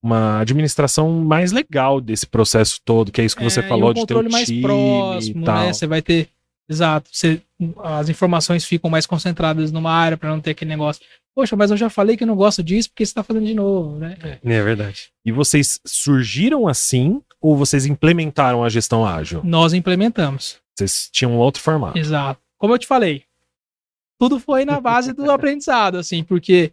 Uma 0.03 0.39
administração 0.41 1.09
mais 1.11 1.51
legal 1.51 1.99
desse 1.99 2.27
processo 2.27 2.79
todo, 2.85 3.11
que 3.11 3.19
é 3.19 3.25
isso 3.25 3.35
que 3.35 3.43
você 3.43 3.61
É, 3.61 3.63
falou 3.67 3.89
um 3.89 3.93
de 3.93 4.05
ter 4.05 4.13
o 4.13 4.17
controle 4.17 4.29
mais 4.31 4.45
time 4.45 4.61
próximo, 4.61 5.41
e 5.41 5.43
tal. 5.43 5.65
né? 5.65 5.73
Você 5.73 5.87
vai 5.87 5.99
ter. 6.03 6.29
Exato. 6.69 7.09
Você, 7.11 7.41
as 7.83 8.07
informações 8.07 8.65
ficam 8.65 8.87
mais 8.87 9.07
concentradas 9.07 9.71
numa 9.71 9.91
área 9.91 10.15
para 10.15 10.29
não 10.29 10.39
ter 10.39 10.51
aquele 10.51 10.69
negócio. 10.69 11.01
Poxa, 11.33 11.55
mas 11.55 11.71
eu 11.71 11.77
já 11.77 11.89
falei 11.89 12.15
que 12.15 12.23
eu 12.23 12.27
não 12.27 12.35
gosto 12.35 12.61
disso 12.63 12.89
porque 12.89 13.03
você 13.03 13.09
está 13.09 13.23
fazendo 13.23 13.47
de 13.47 13.55
novo, 13.55 13.97
né? 13.97 14.15
É 14.43 14.61
verdade. 14.63 15.09
E 15.25 15.31
vocês 15.31 15.79
surgiram 15.83 16.67
assim 16.67 17.19
ou 17.45 17.55
vocês 17.55 17.85
implementaram 17.85 18.63
a 18.63 18.69
gestão 18.69 19.05
ágil? 19.05 19.41
Nós 19.43 19.71
implementamos. 19.71 20.57
Vocês 20.75 21.09
tinham 21.11 21.33
um 21.33 21.37
outro 21.37 21.61
formato. 21.61 21.95
Exato. 21.95 22.41
Como 22.57 22.73
eu 22.73 22.79
te 22.79 22.87
falei, 22.87 23.21
tudo 24.17 24.39
foi 24.39 24.65
na 24.65 24.81
base 24.81 25.13
do 25.13 25.29
aprendizado, 25.29 25.99
assim, 25.99 26.23
porque 26.23 26.71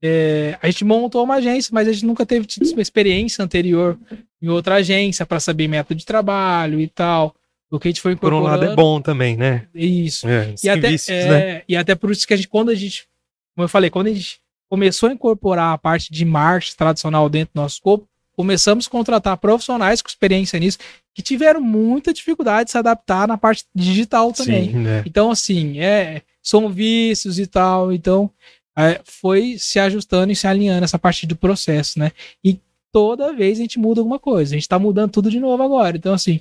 é, 0.00 0.56
a 0.62 0.70
gente 0.70 0.84
montou 0.84 1.24
uma 1.24 1.34
agência, 1.34 1.70
mas 1.74 1.88
a 1.88 1.92
gente 1.92 2.06
nunca 2.06 2.24
teve 2.24 2.46
tido 2.46 2.70
uma 2.70 2.80
experiência 2.80 3.44
anterior 3.44 3.98
em 4.40 4.48
outra 4.48 4.76
agência 4.76 5.26
para 5.26 5.40
saber 5.40 5.66
método 5.66 5.98
de 5.98 6.06
trabalho 6.06 6.80
e 6.80 6.86
tal. 6.86 7.34
O 7.68 7.80
que 7.80 7.88
a 7.88 7.90
gente 7.90 8.00
foi 8.00 8.14
Por 8.14 8.32
um 8.32 8.36
incorporando. 8.36 8.62
lado 8.64 8.72
é 8.72 8.76
bom 8.76 9.00
também, 9.00 9.36
né? 9.36 9.66
Isso. 9.74 10.28
É, 10.28 10.54
E 10.62 10.68
até, 10.68 10.90
vícios, 10.90 11.16
é, 11.16 11.28
né? 11.28 11.62
e 11.68 11.74
até 11.74 11.96
por 11.96 12.12
isso 12.12 12.28
que 12.28 12.34
a 12.34 12.36
gente, 12.36 12.48
quando 12.48 12.70
a 12.70 12.76
gente, 12.76 13.08
como 13.56 13.64
eu 13.64 13.68
falei, 13.68 13.90
quando 13.90 14.06
a 14.06 14.12
gente 14.12 14.40
começou 14.68 15.08
a 15.08 15.12
incorporar 15.12 15.74
a 15.74 15.78
parte 15.78 16.12
de 16.12 16.24
marketing 16.24 16.76
tradicional 16.76 17.28
dentro 17.28 17.54
do 17.54 17.60
nosso 17.60 17.74
escopo, 17.74 18.06
começamos 18.36 18.86
a 18.86 18.90
contratar 18.90 19.36
profissionais 19.36 20.00
com 20.00 20.08
experiência 20.08 20.58
nisso, 20.58 20.78
que 21.14 21.22
tiveram 21.22 21.60
muita 21.60 22.12
dificuldade 22.12 22.66
de 22.66 22.70
se 22.72 22.78
adaptar 22.78 23.28
na 23.28 23.36
parte 23.36 23.64
digital 23.74 24.32
também. 24.32 24.70
Sim, 24.70 24.78
né? 24.78 25.02
Então, 25.06 25.30
assim, 25.30 25.78
é, 25.80 26.22
são 26.42 26.68
vícios 26.68 27.38
e 27.38 27.46
tal. 27.46 27.92
Então, 27.92 28.30
é, 28.76 29.00
foi 29.04 29.56
se 29.58 29.78
ajustando 29.78 30.32
e 30.32 30.36
se 30.36 30.46
alinhando 30.46 30.84
essa 30.84 30.98
parte 30.98 31.26
do 31.26 31.36
processo, 31.36 31.98
né? 31.98 32.12
E 32.42 32.58
toda 32.90 33.32
vez 33.32 33.58
a 33.58 33.62
gente 33.62 33.78
muda 33.78 34.00
alguma 34.00 34.18
coisa. 34.18 34.54
A 34.54 34.58
gente 34.58 34.68
tá 34.68 34.78
mudando 34.78 35.12
tudo 35.12 35.30
de 35.30 35.38
novo 35.38 35.62
agora. 35.62 35.96
Então, 35.96 36.14
assim, 36.14 36.40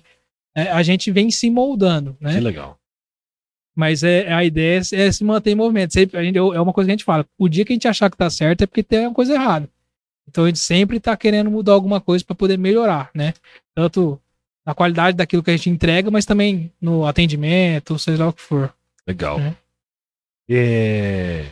é, 0.55 0.63
a 0.63 0.81
gente 0.83 1.11
vem 1.11 1.29
se 1.29 1.49
moldando, 1.49 2.15
né? 2.19 2.33
Que 2.33 2.39
legal. 2.39 2.77
Mas 3.75 4.03
é, 4.03 4.31
a 4.31 4.43
ideia 4.43 4.81
é, 4.93 4.95
é 4.95 5.11
se 5.11 5.23
manter 5.23 5.51
em 5.51 5.55
movimento. 5.55 5.93
Sempre, 5.93 6.23
gente, 6.23 6.37
é 6.37 6.41
uma 6.41 6.73
coisa 6.73 6.87
que 6.87 6.91
a 6.91 6.95
gente 6.95 7.05
fala. 7.05 7.25
O 7.37 7.47
dia 7.47 7.65
que 7.65 7.73
a 7.73 7.75
gente 7.75 7.87
achar 7.87 8.09
que 8.09 8.17
tá 8.17 8.29
certo 8.29 8.63
é 8.63 8.67
porque 8.67 8.83
tem 8.83 9.01
uma 9.07 9.13
coisa 9.13 9.33
errada. 9.33 9.69
Então 10.31 10.45
a 10.45 10.47
gente 10.47 10.59
sempre 10.59 10.99
tá 10.99 11.15
querendo 11.15 11.51
mudar 11.51 11.73
alguma 11.73 11.99
coisa 12.01 12.23
para 12.23 12.35
poder 12.35 12.57
melhorar, 12.57 13.11
né? 13.13 13.33
Tanto 13.75 14.19
na 14.65 14.73
qualidade 14.73 15.17
daquilo 15.17 15.43
que 15.43 15.51
a 15.51 15.55
gente 15.57 15.69
entrega, 15.69 16.09
mas 16.09 16.25
também 16.25 16.71
no 16.79 17.05
atendimento, 17.05 17.99
seja 17.99 18.23
lá 18.23 18.29
o 18.29 18.33
que 18.33 18.41
for. 18.41 18.73
Legal. 19.05 19.39
É. 19.39 19.55
É, 20.53 21.45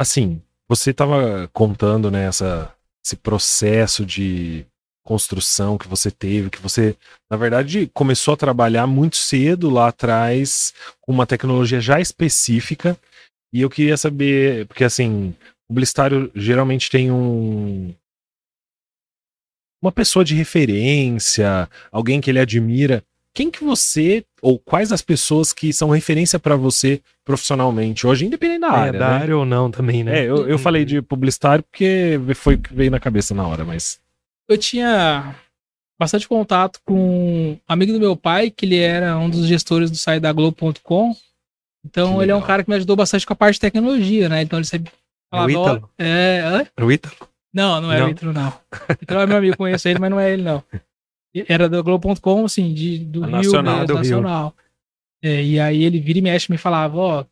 Assim, 0.00 0.40
você 0.66 0.92
estava 0.92 1.46
contando 1.52 2.10
né, 2.10 2.24
essa, 2.24 2.74
esse 3.04 3.14
processo 3.16 4.06
de 4.06 4.64
construção 5.04 5.76
que 5.76 5.86
você 5.86 6.10
teve, 6.10 6.48
que 6.48 6.58
você, 6.58 6.96
na 7.30 7.36
verdade, 7.36 7.90
começou 7.92 8.32
a 8.32 8.36
trabalhar 8.38 8.86
muito 8.86 9.16
cedo 9.16 9.68
lá 9.68 9.88
atrás 9.88 10.72
com 11.02 11.12
uma 11.12 11.26
tecnologia 11.26 11.82
já 11.82 12.00
específica. 12.00 12.96
E 13.52 13.60
eu 13.60 13.68
queria 13.68 13.98
saber, 13.98 14.66
porque 14.68 14.84
assim, 14.84 15.34
publicitário 15.70 16.30
geralmente 16.34 16.90
tem 16.90 17.12
um 17.12 17.94
uma 19.80 19.92
pessoa 19.92 20.24
de 20.24 20.34
referência, 20.34 21.68
alguém 21.90 22.20
que 22.20 22.28
ele 22.28 22.38
admira. 22.40 23.02
Quem 23.32 23.50
que 23.50 23.62
você 23.64 24.24
ou 24.42 24.58
quais 24.58 24.90
as 24.92 25.00
pessoas 25.00 25.52
que 25.52 25.72
são 25.72 25.88
referência 25.90 26.38
para 26.38 26.56
você 26.56 27.00
profissionalmente 27.24 28.04
hoje, 28.06 28.26
independente 28.26 28.60
da 28.62 28.66
É, 28.66 28.70
área, 28.72 28.98
da 28.98 29.08
né? 29.10 29.14
área 29.14 29.36
ou 29.38 29.46
não 29.46 29.70
também, 29.70 30.02
né? 30.02 30.18
É, 30.20 30.24
eu, 30.28 30.48
eu 30.48 30.58
falei 30.58 30.84
de 30.84 31.00
publicitário 31.00 31.62
porque 31.62 32.18
foi 32.34 32.56
o 32.56 32.58
que 32.58 32.74
veio 32.74 32.90
na 32.90 32.98
cabeça 32.98 33.32
na 33.32 33.46
hora, 33.46 33.64
mas 33.64 34.00
Eu 34.48 34.58
tinha 34.58 35.34
bastante 35.98 36.26
contato 36.26 36.80
com 36.84 37.52
um 37.52 37.58
amigo 37.68 37.92
do 37.92 38.00
meu 38.00 38.16
pai, 38.16 38.50
que 38.50 38.66
ele 38.66 38.78
era 38.78 39.16
um 39.16 39.30
dos 39.30 39.46
gestores 39.46 39.90
do 39.90 39.96
site 39.96 40.20
da 40.20 40.32
Globo.com. 40.32 41.14
Então 41.86 42.16
Que 42.16 42.24
ele 42.24 42.32
é 42.32 42.36
um 42.36 42.42
cara 42.42 42.64
que 42.64 42.68
me 42.68 42.76
ajudou 42.76 42.96
bastante 42.96 43.24
com 43.24 43.32
a 43.32 43.36
parte 43.36 43.54
de 43.54 43.60
tecnologia, 43.60 44.28
né? 44.28 44.42
Então 44.42 44.58
ele 44.58 44.66
sempre 44.66 44.92
É 45.32 45.36
o 45.36 45.38
falava, 45.38 45.58
ó, 45.58 45.62
Ítalo? 45.74 45.90
é, 45.98 46.40
hã? 46.44 46.66
É 46.76 46.84
o 46.84 46.92
Ítalo? 46.92 47.14
Não, 47.52 47.80
não 47.80 47.92
é 47.92 47.98
Não? 48.00 48.06
o 48.06 48.10
Ítalo, 48.10 48.32
não. 48.32 48.48
O 48.48 48.92
Ítalo 49.02 49.20
é 49.22 49.26
meu 49.26 49.36
amigo, 49.38 49.56
conheço 49.56 49.88
ele, 49.88 49.98
mas 49.98 50.10
não 50.10 50.20
é 50.20 50.32
ele, 50.32 50.42
não. 50.42 50.62
Era 51.48 51.68
do 51.68 51.82
Globo.com, 51.82 52.44
assim, 52.44 52.72
de, 52.74 52.98
do 52.98 53.22
A 53.24 53.26
Rio 53.26 53.36
nacional, 53.36 53.74
mesmo, 53.74 53.86
do 53.86 53.92
Rio. 53.94 54.00
nacional. 54.02 54.54
É, 55.22 55.42
e 55.44 55.60
aí 55.60 55.84
ele 55.84 56.00
vira 56.00 56.18
e 56.18 56.22
mexe 56.22 56.46
e 56.48 56.52
me 56.52 56.58
falava, 56.58 56.96
ó, 56.96 57.24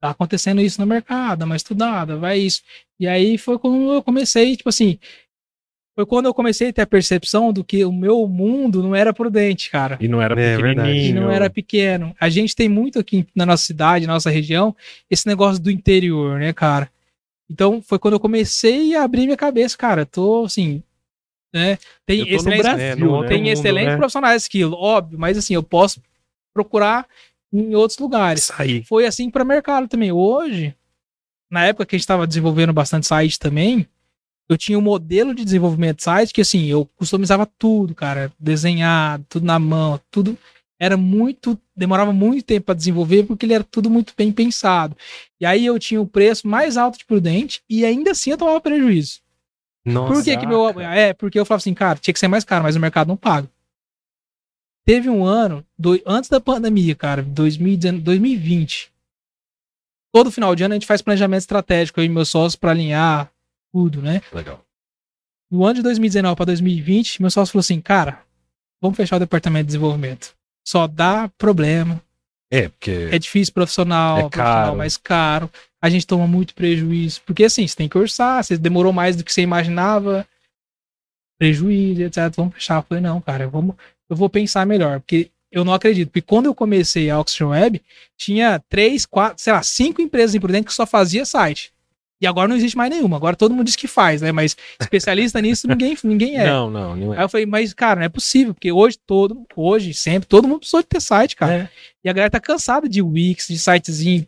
tá 0.00 0.10
acontecendo 0.10 0.60
isso 0.60 0.80
no 0.80 0.86
mercado, 0.86 1.40
dá 1.40 1.44
uma 1.44 1.56
estudada, 1.56 2.16
vai 2.16 2.38
isso. 2.38 2.62
E 2.98 3.06
aí 3.06 3.36
foi 3.38 3.58
quando 3.58 3.92
eu 3.92 4.02
comecei, 4.02 4.56
tipo 4.56 4.68
assim, 4.68 4.98
foi 5.94 6.06
quando 6.06 6.26
eu 6.26 6.34
comecei 6.34 6.70
a 6.70 6.72
ter 6.72 6.82
a 6.82 6.86
percepção 6.86 7.52
do 7.52 7.62
que 7.62 7.84
o 7.84 7.92
meu 7.92 8.26
mundo 8.26 8.82
não 8.82 8.94
era 8.96 9.12
prudente, 9.12 9.70
cara. 9.70 9.98
e 10.00 10.08
não 10.08 10.20
era 10.22 10.32
É 10.40 10.56
verdade. 10.56 10.88
E 10.88 10.92
pequenininho. 10.94 11.22
não 11.22 11.30
era 11.30 11.50
pequeno. 11.50 12.14
A 12.18 12.28
gente 12.28 12.56
tem 12.56 12.68
muito 12.68 12.98
aqui 12.98 13.26
na 13.34 13.44
nossa 13.44 13.62
cidade, 13.64 14.06
na 14.06 14.14
nossa 14.14 14.30
região, 14.30 14.74
esse 15.10 15.26
negócio 15.26 15.62
do 15.62 15.70
interior, 15.70 16.40
né, 16.40 16.52
cara? 16.52 16.90
Então 17.50 17.82
foi 17.82 17.98
quando 17.98 18.14
eu 18.14 18.20
comecei 18.20 18.94
a 18.96 19.02
abrir 19.02 19.24
minha 19.24 19.36
cabeça, 19.36 19.76
cara. 19.76 20.06
Tô 20.06 20.44
assim, 20.44 20.82
né? 21.52 21.78
Tem 22.06 22.20
excelentes, 22.28 22.62
Brasil, 22.62 22.84
É, 22.84 22.96
né? 22.96 23.28
tem 23.28 23.38
mundo, 23.38 23.48
excelentes 23.48 23.92
né? 23.92 23.96
profissionais 23.96 24.42
daquilo, 24.42 24.76
óbvio, 24.76 25.18
mas 25.18 25.36
assim, 25.36 25.54
eu 25.54 25.62
posso 25.62 26.00
procurar 26.54 27.06
em 27.52 27.74
outros 27.74 27.98
lugares. 27.98 28.44
Sair. 28.44 28.84
Foi 28.84 29.06
assim 29.06 29.30
para 29.30 29.44
mercado 29.44 29.86
também. 29.86 30.10
Hoje, 30.10 30.74
na 31.50 31.66
época 31.66 31.84
que 31.84 31.94
a 31.94 31.98
gente 31.98 32.04
estava 32.04 32.26
desenvolvendo 32.26 32.72
bastante 32.72 33.06
site 33.06 33.38
também, 33.38 33.86
eu 34.48 34.56
tinha 34.56 34.78
um 34.78 34.82
modelo 34.82 35.34
de 35.34 35.44
desenvolvimento 35.44 35.98
de 35.98 36.04
site 36.04 36.32
que 36.32 36.40
assim, 36.40 36.66
eu 36.66 36.86
customizava 36.96 37.46
tudo, 37.58 37.94
cara, 37.94 38.32
desenhado, 38.38 39.24
tudo 39.28 39.44
na 39.44 39.58
mão, 39.58 40.00
tudo 40.10 40.36
era 40.82 40.96
muito, 40.96 41.56
demorava 41.76 42.12
muito 42.12 42.44
tempo 42.44 42.66
para 42.66 42.74
desenvolver 42.74 43.22
porque 43.22 43.46
ele 43.46 43.54
era 43.54 43.62
tudo 43.62 43.88
muito 43.88 44.12
bem 44.18 44.32
pensado. 44.32 44.96
E 45.40 45.46
aí 45.46 45.64
eu 45.64 45.78
tinha 45.78 46.00
o 46.00 46.06
preço 46.08 46.48
mais 46.48 46.76
alto 46.76 46.98
de 46.98 47.04
prudente 47.04 47.62
e 47.70 47.84
ainda 47.84 48.10
assim 48.10 48.32
eu 48.32 48.36
tomava 48.36 48.60
prejuízo. 48.60 49.20
Nossa. 49.84 50.12
Por 50.12 50.24
que, 50.24 50.36
que 50.36 50.44
meu. 50.44 50.80
É, 50.80 51.12
porque 51.12 51.38
eu 51.38 51.46
falava 51.46 51.60
assim, 51.60 51.72
cara, 51.72 52.00
tinha 52.00 52.12
que 52.12 52.18
ser 52.18 52.26
mais 52.26 52.42
caro, 52.42 52.64
mas 52.64 52.74
o 52.74 52.80
mercado 52.80 53.06
não 53.06 53.16
paga. 53.16 53.48
Teve 54.84 55.08
um 55.08 55.24
ano, 55.24 55.64
do- 55.78 56.02
antes 56.04 56.28
da 56.28 56.40
pandemia, 56.40 56.96
cara, 56.96 57.22
2019, 57.22 58.02
2020. 58.02 58.92
Todo 60.12 60.32
final 60.32 60.52
de 60.56 60.64
ano 60.64 60.74
a 60.74 60.76
gente 60.76 60.86
faz 60.86 61.00
planejamento 61.00 61.42
estratégico 61.42 62.00
aí, 62.00 62.08
meus 62.08 62.28
sócios, 62.28 62.56
pra 62.56 62.72
alinhar 62.72 63.30
tudo, 63.72 64.02
né? 64.02 64.20
Legal. 64.32 64.60
No 65.48 65.64
ano 65.64 65.74
de 65.74 65.82
2019 65.82 66.34
para 66.34 66.46
2020, 66.46 67.22
meu 67.22 67.30
sócio 67.30 67.52
falou 67.52 67.60
assim, 67.60 67.80
cara, 67.80 68.24
vamos 68.80 68.96
fechar 68.96 69.14
o 69.14 69.20
departamento 69.20 69.62
de 69.62 69.66
desenvolvimento. 69.68 70.34
Só 70.64 70.86
dá 70.86 71.28
problema, 71.36 72.00
É, 72.50 72.68
porque 72.68 73.08
é 73.10 73.18
difícil 73.18 73.54
profissional, 73.54 74.18
É 74.18 74.20
profissional 74.28 74.76
mais 74.76 74.96
caro. 74.96 75.50
A 75.80 75.88
gente 75.88 76.06
toma 76.06 76.26
muito 76.26 76.54
prejuízo. 76.54 77.20
Porque 77.26 77.44
assim, 77.44 77.66
você 77.66 77.74
tem 77.74 77.88
que 77.88 77.98
orçar, 77.98 78.44
você 78.44 78.56
demorou 78.56 78.92
mais 78.92 79.16
do 79.16 79.24
que 79.24 79.32
você 79.32 79.42
imaginava. 79.42 80.26
Prejuízo, 81.38 82.02
etc. 82.02 82.30
Vamos 82.36 82.54
fechar. 82.54 82.76
Eu 82.76 82.82
falei, 82.82 83.02
não, 83.02 83.20
cara, 83.20 83.48
vamos, 83.48 83.74
eu 84.08 84.14
vou 84.14 84.28
pensar 84.28 84.64
melhor. 84.66 85.00
Porque 85.00 85.30
eu 85.50 85.64
não 85.64 85.74
acredito. 85.74 86.08
Porque 86.08 86.22
quando 86.22 86.46
eu 86.46 86.54
comecei 86.54 87.10
a 87.10 87.18
Oxygen 87.18 87.48
Web, 87.48 87.82
tinha 88.16 88.62
três, 88.68 89.04
quatro, 89.04 89.42
sei 89.42 89.52
lá, 89.52 89.62
cinco 89.62 90.00
empresas 90.00 90.34
imprudentes 90.34 90.68
que 90.68 90.74
só 90.74 90.86
fazia 90.86 91.24
site. 91.24 91.71
E 92.22 92.26
agora 92.26 92.46
não 92.46 92.54
existe 92.54 92.76
mais 92.76 92.88
nenhuma. 92.88 93.16
Agora 93.16 93.34
todo 93.34 93.52
mundo 93.52 93.66
diz 93.66 93.74
que 93.74 93.88
faz, 93.88 94.22
né? 94.22 94.30
Mas 94.30 94.56
especialista 94.80 95.40
nisso 95.40 95.66
ninguém, 95.66 95.98
ninguém 96.04 96.38
é. 96.38 96.46
Não, 96.46 96.70
não, 96.70 96.94
não 96.94 97.12
Aí 97.12 97.18
é. 97.18 97.24
eu 97.24 97.28
falei, 97.28 97.46
mas, 97.46 97.74
cara, 97.74 97.98
não 97.98 98.06
é 98.06 98.08
possível, 98.08 98.54
porque 98.54 98.70
hoje 98.70 98.96
todo, 99.04 99.44
hoje, 99.56 99.92
sempre, 99.92 100.28
todo 100.28 100.46
mundo 100.46 100.60
precisou 100.60 100.82
de 100.82 100.86
ter 100.86 101.00
site, 101.00 101.34
cara. 101.34 101.52
É. 101.52 101.68
E 102.04 102.08
a 102.08 102.12
galera 102.12 102.30
tá 102.30 102.38
cansada 102.38 102.88
de 102.88 103.02
Wix, 103.02 103.48
de 103.48 103.58
sitezinho 103.58 104.24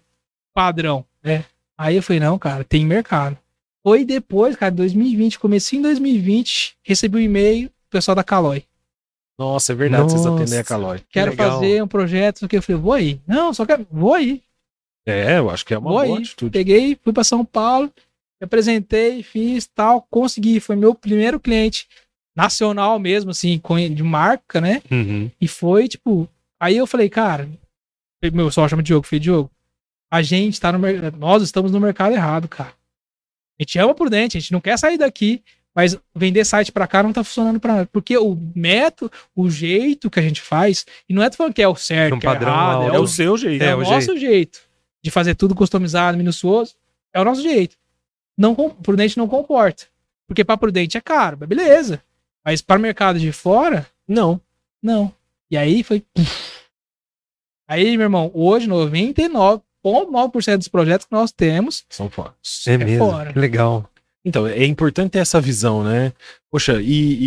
padrão. 0.53 1.05
É. 1.23 1.45
Aí 1.79 1.95
eu 1.95 2.03
falei, 2.03 2.19
não, 2.19 2.37
cara, 2.37 2.65
tem 2.65 2.85
mercado. 2.85 3.39
Foi 3.81 4.05
depois, 4.05 4.57
cara, 4.57 4.73
2020, 4.73 5.39
comecei 5.39 5.79
em 5.79 5.83
2020, 5.83 6.77
recebi 6.83 7.19
um 7.19 7.21
e-mail 7.21 7.69
do 7.69 7.91
pessoal 7.91 8.17
da 8.17 8.25
Caloi. 8.25 8.65
Nossa, 9.39 9.73
é 9.73 9.77
verdade, 9.77 10.05
vocês 10.05 10.25
Nossa. 10.25 10.43
atendem 10.43 10.59
a 10.59 10.65
Calói. 10.65 11.01
Quero 11.11 11.31
legal. 11.31 11.53
fazer 11.53 11.83
um 11.83 11.89
projeto, 11.89 12.49
que. 12.49 12.57
Eu 12.57 12.63
falei, 12.63 12.81
vou 12.81 12.93
aí. 12.93 13.21
Não, 13.27 13.53
só 13.53 13.67
quero, 13.67 13.87
vou 13.91 14.15
aí. 14.15 14.43
É, 15.07 15.39
eu 15.39 15.51
acho 15.51 15.65
que 15.65 15.75
é 15.75 15.79
uma 15.79 15.91
boa 15.91 16.19
atitude. 16.19 16.51
Peguei, 16.51 16.99
fui 17.03 17.13
pra 17.13 17.25
São 17.25 17.45
Paulo, 17.45 17.93
me 18.41 18.45
apresentei, 18.45 19.23
fiz 19.23 19.67
tal, 19.67 20.07
consegui. 20.11 20.61
Foi 20.61 20.77
meu 20.77 20.95
primeiro 20.95 21.39
cliente 21.39 21.87
nacional 22.37 22.99
mesmo, 22.99 23.31
assim, 23.31 23.61
de 23.95 24.03
marca, 24.03 24.61
né? 24.61 24.83
Uhum. 24.91 25.31
E 25.41 25.47
foi, 25.47 25.89
tipo. 25.89 26.29
Aí 26.61 26.77
eu 26.77 26.87
falei, 26.87 27.11
cara, 27.11 27.49
meu 28.33 28.51
só 28.51 28.67
chama 28.67 28.83
Diogo, 28.83 29.07
falei, 29.07 29.21
Diogo, 29.21 29.51
a 30.11 30.23
gente 30.23 30.61
tá 30.61 30.73
no 30.73 30.79
mercado. 30.79 31.19
Nós 31.19 31.43
estamos 31.43 31.71
no 31.71 31.81
mercado 31.81 32.15
errado, 32.15 32.49
cara. 32.49 32.73
A 33.59 33.63
gente 33.63 33.79
ama 33.79 33.95
Prudente, 33.95 34.37
a 34.37 34.41
gente 34.41 34.53
não 34.53 34.61
quer 34.61 34.79
sair 34.79 34.97
daqui, 34.97 35.43
mas 35.75 35.99
vender 36.15 36.45
site 36.45 36.73
pra 36.73 36.87
cá 36.87 37.03
não 37.03 37.13
tá 37.13 37.23
funcionando 37.23 37.61
pra 37.61 37.75
nada. 37.75 37.89
Porque 37.93 38.17
o 38.17 38.37
método, 38.55 39.13
o 39.35 39.51
jeito 39.51 40.11
que 40.11 40.19
a 40.19 40.23
gente 40.23 40.41
faz, 40.41 40.87
e 41.09 41.13
não 41.15 41.23
é 41.23 41.29
tô 41.29 41.37
falando 41.37 41.53
que 41.55 41.63
é 41.63 41.69
o 41.69 41.77
certo, 41.77 42.15
Um 42.15 42.19
que 42.19 42.27
é 42.27 42.31
padrão 42.31 42.53
errado, 42.53 42.83
é 42.85 42.97
É 42.97 42.99
o 42.99 43.03
o 43.03 43.09
seu 43.09 43.37
jeito. 43.37 43.63
é, 43.63 43.69
É, 43.69 43.75
o 43.75 43.79
o 43.79 43.83
nosso 43.83 44.17
jeito. 44.17 44.61
De 45.05 45.11
fazer 45.11 45.35
tudo 45.35 45.55
customizado, 45.55 46.17
minucioso. 46.17 46.75
É 47.13 47.21
o 47.21 47.25
nosso 47.25 47.43
jeito. 47.43 47.77
Não, 48.37 48.55
Prudente 48.55 49.19
não 49.19 49.29
comporta. 49.29 49.85
Porque 50.27 50.43
para 50.43 50.57
Prudente 50.57 50.97
é 50.97 51.01
caro, 51.03 51.37
mas 51.39 51.47
beleza. 51.49 52.03
Mas 52.43 52.63
para 52.63 52.79
o 52.79 52.83
mercado 52.83 53.21
de 53.21 53.31
fora, 53.31 53.87
Não. 54.09 54.41
não. 54.83 55.13
E 55.51 55.59
aí 55.59 55.83
foi. 55.83 56.03
Aí, 57.69 57.97
meu 57.99 58.05
irmão, 58.07 58.31
hoje 58.35 58.67
99,9% 58.67 60.57
dos 60.57 60.69
projetos 60.69 61.07
que 61.07 61.13
nós 61.13 61.31
temos 61.31 61.85
São 61.91 62.09
fora. 62.09 62.35
É 62.67 62.79
mesmo. 62.79 63.11
fora. 63.11 63.33
Que 63.33 63.39
legal. 63.39 63.89
Então, 64.25 64.47
é 64.47 64.65
importante 64.65 65.13
ter 65.13 65.19
essa 65.19 65.39
visão, 65.41 65.85
né? 65.85 66.15
Poxa, 66.51 66.81
e, 66.81 67.19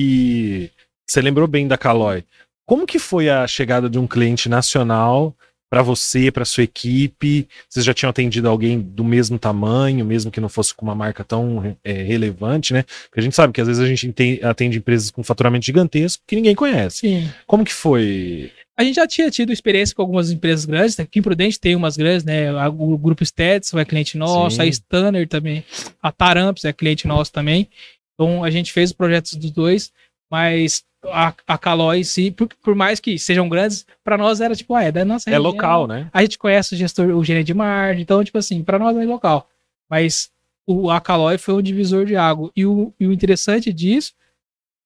e 0.66 0.72
você 1.08 1.22
lembrou 1.22 1.48
bem 1.48 1.68
da 1.68 1.78
Caloi. 1.78 2.24
Como 2.66 2.88
que 2.88 2.98
foi 2.98 3.30
a 3.30 3.46
chegada 3.48 3.88
de 3.88 4.00
um 4.00 4.08
cliente 4.08 4.50
nacional 4.50 5.36
para 5.70 5.82
você, 5.82 6.32
para 6.32 6.46
sua 6.46 6.64
equipe? 6.64 7.48
Vocês 7.70 7.86
já 7.86 7.94
tinham 7.94 8.10
atendido 8.10 8.48
alguém 8.48 8.80
do 8.80 9.04
mesmo 9.04 9.38
tamanho, 9.38 10.06
mesmo 10.06 10.32
que 10.32 10.40
não 10.40 10.50
fosse 10.50 10.74
com 10.74 10.86
uma 10.86 10.96
marca 10.96 11.24
tão 11.24 11.76
é, 11.84 11.92
relevante, 12.04 12.74
né? 12.74 12.84
Porque 13.10 13.20
a 13.20 13.24
gente 13.24 13.36
sabe 13.36 13.54
que 13.54 13.62
às 13.62 13.68
vezes 13.68 13.82
a 13.82 13.88
gente 13.88 14.08
ente- 14.08 14.40
atende 14.44 14.78
empresas 14.78 15.12
com 15.12 15.24
faturamento 15.24 15.66
gigantesco 15.66 16.24
que 16.26 16.36
ninguém 16.36 16.56
conhece. 16.56 17.00
Sim. 17.00 17.30
Como 17.46 17.66
que 17.66 17.74
foi? 17.74 18.52
A 18.80 18.84
gente 18.84 18.96
já 18.96 19.08
tinha 19.08 19.32
tido 19.32 19.52
experiência 19.52 19.96
com 19.96 20.04
algumas 20.04 20.30
empresas 20.30 20.64
grandes. 20.64 21.00
Aqui 21.00 21.18
em 21.20 21.22
Prudente 21.22 21.60
tem 21.60 21.76
umas 21.76 21.98
grandes, 21.98 22.24
né? 22.24 22.52
O 22.68 22.98
grupo 22.98 23.26
Stetson 23.26 23.80
é 23.80 23.86
cliente 23.86 24.18
nosso, 24.18 24.58
Sim. 24.58 24.62
a 24.62 24.66
Stanner 24.68 25.28
também, 25.28 25.66
a 26.02 26.12
Taramps 26.12 26.64
é 26.64 26.72
cliente 26.72 27.08
nosso 27.08 27.32
também. 27.32 27.68
Então 28.14 28.44
a 28.44 28.50
gente 28.50 28.72
fez 28.72 28.92
os 28.92 28.96
projetos 28.96 29.34
dos 29.36 29.52
dois, 29.52 29.92
mas 30.30 30.84
a, 31.06 31.34
a 31.48 31.58
Caloi 31.58 32.00
em 32.00 32.04
si, 32.04 32.32
por, 32.32 32.48
por 32.62 32.76
mais 32.76 33.00
que 33.00 33.18
sejam 33.18 33.48
grandes, 33.48 33.86
para 34.04 34.18
nós 34.18 34.42
era 34.42 34.56
tipo, 34.56 34.74
ah, 34.76 34.84
é 34.84 34.92
da 34.92 35.06
nossa 35.06 35.30
É 35.30 35.34
região. 35.34 35.52
local, 35.52 35.88
né? 35.88 36.10
A 36.14 36.22
gente 36.22 36.38
conhece 36.38 36.74
o 36.74 36.78
gestor, 36.78 37.10
o 37.16 37.24
gerente 37.24 37.48
de 37.48 37.54
margem, 37.54 38.02
então, 38.02 38.24
tipo 38.24 38.38
assim, 38.38 38.64
para 38.64 38.80
nós 38.80 38.96
é 38.98 39.06
local. 39.06 39.50
Mas 39.90 40.30
o 40.66 40.90
a 40.92 41.00
Caloi 41.00 41.38
foi 41.38 41.54
um 41.54 41.62
divisor 41.62 42.06
de 42.06 42.16
água. 42.16 42.52
E 42.56 42.66
o, 42.66 42.94
e 43.00 43.08
o 43.08 43.14
interessante 43.14 43.72
disso, 43.72 44.14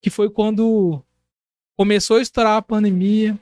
que 0.02 0.10
foi 0.10 0.30
quando 0.30 1.02
começou 1.78 2.18
a 2.18 2.22
estourar 2.22 2.58
a 2.58 2.62
pandemia, 2.62 3.38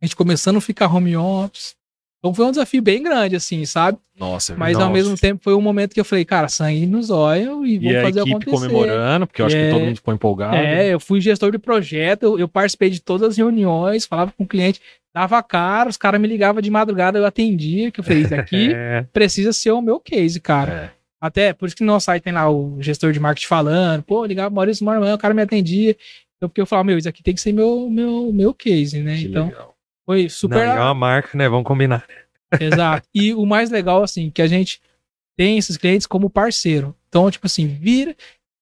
a 0.00 0.06
gente 0.06 0.14
começando 0.14 0.56
a 0.58 0.60
ficar 0.60 0.86
home 0.94 1.16
office. 1.16 1.76
Então 2.20 2.34
foi 2.34 2.44
um 2.44 2.50
desafio 2.50 2.82
bem 2.82 3.02
grande, 3.02 3.34
assim, 3.34 3.64
sabe? 3.64 3.96
Nossa, 4.18 4.52
é 4.52 4.56
Mas 4.56 4.74
ao 4.76 4.82
nossa. 4.82 4.92
mesmo 4.92 5.16
tempo 5.16 5.40
foi 5.42 5.54
um 5.54 5.60
momento 5.62 5.94
que 5.94 6.00
eu 6.00 6.04
falei, 6.04 6.22
cara, 6.24 6.48
sangue 6.48 6.84
nos 6.86 7.08
olhos 7.08 7.66
e 7.66 7.72
E 7.76 7.78
vamos 7.78 7.96
a 7.96 8.02
fazer 8.02 8.20
equipe 8.20 8.36
acontecer. 8.36 8.56
comemorando, 8.68 9.26
porque 9.26 9.40
eu 9.40 9.46
acho 9.46 9.56
É. 9.56 9.66
que 9.66 9.72
todo 9.72 9.84
mundo 9.86 9.96
ficou 9.96 10.12
empolgado. 10.14 10.54
É, 10.56 10.92
eu 10.92 11.00
fui 11.00 11.18
gestor 11.20 11.50
de 11.50 11.58
projeto, 11.58 12.24
eu, 12.24 12.38
eu 12.38 12.46
participei 12.46 12.90
de 12.90 13.00
todas 13.00 13.30
as 13.30 13.36
reuniões, 13.38 14.04
falava 14.04 14.32
com 14.36 14.44
o 14.44 14.46
cliente, 14.46 14.82
dava 15.14 15.42
cara, 15.42 15.88
os 15.88 15.96
caras 15.96 16.20
me 16.20 16.28
ligavam 16.28 16.60
de 16.60 16.70
madrugada, 16.70 17.18
eu 17.18 17.24
atendia, 17.24 17.90
que 17.90 18.00
eu 18.00 18.04
falei, 18.04 18.22
isso 18.22 18.34
aqui 18.34 18.70
É, 18.76 19.06
precisa 19.12 19.50
ser 19.54 19.70
o 19.70 19.80
meu 19.80 19.98
case, 19.98 20.38
cara. 20.40 20.72
É. 20.72 21.00
Até 21.22 21.52
por 21.54 21.66
isso 21.66 21.76
que 21.76 21.82
no 21.84 21.92
nosso 21.92 22.04
site 22.06 22.22
tem 22.22 22.32
lá 22.34 22.50
o 22.50 22.76
gestor 22.80 23.12
de 23.12 23.20
marketing 23.20 23.46
falando, 23.46 24.02
pô, 24.02 24.24
ligava 24.26 24.54
Maurício 24.54 24.84
Marmão, 24.84 25.14
o 25.14 25.18
cara 25.18 25.32
me 25.32 25.40
atendia. 25.42 25.96
Então, 26.36 26.48
porque 26.48 26.60
eu 26.60 26.66
falava, 26.66 26.84
meu, 26.86 26.96
isso 26.98 27.08
aqui 27.08 27.22
tem 27.22 27.34
que 27.34 27.40
ser 27.40 27.52
meu, 27.52 27.88
meu, 27.90 28.30
meu 28.32 28.54
case, 28.54 29.00
né? 29.02 29.16
Que 29.18 29.24
então, 29.26 29.46
legal. 29.48 29.69
Foi 30.10 30.22
não, 30.24 30.28
super. 30.28 30.58
e 30.58 30.70
é 30.70 30.80
uma 30.80 30.94
marca, 30.94 31.38
né? 31.38 31.48
Vamos 31.48 31.64
combinar. 31.64 32.04
Exato. 32.58 33.06
E 33.14 33.32
o 33.32 33.46
mais 33.46 33.70
legal, 33.70 34.02
assim, 34.02 34.28
que 34.28 34.42
a 34.42 34.46
gente 34.48 34.80
tem 35.36 35.56
esses 35.56 35.76
clientes 35.76 36.06
como 36.06 36.28
parceiro. 36.28 36.96
Então, 37.08 37.30
tipo 37.30 37.46
assim, 37.46 37.66
vira. 37.68 38.16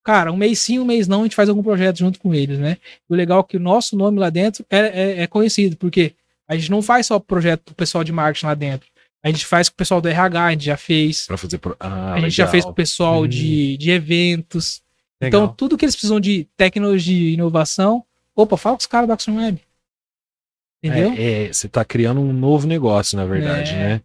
Cara, 0.05 0.30
um 0.30 0.36
mês 0.36 0.59
sim, 0.59 0.78
um 0.78 0.84
mês 0.84 1.09
não, 1.09 1.20
a 1.20 1.22
gente 1.24 1.36
faz 1.36 1.49
algum 1.49 1.62
projeto 1.62 1.99
junto 1.99 2.18
com 2.18 2.34
eles, 2.34 2.59
né? 2.59 2.76
E 3.09 3.12
o 3.12 3.16
legal 3.16 3.40
é 3.40 3.42
que 3.42 3.57
o 3.57 3.61
nosso 3.61 3.96
nome 3.96 4.18
lá 4.18 4.30
dentro 4.30 4.64
é, 4.70 4.78
é, 4.78 5.22
é 5.22 5.26
conhecido, 5.26 5.76
porque 5.76 6.14
a 6.46 6.55
gente 6.55 6.70
não 6.70 6.80
faz 6.82 7.07
só 7.07 7.18
projeto 7.18 7.62
pro 7.64 7.74
pessoal 7.74 8.05
de 8.05 8.12
marketing 8.12 8.46
lá 8.46 8.55
dentro. 8.55 8.88
A 9.22 9.28
gente 9.28 9.44
faz 9.44 9.68
com 9.68 9.74
o 9.74 9.76
pessoal 9.76 10.01
do 10.01 10.09
RH, 10.09 10.44
a 10.44 10.51
gente 10.53 10.64
já 10.64 10.76
fez. 10.76 11.26
Pra 11.26 11.36
fazer. 11.36 11.59
Pro... 11.59 11.76
Ah, 11.80 12.14
a 12.14 12.20
gente 12.20 12.30
já 12.30 12.44
legal. 12.44 12.53
fez 12.53 12.64
com 12.64 12.70
o 12.70 12.74
pessoal 12.74 13.22
Hum. 13.22 13.28
de, 13.28 13.76
de 13.76 13.90
eventos. 13.90 14.82
Então, 15.20 15.40
Legal. 15.40 15.55
tudo 15.57 15.76
que 15.76 15.84
eles 15.84 15.96
precisam 15.96 16.20
de 16.20 16.46
tecnologia 16.57 17.30
e 17.30 17.34
inovação, 17.34 18.05
opa, 18.36 18.57
fala 18.57 18.76
com 18.76 18.80
os 18.80 18.86
caras 18.86 19.09
da 19.09 19.14
Action 19.14 19.36
Web. 19.36 19.61
Entendeu? 20.83 21.12
É, 21.16 21.45
é, 21.47 21.53
você 21.53 21.68
tá 21.68 21.85
criando 21.85 22.20
um 22.20 22.33
novo 22.33 22.66
negócio, 22.66 23.16
na 23.16 23.24
verdade, 23.24 23.72
É. 23.72 23.74
né? 23.76 24.01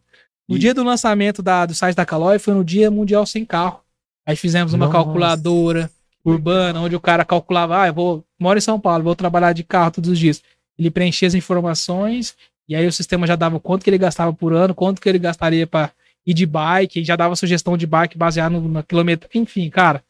No 0.50 0.56
E- 0.56 0.60
dia 0.60 0.74
do 0.74 0.84
lançamento 0.84 1.42
da, 1.42 1.66
do 1.66 1.74
site 1.74 1.96
da 1.96 2.06
Caloi 2.06 2.40
foi 2.40 2.54
no 2.54 2.64
dia 2.64 2.90
mundial 2.92 3.26
sem 3.26 3.46
carro. 3.46 3.82
Aí 4.26 4.36
fizemos 4.36 4.74
uma 4.74 4.86
Nossa. 4.88 4.98
calculadora 4.98 5.90
urbana, 6.26 6.80
onde 6.80 6.96
o 6.96 7.00
cara 7.00 7.24
calculava, 7.26 7.82
ah, 7.82 7.88
eu 7.88 7.94
vou, 7.94 8.24
moro 8.40 8.58
em 8.58 8.62
São 8.62 8.80
Paulo, 8.80 9.04
vou 9.04 9.16
trabalhar 9.16 9.54
de 9.54 9.64
carro 9.64 9.92
todos 9.92 10.10
os 10.10 10.18
dias. 10.18 10.42
Ele 10.80 10.90
preenchia 10.90 11.28
as 11.28 11.34
informações 11.34 12.36
e 12.68 12.76
aí 12.76 12.88
o 12.88 12.92
sistema 12.92 13.28
já 13.28 13.36
dava 13.36 13.60
quanto 13.60 13.84
que 13.84 13.90
ele 13.90 13.98
gastava 13.98 14.32
por 14.34 14.54
ano, 14.54 14.74
quanto 14.74 15.02
que 15.02 15.08
ele 15.10 15.20
gastaria 15.20 15.68
para 15.68 15.92
ir 16.26 16.34
de 16.34 16.46
bike, 16.46 17.02
e 17.02 17.04
já 17.04 17.18
dava 17.18 17.36
sugestão 17.36 17.76
de 17.76 17.86
bike 17.86 18.18
baseado 18.18 18.54
no, 18.54 18.70
na 18.70 18.82
quilômetro, 18.82 19.30
enfim, 19.36 19.70
cara. 19.70 20.02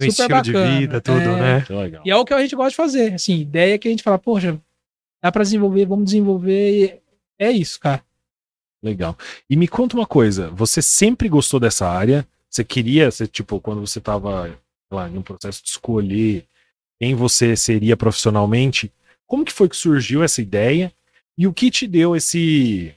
O 0.00 0.04
super 0.04 0.08
estilo 0.22 0.42
de 0.42 0.52
bacana. 0.52 0.78
vida, 0.78 1.00
tudo, 1.02 1.18
É. 1.20 1.58
né? 1.58 1.64
E 2.04 2.10
é 2.10 2.16
o 2.16 2.24
que 2.24 2.32
a 2.32 2.40
gente 2.40 2.56
gosta 2.56 2.70
de 2.70 2.76
fazer. 2.76 3.14
Assim, 3.14 3.40
ideia 3.40 3.78
que 3.78 3.86
a 3.86 3.90
gente 3.90 4.02
fala, 4.02 4.18
poxa, 4.18 4.56
dá 5.22 5.32
pra 5.32 5.42
desenvolver, 5.42 5.86
vamos 5.86 6.06
desenvolver. 6.06 7.02
É 7.38 7.50
isso, 7.50 7.78
cara. 7.80 8.02
Legal. 8.82 9.16
E 9.50 9.56
me 9.56 9.66
conta 9.66 9.96
uma 9.96 10.06
coisa, 10.06 10.50
você 10.50 10.80
sempre 10.80 11.28
gostou 11.28 11.58
dessa 11.58 11.88
área? 11.88 12.26
Você 12.48 12.64
queria, 12.64 13.10
você, 13.10 13.26
tipo, 13.26 13.60
quando 13.60 13.80
você 13.80 14.00
tava, 14.00 14.46
sei 14.46 14.56
lá, 14.90 15.08
em 15.08 15.18
um 15.18 15.22
processo 15.22 15.62
de 15.62 15.70
escolher 15.70 16.46
quem 16.98 17.14
você 17.14 17.54
seria 17.56 17.96
profissionalmente, 17.96 18.92
como 19.26 19.44
que 19.44 19.52
foi 19.52 19.68
que 19.68 19.76
surgiu 19.76 20.22
essa 20.22 20.40
ideia? 20.40 20.92
E 21.36 21.46
o 21.46 21.52
que 21.52 21.70
te 21.70 21.86
deu 21.86 22.16
esse. 22.16 22.94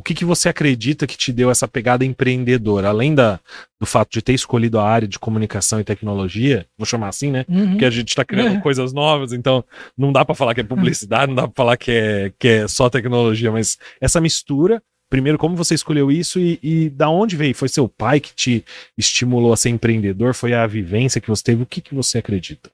O 0.00 0.02
que, 0.02 0.14
que 0.14 0.24
você 0.24 0.48
acredita 0.48 1.06
que 1.06 1.14
te 1.14 1.30
deu 1.30 1.50
essa 1.50 1.68
pegada 1.68 2.06
empreendedora? 2.06 2.88
Além 2.88 3.14
da, 3.14 3.38
do 3.78 3.84
fato 3.84 4.10
de 4.10 4.22
ter 4.22 4.32
escolhido 4.32 4.78
a 4.78 4.88
área 4.88 5.06
de 5.06 5.18
comunicação 5.18 5.78
e 5.78 5.84
tecnologia, 5.84 6.64
vou 6.78 6.86
chamar 6.86 7.08
assim, 7.08 7.30
né? 7.30 7.44
Uhum. 7.46 7.72
Porque 7.72 7.84
a 7.84 7.90
gente 7.90 8.14
tá 8.14 8.24
criando 8.24 8.56
É. 8.56 8.60
coisas 8.60 8.94
novas, 8.94 9.34
então 9.34 9.62
não 9.98 10.10
dá 10.10 10.24
pra 10.24 10.34
falar 10.34 10.54
que 10.54 10.62
é 10.62 10.64
publicidade, 10.64 11.26
não 11.26 11.34
dá 11.34 11.42
pra 11.42 11.52
falar 11.54 11.76
que 11.76 11.90
é, 11.90 12.32
que 12.38 12.48
é 12.48 12.66
só 12.66 12.88
tecnologia, 12.88 13.52
mas 13.52 13.76
essa 14.00 14.22
mistura, 14.22 14.82
primeiro, 15.10 15.36
como 15.36 15.54
você 15.54 15.74
escolheu 15.74 16.10
isso 16.10 16.40
e, 16.40 16.58
e 16.62 16.88
da 16.88 17.10
onde 17.10 17.36
veio? 17.36 17.54
Foi 17.54 17.68
seu 17.68 17.86
pai 17.86 18.20
que 18.20 18.34
te 18.34 18.64
estimulou 18.96 19.52
a 19.52 19.56
ser 19.58 19.68
empreendedor? 19.68 20.32
Foi 20.32 20.54
a 20.54 20.66
vivência 20.66 21.20
que 21.20 21.28
você 21.28 21.44
teve? 21.44 21.62
O 21.62 21.66
que, 21.66 21.82
que 21.82 21.94
você 21.94 22.16
acredita? 22.16 22.70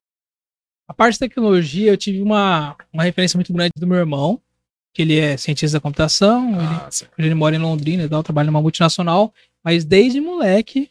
A 0.89 0.95
parte 0.95 1.15
de 1.15 1.19
tecnologia, 1.19 1.91
eu 1.91 1.97
tive 1.97 2.23
uma, 2.23 2.77
uma 2.93 3.03
referência 3.03 3.37
muito 3.37 3.53
grande 3.53 3.73
do 3.77 3.87
meu 3.89 3.99
irmão, 3.99 4.41
que 4.97 5.03
ele 5.03 5.19
é 5.19 5.37
cientista 5.37 5.77
da 5.77 5.81
computação, 5.83 6.49
ele, 6.55 6.59
Ah, 6.65 6.89
hoje 6.89 7.07
ele 7.29 7.35
mora 7.35 7.55
em 7.55 7.59
Londrina 7.59 8.05
e 8.05 8.09
tal, 8.09 8.23
trabalha 8.23 8.47
numa 8.47 8.63
multinacional, 8.63 9.31
mas 9.63 9.85
desde 9.85 10.23
moleque 10.23 10.89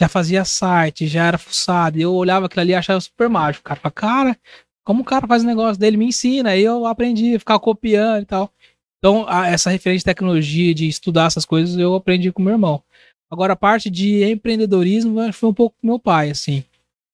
já 0.00 0.08
fazia 0.08 0.44
site, 0.46 1.06
já 1.06 1.26
era 1.26 1.36
fuçado, 1.36 1.98
e 1.98 2.02
eu 2.02 2.14
olhava 2.14 2.46
aquilo 2.46 2.62
ali 2.62 2.70
e 2.72 2.74
achava 2.74 2.98
super 3.00 3.28
mágico, 3.28 3.62
cara. 3.64 3.78
Cara, 3.90 4.36
como 4.82 5.02
o 5.02 5.04
cara 5.04 5.26
faz 5.26 5.42
o 5.42 5.46
negócio 5.46 5.78
dele? 5.78 5.98
Me 5.98 6.06
ensina, 6.06 6.50
aí 6.50 6.62
eu 6.62 6.86
aprendi 6.86 7.34
a 7.34 7.38
ficar 7.38 7.58
copiando 7.58 8.22
e 8.22 8.26
tal. 8.26 8.50
Então, 8.98 9.26
a- 9.28 9.46
essa 9.48 9.68
referência 9.70 9.98
de 10.00 10.04
tecnologia, 10.06 10.74
de 10.74 10.88
estudar 10.88 11.26
essas 11.26 11.44
coisas, 11.44 11.76
eu 11.76 11.94
aprendi 11.94 12.32
com 12.32 12.42
meu 12.42 12.54
irmão. 12.54 12.82
Agora, 13.30 13.52
a 13.52 13.56
parte 13.56 13.90
de 13.90 14.24
empreendedorismo 14.24 15.32
foi 15.34 15.48
um 15.50 15.54
pouco 15.54 15.76
com 15.80 15.86
meu 15.86 15.98
pai, 15.98 16.30
assim. 16.30 16.64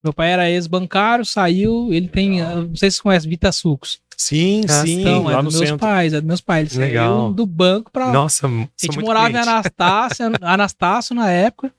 Meu 0.03 0.13
pai 0.13 0.31
era 0.31 0.49
ex-bancário, 0.49 1.25
saiu, 1.25 1.93
ele 1.93 2.07
tem, 2.09 2.41
não 2.41 2.75
sei 2.77 2.89
se 2.91 2.99
você 2.99 3.03
conhece, 3.03 3.29
Vita 3.29 3.51
Sucos. 3.53 4.01
Sim, 4.23 4.61
Ah, 4.69 4.83
sim, 4.85 5.03
é 5.07 5.19
lá 5.35 5.43
no 5.43 5.49
dos 5.49 5.55
meus 5.59 5.69
centro. 5.71 5.79
pais, 5.87 6.13
é 6.13 6.21
dos 6.21 6.27
meus 6.29 6.41
pais. 6.43 6.77
Ele 6.77 6.85
Legal. 6.85 7.21
saiu 7.23 7.33
do 7.33 7.47
banco 7.47 7.91
pra. 7.91 8.13
Nossa, 8.13 8.47
a 8.47 8.51
gente 8.51 8.99
morava 9.01 9.31
em 9.31 9.33
cliente. 9.33 9.49
Anastácia, 9.49 10.27
Anastácio 10.43 11.15
na 11.15 11.31
época. 11.31 11.73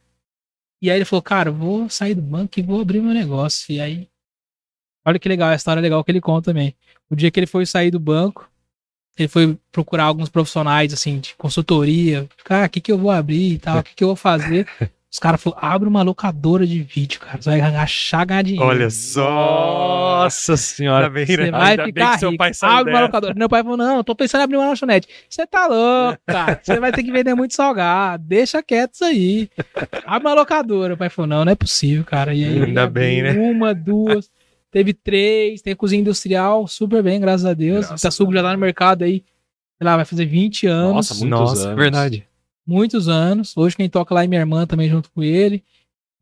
E 0.81 0.89
aí 0.89 0.97
ele 0.97 1.05
falou, 1.05 1.21
cara, 1.21 1.51
vou 1.51 1.87
sair 1.87 2.15
do 2.15 2.21
banco 2.23 2.59
e 2.59 2.63
vou 2.63 2.81
abrir 2.81 2.99
meu 2.99 3.13
negócio. 3.13 3.71
E 3.71 3.79
aí, 3.79 4.07
olha 5.05 5.19
que 5.19 5.29
legal, 5.29 5.49
a 5.49 5.55
história 5.55 5.79
legal 5.79 6.03
que 6.03 6.11
ele 6.11 6.19
conta 6.19 6.45
também. 6.49 6.75
O 7.11 7.15
dia 7.15 7.29
que 7.29 7.39
ele 7.39 7.45
foi 7.45 7.63
sair 7.67 7.91
do 7.91 7.99
banco, 7.99 8.49
ele 9.15 9.27
foi 9.27 9.55
procurar 9.71 10.05
alguns 10.05 10.27
profissionais, 10.27 10.91
assim, 10.93 11.19
de 11.19 11.35
consultoria. 11.35 12.27
Cara, 12.43 12.65
o 12.65 12.69
que 12.71 12.81
que 12.81 12.91
eu 12.91 12.97
vou 12.97 13.11
abrir 13.11 13.53
e 13.53 13.59
tal, 13.59 13.81
o 13.81 13.83
que 13.83 13.93
que 13.93 14.03
eu 14.03 14.07
vou 14.07 14.15
fazer? 14.15 14.67
Os 15.11 15.19
caras 15.19 15.43
falaram, 15.43 15.67
abre 15.67 15.89
uma 15.89 16.01
locadora 16.03 16.65
de 16.65 16.81
vídeo, 16.81 17.19
cara. 17.19 17.41
Você 17.41 17.49
vai 17.49 17.59
achar 17.75 18.25
ganhar 18.25 18.43
dinheiro. 18.43 18.65
Olha 18.65 18.89
só. 18.89 20.23
Nossa 20.23 20.55
senhora. 20.55 21.09
Bem, 21.09 21.25
Você 21.25 21.51
vai 21.51 21.77
ficar 21.77 22.15
rico. 22.15 22.37
pai 22.37 22.51
Abre 22.61 22.91
uma 22.91 22.99
dessa. 22.99 23.01
locadora. 23.07 23.33
Meu 23.33 23.49
pai 23.49 23.61
falou, 23.61 23.77
não, 23.77 23.97
eu 23.97 24.03
tô 24.05 24.15
pensando 24.15 24.39
em 24.39 24.43
abrir 24.45 24.55
uma 24.55 24.69
lanchonete. 24.69 25.09
Você 25.29 25.45
tá 25.45 25.67
louco, 25.67 26.17
cara. 26.25 26.61
Você 26.63 26.79
vai 26.79 26.93
ter 26.93 27.03
que 27.03 27.11
vender 27.11 27.35
muito 27.35 27.53
salgado. 27.53 28.23
Deixa 28.25 28.63
quieto 28.63 28.93
isso 28.93 29.03
aí. 29.03 29.49
Abre 30.05 30.29
uma 30.29 30.33
locadora. 30.33 30.93
O 30.93 30.97
pai 30.97 31.09
falou, 31.09 31.27
não, 31.27 31.43
não 31.43 31.51
é 31.51 31.55
possível, 31.55 32.05
cara. 32.05 32.33
E 32.33 32.45
aí, 32.45 32.63
Ainda 32.63 32.87
bem, 32.87 33.21
né? 33.21 33.31
Uma, 33.33 33.73
duas. 33.73 34.31
Teve 34.71 34.93
três. 34.93 35.61
Tem 35.61 35.75
cozinha 35.75 35.99
industrial. 35.99 36.67
Super 36.67 37.03
bem, 37.03 37.19
graças 37.19 37.45
a 37.45 37.53
Deus. 37.53 37.79
Graças 37.87 37.91
O 37.91 38.07
Itasugo 38.07 38.33
já 38.33 38.41
tá 38.41 38.53
no 38.53 38.57
mercado 38.59 39.03
aí. 39.03 39.25
Sei 39.77 39.85
lá, 39.85 39.97
vai 39.97 40.05
fazer 40.05 40.25
20 40.25 40.67
anos. 40.67 40.93
Nossa, 40.93 41.15
muitos 41.15 41.39
Nossa, 41.39 41.67
anos. 41.67 41.75
verdade. 41.81 42.25
Muitos 42.71 43.07
anos. 43.07 43.55
Hoje 43.57 43.75
quem 43.75 43.89
toca 43.89 44.13
lá 44.15 44.23
é 44.23 44.27
minha 44.27 44.41
irmã 44.41 44.65
também 44.65 44.89
junto 44.89 45.11
com 45.11 45.21
ele. 45.21 45.63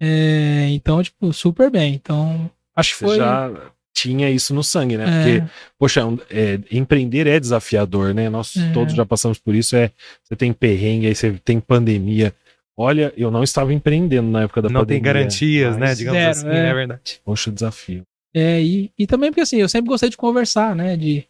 É, 0.01 0.67
então, 0.71 1.01
tipo, 1.03 1.31
super 1.33 1.69
bem. 1.69 1.93
Então, 1.93 2.49
acho 2.75 2.93
que 2.93 2.99
Você 2.99 3.05
foi. 3.05 3.17
já 3.17 3.51
tinha 3.93 4.29
isso 4.29 4.53
no 4.53 4.63
sangue, 4.63 4.95
né? 4.97 5.03
é, 5.03 5.39
Porque, 5.41 5.51
poxa, 5.77 6.05
um- 6.05 6.17
é, 6.29 6.59
empreender 6.71 7.27
é 7.27 7.39
desafiador, 7.39 8.13
né? 8.13 8.29
Nós 8.29 8.55
É. 8.55 8.71
todos 8.71 8.93
já 8.93 9.05
passamos 9.05 9.37
por 9.37 9.53
isso. 9.53 9.75
É, 9.75 9.91
você 10.23 10.35
tem 10.35 10.53
perrengue, 10.53 11.07
aí 11.07 11.15
você 11.15 11.33
tem 11.43 11.59
pandemia. 11.59 12.33
Olha, 12.77 13.13
eu 13.17 13.29
não 13.29 13.43
estava 13.43 13.73
empreendendo 13.73 14.29
na 14.29 14.43
época 14.43 14.61
da 14.61 14.69
Não 14.69 14.85
tem 14.85 14.99
pandemia. 14.99 15.13
garantias, 15.13 15.75
né? 15.77 15.93
Digamos 15.95 16.17
Zero, 16.19 16.31
assim, 16.31 16.47
é. 16.47 16.69
é 16.69 16.73
verdade. 16.73 17.19
Poxa, 17.25 17.51
desafio. 17.51 18.03
é, 18.33 18.61
e, 18.61 18.89
e 18.97 19.05
também 19.05 19.31
porque 19.31 19.41
assim, 19.41 19.57
eu 19.57 19.67
sempre 19.67 19.89
gostei 19.89 20.09
de 20.09 20.15
conversar, 20.15 20.73
né? 20.75 20.95
De 20.95 21.25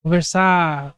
conversar. 0.00 0.94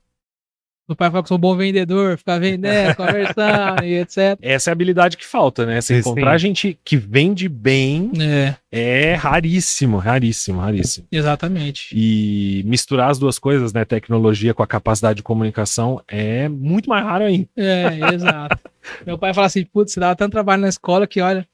Meu 0.87 0.95
pai 0.95 1.11
fala 1.11 1.23
que 1.23 1.27
eu 1.27 1.29
sou 1.29 1.39
um 1.39 1.41
bom 1.41 1.57
vendedor, 1.57 2.19
ficar 2.19 2.39
vendendo, 2.39 2.93
conversando 2.97 3.83
e 3.85 3.95
etc. 4.01 4.39
Essa 4.43 4.69
é 4.69 4.71
a 4.71 4.75
habilidade 4.75 5.17
que 5.17 5.25
falta, 5.25 5.65
né? 5.65 5.81
Você 5.81 5.95
Sim. 5.95 6.01
encontrar 6.01 6.37
gente 6.37 6.79
que 6.85 6.97
vende 6.99 7.49
bem 7.49 8.13
É, 8.21 8.55
é 8.71 9.15
raríssimo, 9.15 9.97
raríssimo, 9.97 10.61
raríssimo. 10.61 11.07
exatamente. 11.11 11.89
E 11.97 12.63
misturar 12.67 13.11
as 13.11 13.19
duas 13.19 13.39
coisas, 13.39 13.73
né? 13.73 13.83
Tecnologia 13.87 14.53
com 14.53 14.63
a 14.63 14.67
capacidade 14.67 15.17
de 15.17 15.23
comunicação 15.23 16.03
é 16.07 16.51
muito 16.51 16.89
mais 16.91 17.03
raro 17.03 17.25
ainda. 17.25 17.49
É, 17.57 18.15
exato. 18.15 18.59
Meu 19.07 19.17
pai 19.17 19.33
fala 19.33 19.47
assim, 19.47 19.65
putz, 19.65 19.93
você 19.93 20.01
dava 20.01 20.15
tanto 20.15 20.33
trabalho 20.33 20.61
na 20.61 20.69
escola 20.69 21.07
que, 21.07 21.19
olha, 21.23 21.41
não 21.41 21.47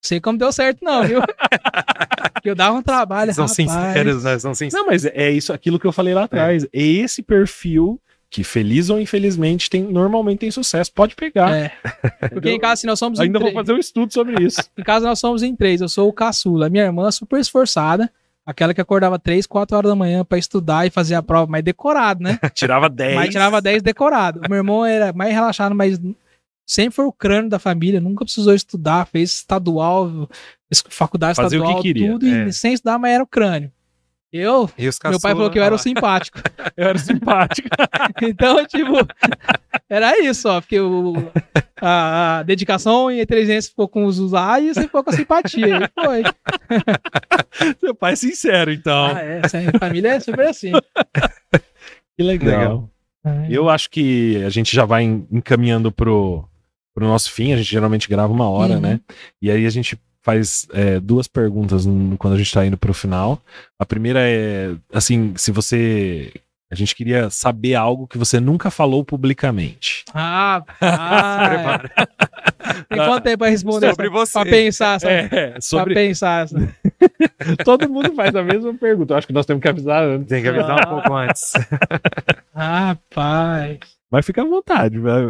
sei 0.00 0.20
como 0.20 0.38
deu 0.38 0.52
certo 0.52 0.78
não, 0.84 1.04
viu? 1.04 1.20
que 2.40 2.48
eu 2.50 2.54
dava 2.54 2.76
um 2.76 2.82
trabalho, 2.82 3.34
São 3.34 3.46
rapaz. 3.46 3.56
sinceros, 3.56 4.22
né? 4.22 4.38
São 4.38 4.54
sinceros. 4.54 4.86
Não, 4.86 4.92
mas 4.92 5.04
é 5.04 5.28
isso, 5.32 5.52
aquilo 5.52 5.80
que 5.80 5.86
eu 5.86 5.90
falei 5.92 6.14
lá 6.14 6.22
atrás. 6.24 6.64
É 6.72 6.80
esse 6.80 7.20
perfil 7.20 8.00
que, 8.36 8.44
feliz 8.44 8.90
ou 8.90 9.00
infelizmente, 9.00 9.70
tem, 9.70 9.82
normalmente 9.82 10.40
tem 10.40 10.50
sucesso. 10.50 10.92
Pode 10.92 11.14
pegar. 11.14 11.56
É. 11.56 11.72
Porque 12.28 12.50
em 12.50 12.60
casa, 12.60 12.74
assim, 12.74 12.86
nós 12.86 12.98
somos 12.98 13.18
em 13.18 13.22
Ainda 13.22 13.38
vou 13.38 13.50
fazer 13.50 13.72
um 13.72 13.78
estudo 13.78 14.12
sobre 14.12 14.34
isso. 14.44 14.60
Em 14.76 14.82
casa 14.82 15.06
nós 15.06 15.18
somos 15.18 15.42
em 15.42 15.56
três. 15.56 15.80
Eu 15.80 15.88
sou 15.88 16.06
o 16.06 16.12
caçula. 16.12 16.68
Minha 16.68 16.84
irmã 16.84 17.10
super 17.10 17.40
esforçada. 17.40 18.12
Aquela 18.44 18.74
que 18.74 18.80
acordava 18.80 19.18
três, 19.18 19.46
quatro 19.46 19.74
horas 19.74 19.90
da 19.90 19.96
manhã 19.96 20.22
pra 20.22 20.36
estudar 20.36 20.86
e 20.86 20.90
fazer 20.90 21.14
a 21.14 21.22
prova, 21.22 21.50
mas 21.50 21.64
decorado, 21.64 22.22
né? 22.22 22.38
Tirava 22.52 22.90
10. 22.90 23.14
Mas 23.14 23.30
tirava 23.30 23.62
10 23.62 23.82
decorado. 23.82 24.40
O 24.46 24.50
meu 24.50 24.58
irmão 24.58 24.84
era 24.84 25.14
mais 25.14 25.32
relaxado, 25.32 25.74
mas 25.74 25.98
sempre 26.66 26.94
foi 26.94 27.06
o 27.06 27.12
crânio 27.12 27.48
da 27.48 27.58
família, 27.58 28.02
nunca 28.02 28.22
precisou 28.22 28.54
estudar, 28.54 29.06
fez 29.06 29.30
estadual, 29.32 30.28
fez 30.68 30.84
faculdade 30.90 31.36
Fazia 31.36 31.58
o 31.58 31.62
que 31.62 31.68
estadual, 31.68 31.82
queria, 31.82 32.12
tudo, 32.12 32.26
é. 32.26 32.48
e 32.48 32.52
sem 32.52 32.74
estudar, 32.74 32.98
mas 32.98 33.14
era 33.14 33.24
o 33.24 33.26
crânio. 33.26 33.72
Eu, 34.32 34.68
meu 34.78 35.20
pai 35.20 35.32
falou 35.32 35.50
que 35.50 35.58
eu 35.58 35.62
era 35.62 35.74
o 35.74 35.78
simpático. 35.78 36.38
Eu 36.76 36.88
era 36.88 36.98
simpático. 36.98 37.68
então, 38.20 38.66
tipo, 38.66 38.92
era 39.88 40.18
isso, 40.22 40.46
ó, 40.48 40.60
porque 40.60 40.78
o, 40.78 41.14
a, 41.80 42.38
a 42.38 42.42
dedicação 42.42 43.10
e 43.10 43.18
a 43.20 43.22
inteligência 43.22 43.70
ficou 43.70 43.88
com 43.88 44.04
os 44.04 44.18
usar 44.18 44.62
e 44.62 44.74
você 44.74 44.82
ficou 44.82 45.02
com 45.02 45.08
a 45.10 45.12
simpatia. 45.14 45.66
E 45.66 46.04
foi. 46.04 46.22
Seu 47.80 47.94
pai 47.94 48.12
é 48.12 48.16
sincero, 48.16 48.70
então. 48.72 49.06
Ah, 49.06 49.22
é, 49.22 49.40
essa 49.42 49.58
família 49.78 50.08
é 50.10 50.20
super 50.20 50.48
assim. 50.48 50.72
que 52.16 52.22
legal. 52.22 52.90
Eu 53.48 53.68
acho 53.70 53.88
que 53.90 54.42
a 54.44 54.50
gente 54.50 54.74
já 54.74 54.84
vai 54.84 55.02
en- 55.04 55.26
encaminhando 55.32 55.90
pro, 55.90 56.44
pro 56.94 57.06
nosso 57.06 57.32
fim. 57.32 57.52
A 57.52 57.56
gente 57.56 57.70
geralmente 57.70 58.08
grava 58.08 58.32
uma 58.32 58.48
hora, 58.50 58.74
Uhum. 58.74 58.80
né? 58.80 59.00
E 59.40 59.50
aí 59.50 59.64
a 59.66 59.70
gente 59.70 59.98
faz 60.26 60.66
é, 60.72 60.98
duas 60.98 61.28
perguntas 61.28 61.84
quando 62.18 62.34
a 62.34 62.36
gente 62.36 62.52
tá 62.52 62.66
indo 62.66 62.76
pro 62.76 62.92
final. 62.92 63.40
A 63.78 63.86
primeira 63.86 64.18
é, 64.20 64.74
assim, 64.92 65.32
se 65.36 65.52
você. 65.52 66.32
A 66.68 66.74
gente 66.74 66.96
queria 66.96 67.30
saber 67.30 67.76
algo 67.76 68.08
que 68.08 68.18
você 68.18 68.40
nunca 68.40 68.72
falou 68.72 69.04
publicamente. 69.04 70.04
Ah, 70.12 70.64
ah 70.80 71.80
tem 72.90 72.98
quanto 72.98 73.22
tempo 73.22 73.38
pra 73.38 73.48
responder? 73.48 73.90
Sobre 73.90 74.06
essa- 74.08 74.16
você. 74.16 74.32
Pra 74.32 74.44
pensar, 74.50 75.00
sabe? 75.00 75.14
É, 75.14 75.60
sobre. 75.60 75.94
Pra 75.94 76.02
pensar. 76.02 76.48
Todo 77.64 77.88
mundo 77.88 78.12
faz 78.16 78.34
a 78.34 78.42
mesma 78.42 78.74
pergunta. 78.74 79.14
Eu 79.14 79.18
acho 79.18 79.28
que 79.28 79.32
nós 79.32 79.46
temos 79.46 79.62
que 79.62 79.68
avisar 79.68 80.02
antes. 80.02 80.26
Tem 80.26 80.42
que 80.42 80.48
avisar 80.48 80.88
um 80.88 80.90
pouco 80.90 81.14
antes. 81.14 81.52
Rapaz. 82.52 83.78
Mas 84.10 84.24
fica 84.24 84.40
à 84.42 84.44
vontade, 84.44 84.98
vai, 85.00 85.20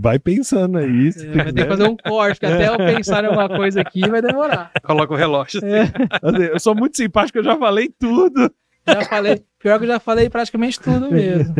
vai 0.00 0.18
pensando 0.18 0.78
aí. 0.78 1.10
É, 1.14 1.34
Vai 1.36 1.52
ter 1.52 1.62
que 1.64 1.68
fazer 1.68 1.84
um 1.84 1.94
corte, 1.96 2.40
porque 2.40 2.46
até 2.54 2.68
eu 2.68 2.76
pensar 2.78 3.22
em 3.22 3.26
alguma 3.26 3.48
coisa 3.48 3.82
aqui 3.82 4.00
vai 4.08 4.22
demorar. 4.22 4.72
Coloca 4.82 5.12
o 5.12 5.16
relógio. 5.16 5.60
Assim, 6.22 6.42
Eu 6.44 6.58
sou 6.58 6.74
muito 6.74 6.96
simpático, 6.96 7.38
eu 7.38 7.44
já 7.44 7.56
falei 7.58 7.90
tudo. 7.98 8.50
Já 8.88 9.04
falei, 9.04 9.44
pior 9.58 9.78
que 9.78 9.84
eu 9.84 9.88
já 9.88 10.00
falei 10.00 10.30
praticamente 10.30 10.80
tudo 10.80 11.10
mesmo. 11.10 11.54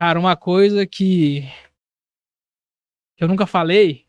Cara, 0.00 0.18
uma 0.20 0.36
coisa 0.36 0.86
que, 0.86 1.42
que 3.16 3.24
eu 3.24 3.28
nunca 3.28 3.44
falei. 3.46 4.04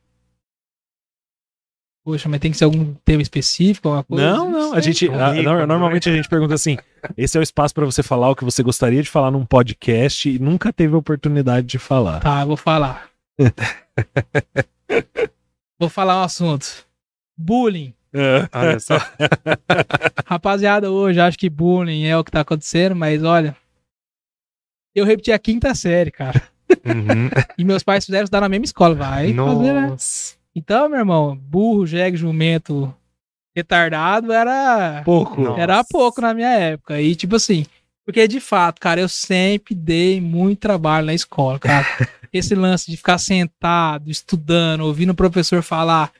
Poxa, 2.05 2.27
mas 2.27 2.39
tem 2.39 2.51
que 2.51 2.57
ser 2.57 2.65
algum 2.65 2.93
tema 3.05 3.21
específico, 3.21 3.87
alguma 3.87 4.03
coisa? 4.03 4.25
Não, 4.25 4.49
não. 4.51 4.73
A 4.73 4.79
gente, 4.81 5.07
a- 5.09 5.33
não, 5.41 5.65
normalmente 5.65 6.09
a 6.09 6.13
gente 6.15 6.27
pergunta 6.27 6.53
assim: 6.53 6.77
esse 7.17 7.37
é 7.37 7.39
o 7.39 7.43
espaço 7.43 7.73
para 7.73 7.85
você 7.85 8.03
falar 8.03 8.29
o 8.29 8.35
que 8.35 8.43
você 8.43 8.63
gostaria 8.63 9.01
de 9.01 9.09
falar 9.09 9.31
num 9.31 9.45
podcast 9.45 10.29
e 10.29 10.39
nunca 10.39 10.71
teve 10.71 10.95
a 10.95 10.97
oportunidade 10.97 11.67
de 11.67 11.79
falar. 11.79 12.19
Tá, 12.19 12.41
eu 12.41 12.47
vou 12.47 12.57
falar. 12.57 13.09
vou 15.79 15.89
falar 15.89 16.19
um 16.19 16.23
assunto. 16.23 16.85
Bullying. 17.37 17.93
É. 18.13 18.47
Olha 18.53 18.79
só. 18.79 18.97
Rapaziada, 20.25 20.91
hoje 20.91 21.19
acho 21.19 21.37
que 21.37 21.49
bullying 21.49 22.05
é 22.05 22.17
o 22.17 22.23
que 22.23 22.31
tá 22.31 22.41
acontecendo, 22.41 22.95
mas 22.95 23.23
olha. 23.23 23.55
Eu 24.93 25.05
repeti 25.05 25.31
a 25.31 25.39
quinta 25.39 25.73
série, 25.73 26.11
cara. 26.11 26.41
Uhum. 26.85 27.29
E 27.57 27.63
meus 27.63 27.83
pais 27.83 28.05
fizeram 28.05 28.23
estudar 28.23 28.41
na 28.41 28.49
mesma 28.49 28.65
escola. 28.65 28.95
Vai 28.95 29.33
fazer, 29.33 29.73
né? 29.73 29.87
Nossa. 29.87 30.35
Então, 30.55 30.87
meu 30.87 30.99
irmão, 30.99 31.35
burro, 31.35 31.85
jegue, 31.85 32.17
jumento, 32.17 32.93
retardado 33.55 34.31
era. 34.31 35.01
Pouco. 35.05 35.39
Nossa. 35.39 35.61
Era 35.61 35.83
pouco 35.83 36.21
na 36.21 36.33
minha 36.33 36.49
época. 36.49 37.01
E, 37.01 37.15
tipo 37.15 37.35
assim, 37.35 37.65
porque 38.05 38.27
de 38.27 38.39
fato, 38.39 38.81
cara, 38.81 38.99
eu 38.99 39.07
sempre 39.07 39.73
dei 39.73 40.19
muito 40.19 40.59
trabalho 40.59 41.05
na 41.05 41.13
escola, 41.13 41.59
cara. 41.59 41.85
Esse 42.33 42.55
lance 42.55 42.89
de 42.89 42.97
ficar 42.97 43.17
sentado, 43.17 44.09
estudando, 44.09 44.81
ouvindo 44.81 45.11
o 45.11 45.15
professor 45.15 45.61
falar. 45.61 46.11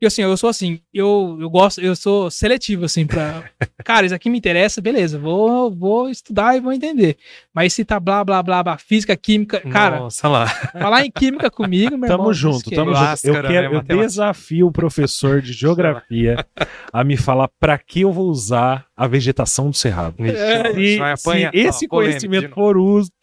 E 0.00 0.06
assim, 0.06 0.22
eu 0.22 0.34
sou 0.36 0.48
assim, 0.48 0.80
eu, 0.94 1.36
eu 1.38 1.50
gosto, 1.50 1.78
eu 1.80 1.94
sou 1.94 2.30
seletivo, 2.30 2.86
assim, 2.86 3.06
pra. 3.06 3.50
Cara, 3.84 4.06
isso 4.06 4.14
aqui 4.14 4.30
me 4.30 4.38
interessa, 4.38 4.80
beleza, 4.80 5.18
vou, 5.18 5.70
vou 5.70 6.08
estudar 6.08 6.56
e 6.56 6.60
vou 6.60 6.72
entender. 6.72 7.18
Mas 7.52 7.72
se 7.72 7.84
tá 7.84 7.98
blá, 7.98 8.22
blá, 8.24 8.42
blá, 8.42 8.62
blá, 8.62 8.78
física, 8.78 9.16
química. 9.16 9.60
Cara, 9.60 9.98
Nossa 9.98 10.28
lá. 10.28 10.46
falar 10.46 11.04
em 11.04 11.10
química 11.10 11.50
comigo, 11.50 11.98
meu 11.98 12.08
Tamo 12.08 12.22
irmão, 12.22 12.32
junto, 12.32 12.70
tamo 12.70 12.94
junto. 12.94 13.26
Eu, 13.26 13.42
quero, 13.42 13.72
né, 13.72 13.82
eu 13.88 13.98
desafio 13.98 14.68
o 14.68 14.72
professor 14.72 15.40
de 15.42 15.52
geografia 15.52 16.46
a 16.92 17.02
me 17.02 17.16
falar 17.16 17.48
para 17.58 17.76
que 17.76 18.02
eu 18.02 18.12
vou 18.12 18.28
usar 18.28 18.86
a 18.96 19.06
vegetação 19.06 19.70
do 19.70 19.74
cerrado. 19.76 20.14
Se, 20.18 20.98
vai 20.98 21.16
se 21.16 21.28
apanhar. 21.28 21.54
esse 21.54 21.86
Ó, 21.86 21.88
conhecimento 21.88 22.54
for 22.54 22.76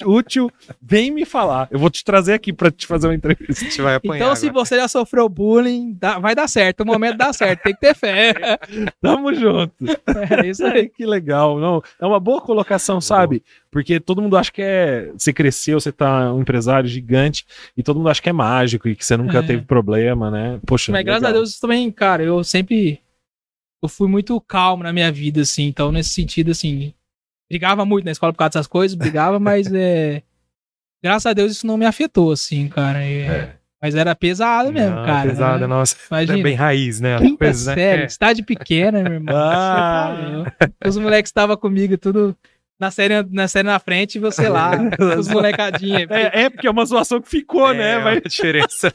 útil, 0.03 0.51
vem 0.82 1.11
me 1.11 1.23
falar. 1.23 1.67
Eu 1.71 1.80
vou 1.80 1.89
te 1.89 2.03
trazer 2.03 2.34
aqui 2.34 2.51
para 2.51 2.69
te 2.71 2.86
fazer 2.86 3.07
uma 3.07 3.15
entrevista. 3.15 3.63
A 3.63 3.69
gente 3.69 3.82
vai 3.82 3.95
apanhar. 3.95 4.15
Então, 4.25 4.36
se 4.36 4.49
agora. 4.49 4.65
você 4.65 4.75
já 4.75 4.88
sofreu 4.88 5.30
bullying, 5.30 5.95
dá- 5.99 6.19
vai 6.19 6.34
dar 6.36 6.49
certo. 6.49 6.82
O 6.82 6.86
momento 6.86 7.17
dá 7.17 7.32
certo. 7.32 7.61
Tem 7.61 7.73
que 7.73 7.80
ter 7.80 7.95
fé. 7.95 8.34
Tamo 8.99 9.34
junto. 9.34 9.73
É 10.41 10.47
isso 10.47 10.65
aí. 10.65 10.89
que 10.89 11.05
legal. 11.05 11.59
Não, 11.59 11.82
é 12.01 12.05
uma 12.05 12.19
boa 12.19 12.41
colocação, 12.41 12.99
sabe? 12.99 13.43
Porque 13.78 13.99
todo 13.99 14.23
mundo 14.23 14.36
acha 14.36 14.51
que 14.51 14.61
é. 14.61 15.11
Você 15.15 15.32
cresceu, 15.32 15.80
você 15.80 15.91
tá 15.91 16.34
um 16.34 16.41
empresário 16.41 16.89
gigante, 16.89 17.45
e 17.78 17.84
todo 17.84 17.97
mundo 17.97 18.09
acha 18.09 18.19
que 18.19 18.28
é 18.30 18.34
mágico 18.34 18.89
e 18.89 18.95
que 18.95 19.05
você 19.05 19.15
nunca 19.15 19.38
É. 19.38 19.41
teve 19.43 19.61
problema, 19.61 20.32
né? 20.32 20.59
Poxa. 20.65 20.91
Mas 20.91 21.05
graças 21.05 21.23
a 21.23 21.28
legal. 21.28 21.41
Deus 21.43 21.59
também, 21.59 21.91
cara, 21.91 22.23
eu 22.23 22.43
sempre. 22.43 22.99
Eu 23.84 23.88
fui 23.88 24.07
muito 24.07 24.41
calmo 24.41 24.82
na 24.82 24.91
minha 24.91 25.11
vida, 25.11 25.41
assim. 25.41 25.65
Então, 25.67 25.91
nesse 25.91 26.09
sentido, 26.09 26.49
assim. 26.49 26.91
Brigava 27.47 27.86
muito 27.86 28.05
na 28.05 28.11
escola 28.11 28.34
por 28.34 28.39
causa 28.39 28.49
dessas 28.53 28.65
coisas, 28.65 28.95
brigava, 28.97 29.38
mas 29.39 29.71
é. 29.71 30.23
Graças 31.03 31.28
a 31.28 31.34
Deus 31.34 31.51
isso 31.51 31.67
não 31.67 31.78
me 31.78 31.86
afetou, 31.86 32.32
assim, 32.32 32.67
cara. 32.69 33.03
É, 33.03 33.21
É. 33.21 33.53
Mas 33.80 33.93
era 33.93 34.15
pesado 34.15 34.73
mesmo, 34.73 34.95
Não, 34.95 35.05
cara. 35.05 35.30
Pesada, 35.30 35.59
né? 35.59 35.67
nossa. 35.67 35.95
Imagina. 36.09 36.39
É 36.39 36.41
bem 36.41 36.55
raiz, 36.55 36.99
né? 36.99 37.19
Quinta 37.19 37.38
Coisa, 37.45 37.75
né? 37.75 37.75
série, 37.80 38.01
É. 38.05 38.09
cidade 38.09 38.41
pequena, 38.41 39.03
meu 39.03 39.13
irmão. 39.13 39.36
Ah. 39.38 40.51
Tá. 40.57 40.89
Os 40.89 40.97
moleques 40.97 41.30
estavam 41.30 41.55
comigo, 41.55 41.95
tudo 41.95 42.36
na 42.80 42.91
série, 42.91 43.23
na 43.32 43.47
série 43.47 43.67
na 43.67 43.80
frente 43.80 44.15
e 44.15 44.19
você 44.19 44.47
lá, 44.49 44.71
os 45.17 45.28
molecadinhos. 45.28 46.09
É, 46.11 46.43
é, 46.43 46.49
porque 46.49 46.67
é 46.67 46.71
uma 46.71 46.86
zoação 46.86 47.19
que 47.21 47.28
ficou, 47.30 47.73
né? 47.73 47.93
É, 47.93 47.99
Vai- 47.99 48.15
uma 48.15 48.21
diferença. 48.21 48.91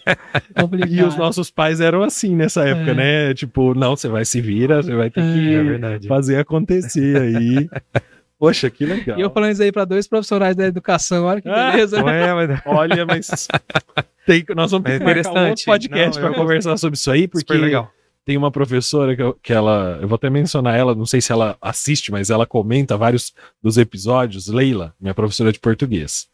complicado. 0.59 0.91
E 0.93 1.03
os 1.03 1.17
nossos 1.17 1.51
pais 1.51 1.81
eram 1.81 2.03
assim 2.03 2.35
nessa 2.37 2.65
época, 2.67 2.93
É. 2.93 2.95
né? 2.95 3.35
Tipo, 3.35 3.75
não, 3.75 3.97
você 3.97 4.09
vai 4.09 4.25
se 4.25 4.41
vira, 4.41 4.83
você 4.83 4.95
vai 4.95 5.11
ter 5.11 5.21
É. 5.21 5.25
É 5.31 5.33
que 5.35 5.63
verdade. 5.63 6.09
fazer 6.09 6.37
acontecer 6.39 7.17
aí. 7.21 7.69
Poxa, 8.39 8.69
que 8.71 8.85
legal. 8.85 9.17
E 9.19 9.23
eu 9.23 9.31
falando 9.31 9.53
isso 9.53 9.63
aí 9.63 9.71
pra 9.71 9.85
dois 9.85 10.09
profissionais 10.09 10.57
da 10.57 10.67
educação, 10.67 11.25
olha 11.27 11.41
que 11.41 11.49
Ah. 11.49 11.71
beleza. 11.71 12.03
Mas 12.03 12.61
Olha, 12.67 13.07
mas 13.07 13.49
tem, 14.27 14.45
nós 14.55 14.71
vamos 14.73 14.85
ter 14.87 14.97
É 14.97 14.99
que 14.99 15.05
marcar 15.05 15.31
um 15.33 15.49
outro 15.51 15.65
podcast 15.65 16.21
para 16.21 16.35
conversar 16.35 16.77
sobre 16.77 16.97
isso 16.97 17.11
aí, 17.11 17.29
porque 17.29 17.53
super 17.53 17.61
legal. 17.65 17.91
Tem 18.25 18.37
uma 18.37 18.51
professora 18.51 19.17
que, 19.17 19.23
eu- 19.23 19.35
que 19.43 19.53
ela, 19.53 19.99
eu 20.01 20.09
vou 20.09 20.17
até 20.17 20.31
mencionar 20.31 20.77
ela, 20.79 20.95
não 20.95 21.07
sei 21.07 21.21
se 21.21 21.33
ela 21.33 21.57
assiste, 21.61 22.11
mas 22.13 22.31
ela 22.31 22.47
comenta 22.47 22.97
vários 22.97 23.33
dos 23.63 23.77
episódios, 23.79 24.47
Leila, 24.49 24.95
minha 25.01 25.15
professora 25.15 25.53
de 25.53 25.59
português. 25.59 26.29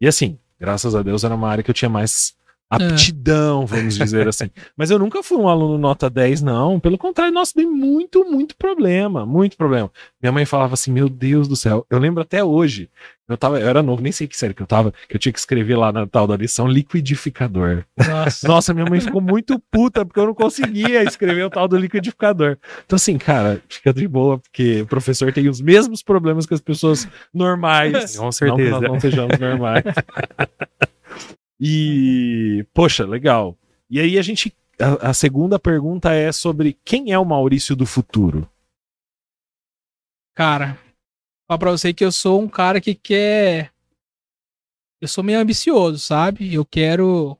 E 0.00 0.06
assim, 0.08 0.38
graças 0.58 0.94
a 0.94 1.02
Deus 1.02 1.24
era 1.24 1.34
uma 1.34 1.48
área 1.48 1.62
que 1.62 1.70
eu 1.70 1.74
tinha 1.74 1.88
mais 1.88 2.36
aptidão, 2.70 3.64
vamos 3.66 3.96
dizer 3.96 4.28
assim. 4.28 4.50
Mas 4.76 4.90
eu 4.90 4.98
nunca 4.98 5.22
fui 5.22 5.38
um 5.38 5.48
aluno 5.48 5.78
nota 5.78 6.10
10, 6.10 6.42
não. 6.42 6.78
Pelo 6.78 6.98
contrário, 6.98 7.32
nossa, 7.32 7.52
dei 7.56 7.66
muito, 7.66 8.24
muito 8.24 8.56
problema, 8.56 9.24
muito 9.24 9.56
problema. 9.56 9.90
Minha 10.22 10.32
mãe 10.32 10.44
falava 10.44 10.74
assim, 10.74 10.92
meu 10.92 11.08
Deus 11.08 11.48
do 11.48 11.56
céu. 11.56 11.86
Eu 11.88 11.98
lembro 11.98 12.22
até 12.22 12.44
hoje, 12.44 12.90
eu 13.28 13.36
tava, 13.36 13.60
eu 13.60 13.68
era 13.68 13.82
novo, 13.82 14.02
nem 14.02 14.12
sei 14.12 14.26
que 14.26 14.36
série 14.36 14.54
que 14.54 14.62
eu 14.62 14.66
tava, 14.66 14.92
que 15.08 15.14
eu 15.14 15.20
tinha 15.20 15.32
que 15.32 15.38
escrever 15.38 15.76
lá 15.76 15.92
na 15.92 16.06
tal 16.06 16.26
da 16.26 16.36
lição 16.36 16.66
liquidificador. 16.66 17.84
Nossa. 17.96 18.48
Nossa, 18.48 18.74
minha 18.74 18.86
mãe 18.86 19.00
ficou 19.00 19.20
muito 19.20 19.58
puta 19.70 20.04
porque 20.04 20.18
eu 20.18 20.26
não 20.26 20.34
conseguia 20.34 21.02
escrever 21.04 21.44
o 21.44 21.50
tal 21.50 21.68
do 21.68 21.76
liquidificador. 21.76 22.56
Então, 22.84 22.96
assim, 22.96 23.18
cara, 23.18 23.62
fica 23.68 23.92
de 23.92 24.08
boa, 24.08 24.38
porque 24.38 24.82
o 24.82 24.86
professor 24.86 25.32
tem 25.32 25.48
os 25.48 25.60
mesmos 25.60 26.02
problemas 26.02 26.46
que 26.46 26.54
as 26.54 26.60
pessoas 26.60 27.06
normais. 27.32 28.16
Com 28.16 28.24
Não 28.24 28.30
que 28.30 28.36
certeza. 28.36 28.70
nós 28.70 28.82
não 28.82 29.00
sejamos 29.00 29.38
normais. 29.38 29.84
e, 31.60 32.64
poxa, 32.72 33.04
legal. 33.06 33.56
E 33.90 33.98
aí 34.00 34.18
a 34.18 34.22
gente. 34.22 34.54
A, 34.80 35.10
a 35.10 35.14
segunda 35.14 35.58
pergunta 35.58 36.12
é 36.12 36.30
sobre 36.30 36.78
quem 36.84 37.10
é 37.12 37.18
o 37.18 37.24
Maurício 37.24 37.74
do 37.74 37.84
futuro? 37.84 38.48
Cara, 40.36 40.78
falar 41.48 41.58
pra 41.58 41.70
você 41.72 41.92
que 41.92 42.04
eu 42.04 42.12
sou 42.12 42.40
um 42.40 42.48
cara 42.48 42.80
que 42.80 42.94
quer. 42.94 43.72
Eu 45.00 45.08
sou 45.08 45.22
meio 45.24 45.40
ambicioso, 45.40 45.98
sabe? 45.98 46.52
Eu 46.54 46.64
quero. 46.64 47.36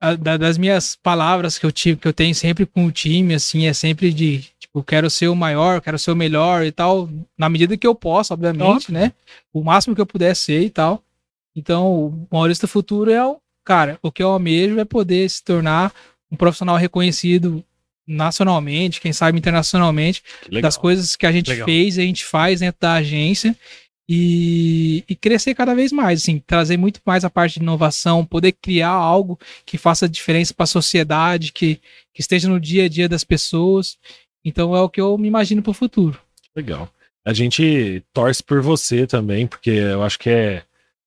a- 0.00 0.14
da- 0.14 0.36
das 0.36 0.58
minhas 0.58 0.94
palavras 0.94 1.58
que 1.58 1.64
eu 1.64 1.72
tive, 1.72 1.98
que 1.98 2.06
eu 2.06 2.12
tenho 2.12 2.34
sempre 2.34 2.66
com 2.66 2.84
o 2.84 2.92
time, 2.92 3.34
assim, 3.34 3.66
é 3.66 3.72
sempre 3.72 4.12
de, 4.12 4.42
tipo, 4.58 4.82
quero 4.84 5.08
ser 5.08 5.28
o 5.28 5.34
maior, 5.34 5.80
quero 5.80 5.98
ser 5.98 6.10
o 6.10 6.16
melhor 6.16 6.64
e 6.66 6.70
tal, 6.70 7.08
na 7.36 7.48
medida 7.48 7.78
que 7.78 7.86
eu 7.86 7.94
posso, 7.94 8.34
obviamente, 8.34 8.92
né? 8.92 9.12
O 9.54 9.64
máximo 9.64 9.94
que 9.94 10.00
eu 10.00 10.06
puder 10.06 10.36
ser 10.36 10.60
e 10.60 10.68
tal. 10.70 11.02
Então, 11.56 12.06
o 12.08 12.28
Maurício 12.30 12.66
do 12.66 12.70
Futuro 12.70 13.10
é 13.10 13.24
o, 13.24 13.38
cara, 13.64 13.98
o 14.02 14.12
que 14.12 14.22
eu 14.22 14.28
almejo 14.28 14.78
é 14.78 14.84
poder 14.84 15.28
se 15.30 15.42
tornar 15.42 15.92
um 16.30 16.36
profissional 16.36 16.76
reconhecido 16.76 17.64
nacionalmente, 18.06 19.00
quem 19.00 19.12
sabe 19.12 19.38
internacionalmente, 19.38 20.22
das 20.60 20.76
coisas 20.76 21.16
que 21.16 21.26
a 21.26 21.32
gente 21.32 21.50
Legal. 21.50 21.64
fez, 21.64 21.98
a 21.98 22.02
gente 22.02 22.24
faz 22.24 22.60
dentro 22.60 22.80
da 22.80 22.92
agência 22.94 23.56
e, 24.08 25.02
e 25.08 25.16
crescer 25.16 25.54
cada 25.54 25.74
vez 25.74 25.90
mais, 25.90 26.22
assim, 26.22 26.38
trazer 26.38 26.76
muito 26.76 27.00
mais 27.04 27.24
a 27.24 27.30
parte 27.30 27.54
de 27.54 27.60
inovação, 27.60 28.24
poder 28.24 28.52
criar 28.52 28.90
algo 28.90 29.38
que 29.64 29.76
faça 29.76 30.08
diferença 30.08 30.54
para 30.54 30.64
a 30.64 30.68
sociedade, 30.68 31.52
que, 31.52 31.80
que 32.14 32.20
esteja 32.20 32.48
no 32.48 32.60
dia 32.60 32.84
a 32.84 32.88
dia 32.88 33.08
das 33.08 33.24
pessoas. 33.24 33.98
Então 34.44 34.76
é 34.76 34.80
o 34.80 34.88
que 34.88 35.00
eu 35.00 35.18
me 35.18 35.26
imagino 35.26 35.62
para 35.62 35.70
o 35.70 35.74
futuro. 35.74 36.20
Legal. 36.54 36.88
A 37.24 37.32
gente 37.32 38.04
torce 38.12 38.40
por 38.40 38.62
você 38.62 39.04
também, 39.06 39.48
porque 39.48 39.70
eu 39.70 40.04
acho 40.04 40.16
que 40.16 40.30
é 40.30 40.62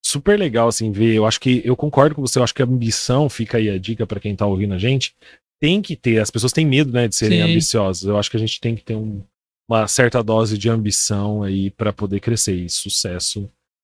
super 0.06 0.38
legal 0.40 0.68
assim 0.68 0.92
ver. 0.92 1.14
Eu 1.16 1.26
acho 1.26 1.40
que 1.40 1.62
eu 1.66 1.76
concordo 1.76 2.16
com 2.16 2.22
você, 2.22 2.40
eu 2.40 2.44
acho 2.44 2.54
que 2.54 2.62
a 2.62 2.66
ambição, 2.66 3.30
fica 3.30 3.58
aí 3.58 3.70
a 3.70 3.78
dica 3.78 4.06
para 4.08 4.20
quem 4.20 4.36
tá 4.36 4.46
ouvindo 4.46 4.74
a 4.74 4.78
gente, 4.78 5.14
tem 5.60 5.82
que 5.82 5.96
ter. 5.96 6.20
As 6.20 6.30
pessoas 6.32 6.54
têm 6.54 6.66
medo, 6.66 6.92
né, 6.92 7.08
de 7.08 7.16
serem 7.16 7.40
Sim. 7.44 7.52
ambiciosas. 7.52 8.04
Eu 8.04 8.18
acho 8.18 8.30
que 8.32 8.38
a 8.38 8.40
gente 8.40 8.60
tem 8.62 8.76
que 8.76 8.84
ter 8.84 8.96
um- 8.96 9.22
uma 9.70 9.88
certa 9.88 10.24
dose 10.24 10.58
de 10.58 10.70
ambição 10.70 11.44
aí 11.44 11.70
para 11.70 11.94
poder 11.94 12.20
crescer 12.20 12.56
e 12.56 12.70
sucesso 12.70 13.42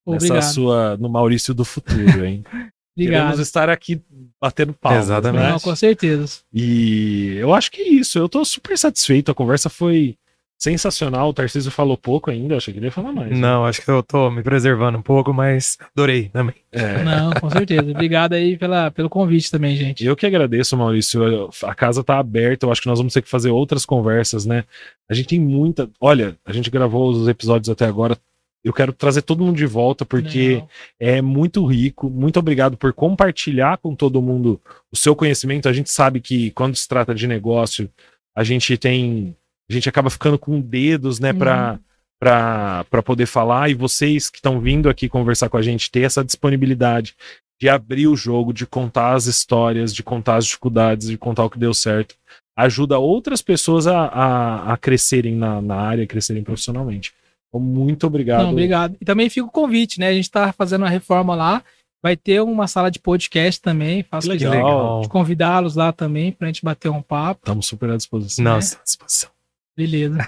nessa 0.08 0.26
Obrigado. 0.26 0.54
sua 0.54 0.98
no 0.98 1.10
Maurício 1.10 1.54
do 1.54 1.64
futuro, 1.66 2.26
hein? 2.26 2.44
Queremos 2.98 3.24
Obrigado. 3.26 3.42
estar 3.42 3.70
aqui 3.70 4.02
batendo 4.42 4.74
palmas, 4.74 5.04
Exatamente. 5.06 5.44
né? 5.44 5.50
Não, 5.52 5.60
com 5.60 5.76
certeza. 5.76 6.40
E 6.54 7.36
eu 7.38 7.54
acho 7.54 7.70
que 7.70 7.82
é 7.82 7.90
isso. 7.90 8.18
Eu 8.18 8.30
tô 8.30 8.44
super 8.46 8.78
satisfeito. 8.78 9.30
A 9.30 9.36
conversa 9.36 9.70
foi 9.70 10.16
sensacional. 10.58 11.30
O 11.30 11.34
Tarcísio 11.34 11.72
falou 11.72 11.98
pouco 11.98 12.32
ainda. 12.32 12.58
Achei 12.58 12.74
que 12.74 12.80
ele 12.80 12.88
ia 12.88 12.92
falar 12.92 13.12
mais. 13.12 13.30
né? 13.32 13.38
Não, 13.38 13.66
acho 13.66 13.82
que 13.84 13.90
eu 13.90 14.02
tô 14.02 14.30
me 14.32 14.42
preservando 14.42 14.98
um 14.98 15.02
pouco, 15.02 15.34
mas 15.34 15.78
adorei 15.96 16.30
também. 16.30 16.56
É. 16.72 17.04
Não, 17.04 17.32
com 17.34 17.50
certeza. 17.50 17.90
Obrigado 17.92 18.34
aí 18.34 18.58
pela, 18.58 18.90
pelo 18.92 19.10
convite 19.10 19.52
também, 19.52 19.76
gente. 19.76 20.06
Eu 20.06 20.16
que 20.16 20.26
agradeço, 20.26 20.76
Maurício. 20.78 21.50
A 21.64 21.76
casa 21.76 22.04
tá 22.04 22.18
aberta. 22.20 22.66
Eu 22.66 22.72
acho 22.72 22.82
que 22.82 22.88
nós 22.88 23.00
vamos 23.00 23.14
ter 23.14 23.22
que 23.22 23.30
fazer 23.30 23.50
outras 23.52 23.86
conversas, 23.86 24.46
né? 24.46 24.64
A 25.10 25.14
gente 25.14 25.28
tem 25.28 25.40
muita. 25.40 25.90
Olha, 26.00 26.36
a 26.46 26.52
gente 26.52 26.70
gravou 26.72 27.10
os 27.10 27.28
episódios 27.28 27.70
até 27.70 27.86
agora. 27.86 28.18
Eu 28.64 28.74
quero 28.74 28.92
trazer 28.92 29.22
todo 29.22 29.44
mundo 29.44 29.58
de 29.58 29.66
volta 29.68 30.04
porque 30.04 30.56
Não. 30.58 30.68
é 31.00 31.22
muito 31.22 31.64
rico. 31.68 32.10
Muito 32.10 32.40
obrigado 32.40 32.76
por 32.76 32.92
compartilhar 32.94 33.78
com 33.78 33.94
todo 33.94 34.20
mundo 34.24 34.60
o 34.92 34.98
seu 34.98 35.16
conhecimento. 35.16 35.70
A 35.70 35.74
gente 35.74 35.92
sabe 35.92 36.20
que 36.20 36.50
quando 36.50 36.76
se 36.76 36.88
trata 36.88 37.14
de 37.14 37.28
negócio, 37.28 37.88
a 38.36 38.44
gente 38.44 38.76
tem. 38.76 39.36
A 39.70 39.74
gente 39.74 39.90
acaba 39.90 40.10
ficando 40.10 40.38
com 40.38 40.60
dedos, 40.60 41.20
né, 41.20 41.34
para 41.34 41.80
para 42.20 43.04
poder 43.04 43.26
falar. 43.26 43.70
E 43.70 43.74
vocês 43.74 44.30
que 44.30 44.38
estão 44.38 44.60
vindo 44.60 44.90
aqui 44.90 45.08
conversar 45.08 45.50
com 45.50 45.58
a 45.58 45.62
gente, 45.62 45.92
ter 45.92 46.02
essa 46.02 46.24
disponibilidade 46.24 47.16
de 47.62 47.70
abrir 47.70 48.08
o 48.08 48.16
jogo, 48.16 48.54
de 48.54 48.66
contar 48.66 49.14
as 49.14 49.28
histórias, 49.28 49.94
de 49.94 50.04
contar 50.04 50.38
as 50.38 50.46
dificuldades, 50.46 51.08
de 51.08 51.18
contar 51.18 51.46
o 51.46 51.50
que 51.50 51.60
deu 51.60 51.74
certo, 51.74 52.16
ajuda 52.58 52.98
outras 52.98 53.42
pessoas 53.42 53.88
a, 53.88 54.06
a, 54.06 54.74
a 54.74 54.78
crescerem 54.78 55.36
na, 55.36 55.62
na 55.62 55.76
área, 55.76 56.08
crescerem 56.08 56.44
profissionalmente. 56.44 57.14
Então, 57.48 57.60
muito 57.60 58.08
obrigado. 58.08 58.44
Não, 58.44 58.52
obrigado. 58.52 58.98
E 59.00 59.06
também 59.06 59.30
fica 59.30 59.46
o 59.46 59.52
convite, 59.52 60.00
né? 60.00 60.10
A 60.10 60.14
gente 60.14 60.30
tá 60.30 60.52
fazendo 60.52 60.82
uma 60.82 60.90
reforma 60.90 61.36
lá. 61.36 61.64
Vai 62.04 62.16
ter 62.16 62.42
uma 62.42 62.68
sala 62.68 62.92
de 62.92 63.00
podcast 63.00 63.62
também. 63.62 64.04
Faço 64.04 64.30
Que 64.30 64.38
questão 64.38 64.52
legal. 64.52 65.02
de 65.02 65.10
convidá-los 65.10 65.76
lá 65.76 65.92
também 65.92 66.32
pra 66.32 66.48
gente 66.48 66.64
bater 66.64 66.90
um 66.90 67.02
papo. 67.02 67.42
Estamos 67.44 67.66
super 67.66 67.90
à 67.90 67.98
disposição. 67.98 68.44
Nossa, 68.44 68.78
à 68.78 68.84
disposição. 68.84 69.35
Beleza. 69.78 70.28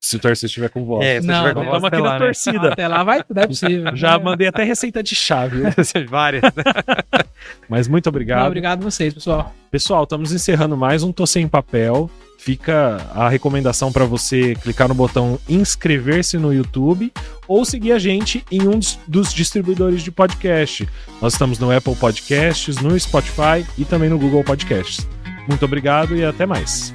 Se 0.00 0.14
o 0.16 0.20
Tarcísio 0.20 0.46
estiver 0.46 0.70
com 0.70 0.84
voz. 0.84 1.04
É, 1.04 1.20
se 1.20 1.26
Não, 1.26 1.40
tiver 1.40 1.54
com 1.54 1.60
não, 1.64 1.66
voz, 1.70 1.82
Estamos 1.82 1.86
aqui 1.88 1.96
até 1.96 2.02
na 2.04 2.08
lá, 2.08 2.18
né? 2.18 2.24
torcida. 2.24 2.72
Até 2.72 2.88
lá 2.88 3.02
vai 3.02 3.22
tudo, 3.24 3.40
é 3.40 3.46
possível. 3.48 3.96
Já 3.96 4.14
É. 4.14 4.18
mandei 4.22 4.46
até 4.46 4.62
receita 4.62 5.02
de 5.02 5.14
chave. 5.14 5.62
Várias. 6.08 6.42
Mas 7.68 7.88
muito 7.88 8.06
Não, 8.06 8.10
obrigado. 8.10 8.46
obrigado 8.46 8.80
a 8.80 8.84
vocês, 8.90 9.12
pessoal. 9.12 9.52
Pessoal, 9.72 10.04
estamos 10.04 10.32
encerrando 10.32 10.76
mais 10.76 11.02
um 11.02 11.10
Tô 11.12 11.26
Sem 11.26 11.48
Papel. 11.48 12.08
Fica 12.38 12.98
a 13.12 13.28
recomendação 13.28 13.90
para 13.90 14.04
você 14.04 14.54
clicar 14.62 14.86
no 14.86 14.94
botão 14.94 15.38
inscrever-se 15.48 16.38
no 16.38 16.54
YouTube 16.54 17.12
ou 17.48 17.64
seguir 17.64 17.90
a 17.90 17.98
gente 17.98 18.44
em 18.52 18.62
um 18.68 18.78
dos- 18.78 18.98
dos 19.08 19.34
distribuidores 19.34 20.04
de 20.04 20.12
podcast. 20.12 20.88
Nós 21.20 21.32
estamos 21.32 21.58
no 21.58 21.76
Apple 21.76 21.96
Podcasts, 21.96 22.76
no 22.80 22.98
Spotify 22.98 23.66
e 23.76 23.84
também 23.84 24.08
no 24.08 24.18
Google 24.18 24.44
Podcasts. 24.44 25.06
Muito 25.48 25.64
obrigado 25.64 26.14
e 26.16 26.24
até 26.24 26.46
mais. 26.46 26.92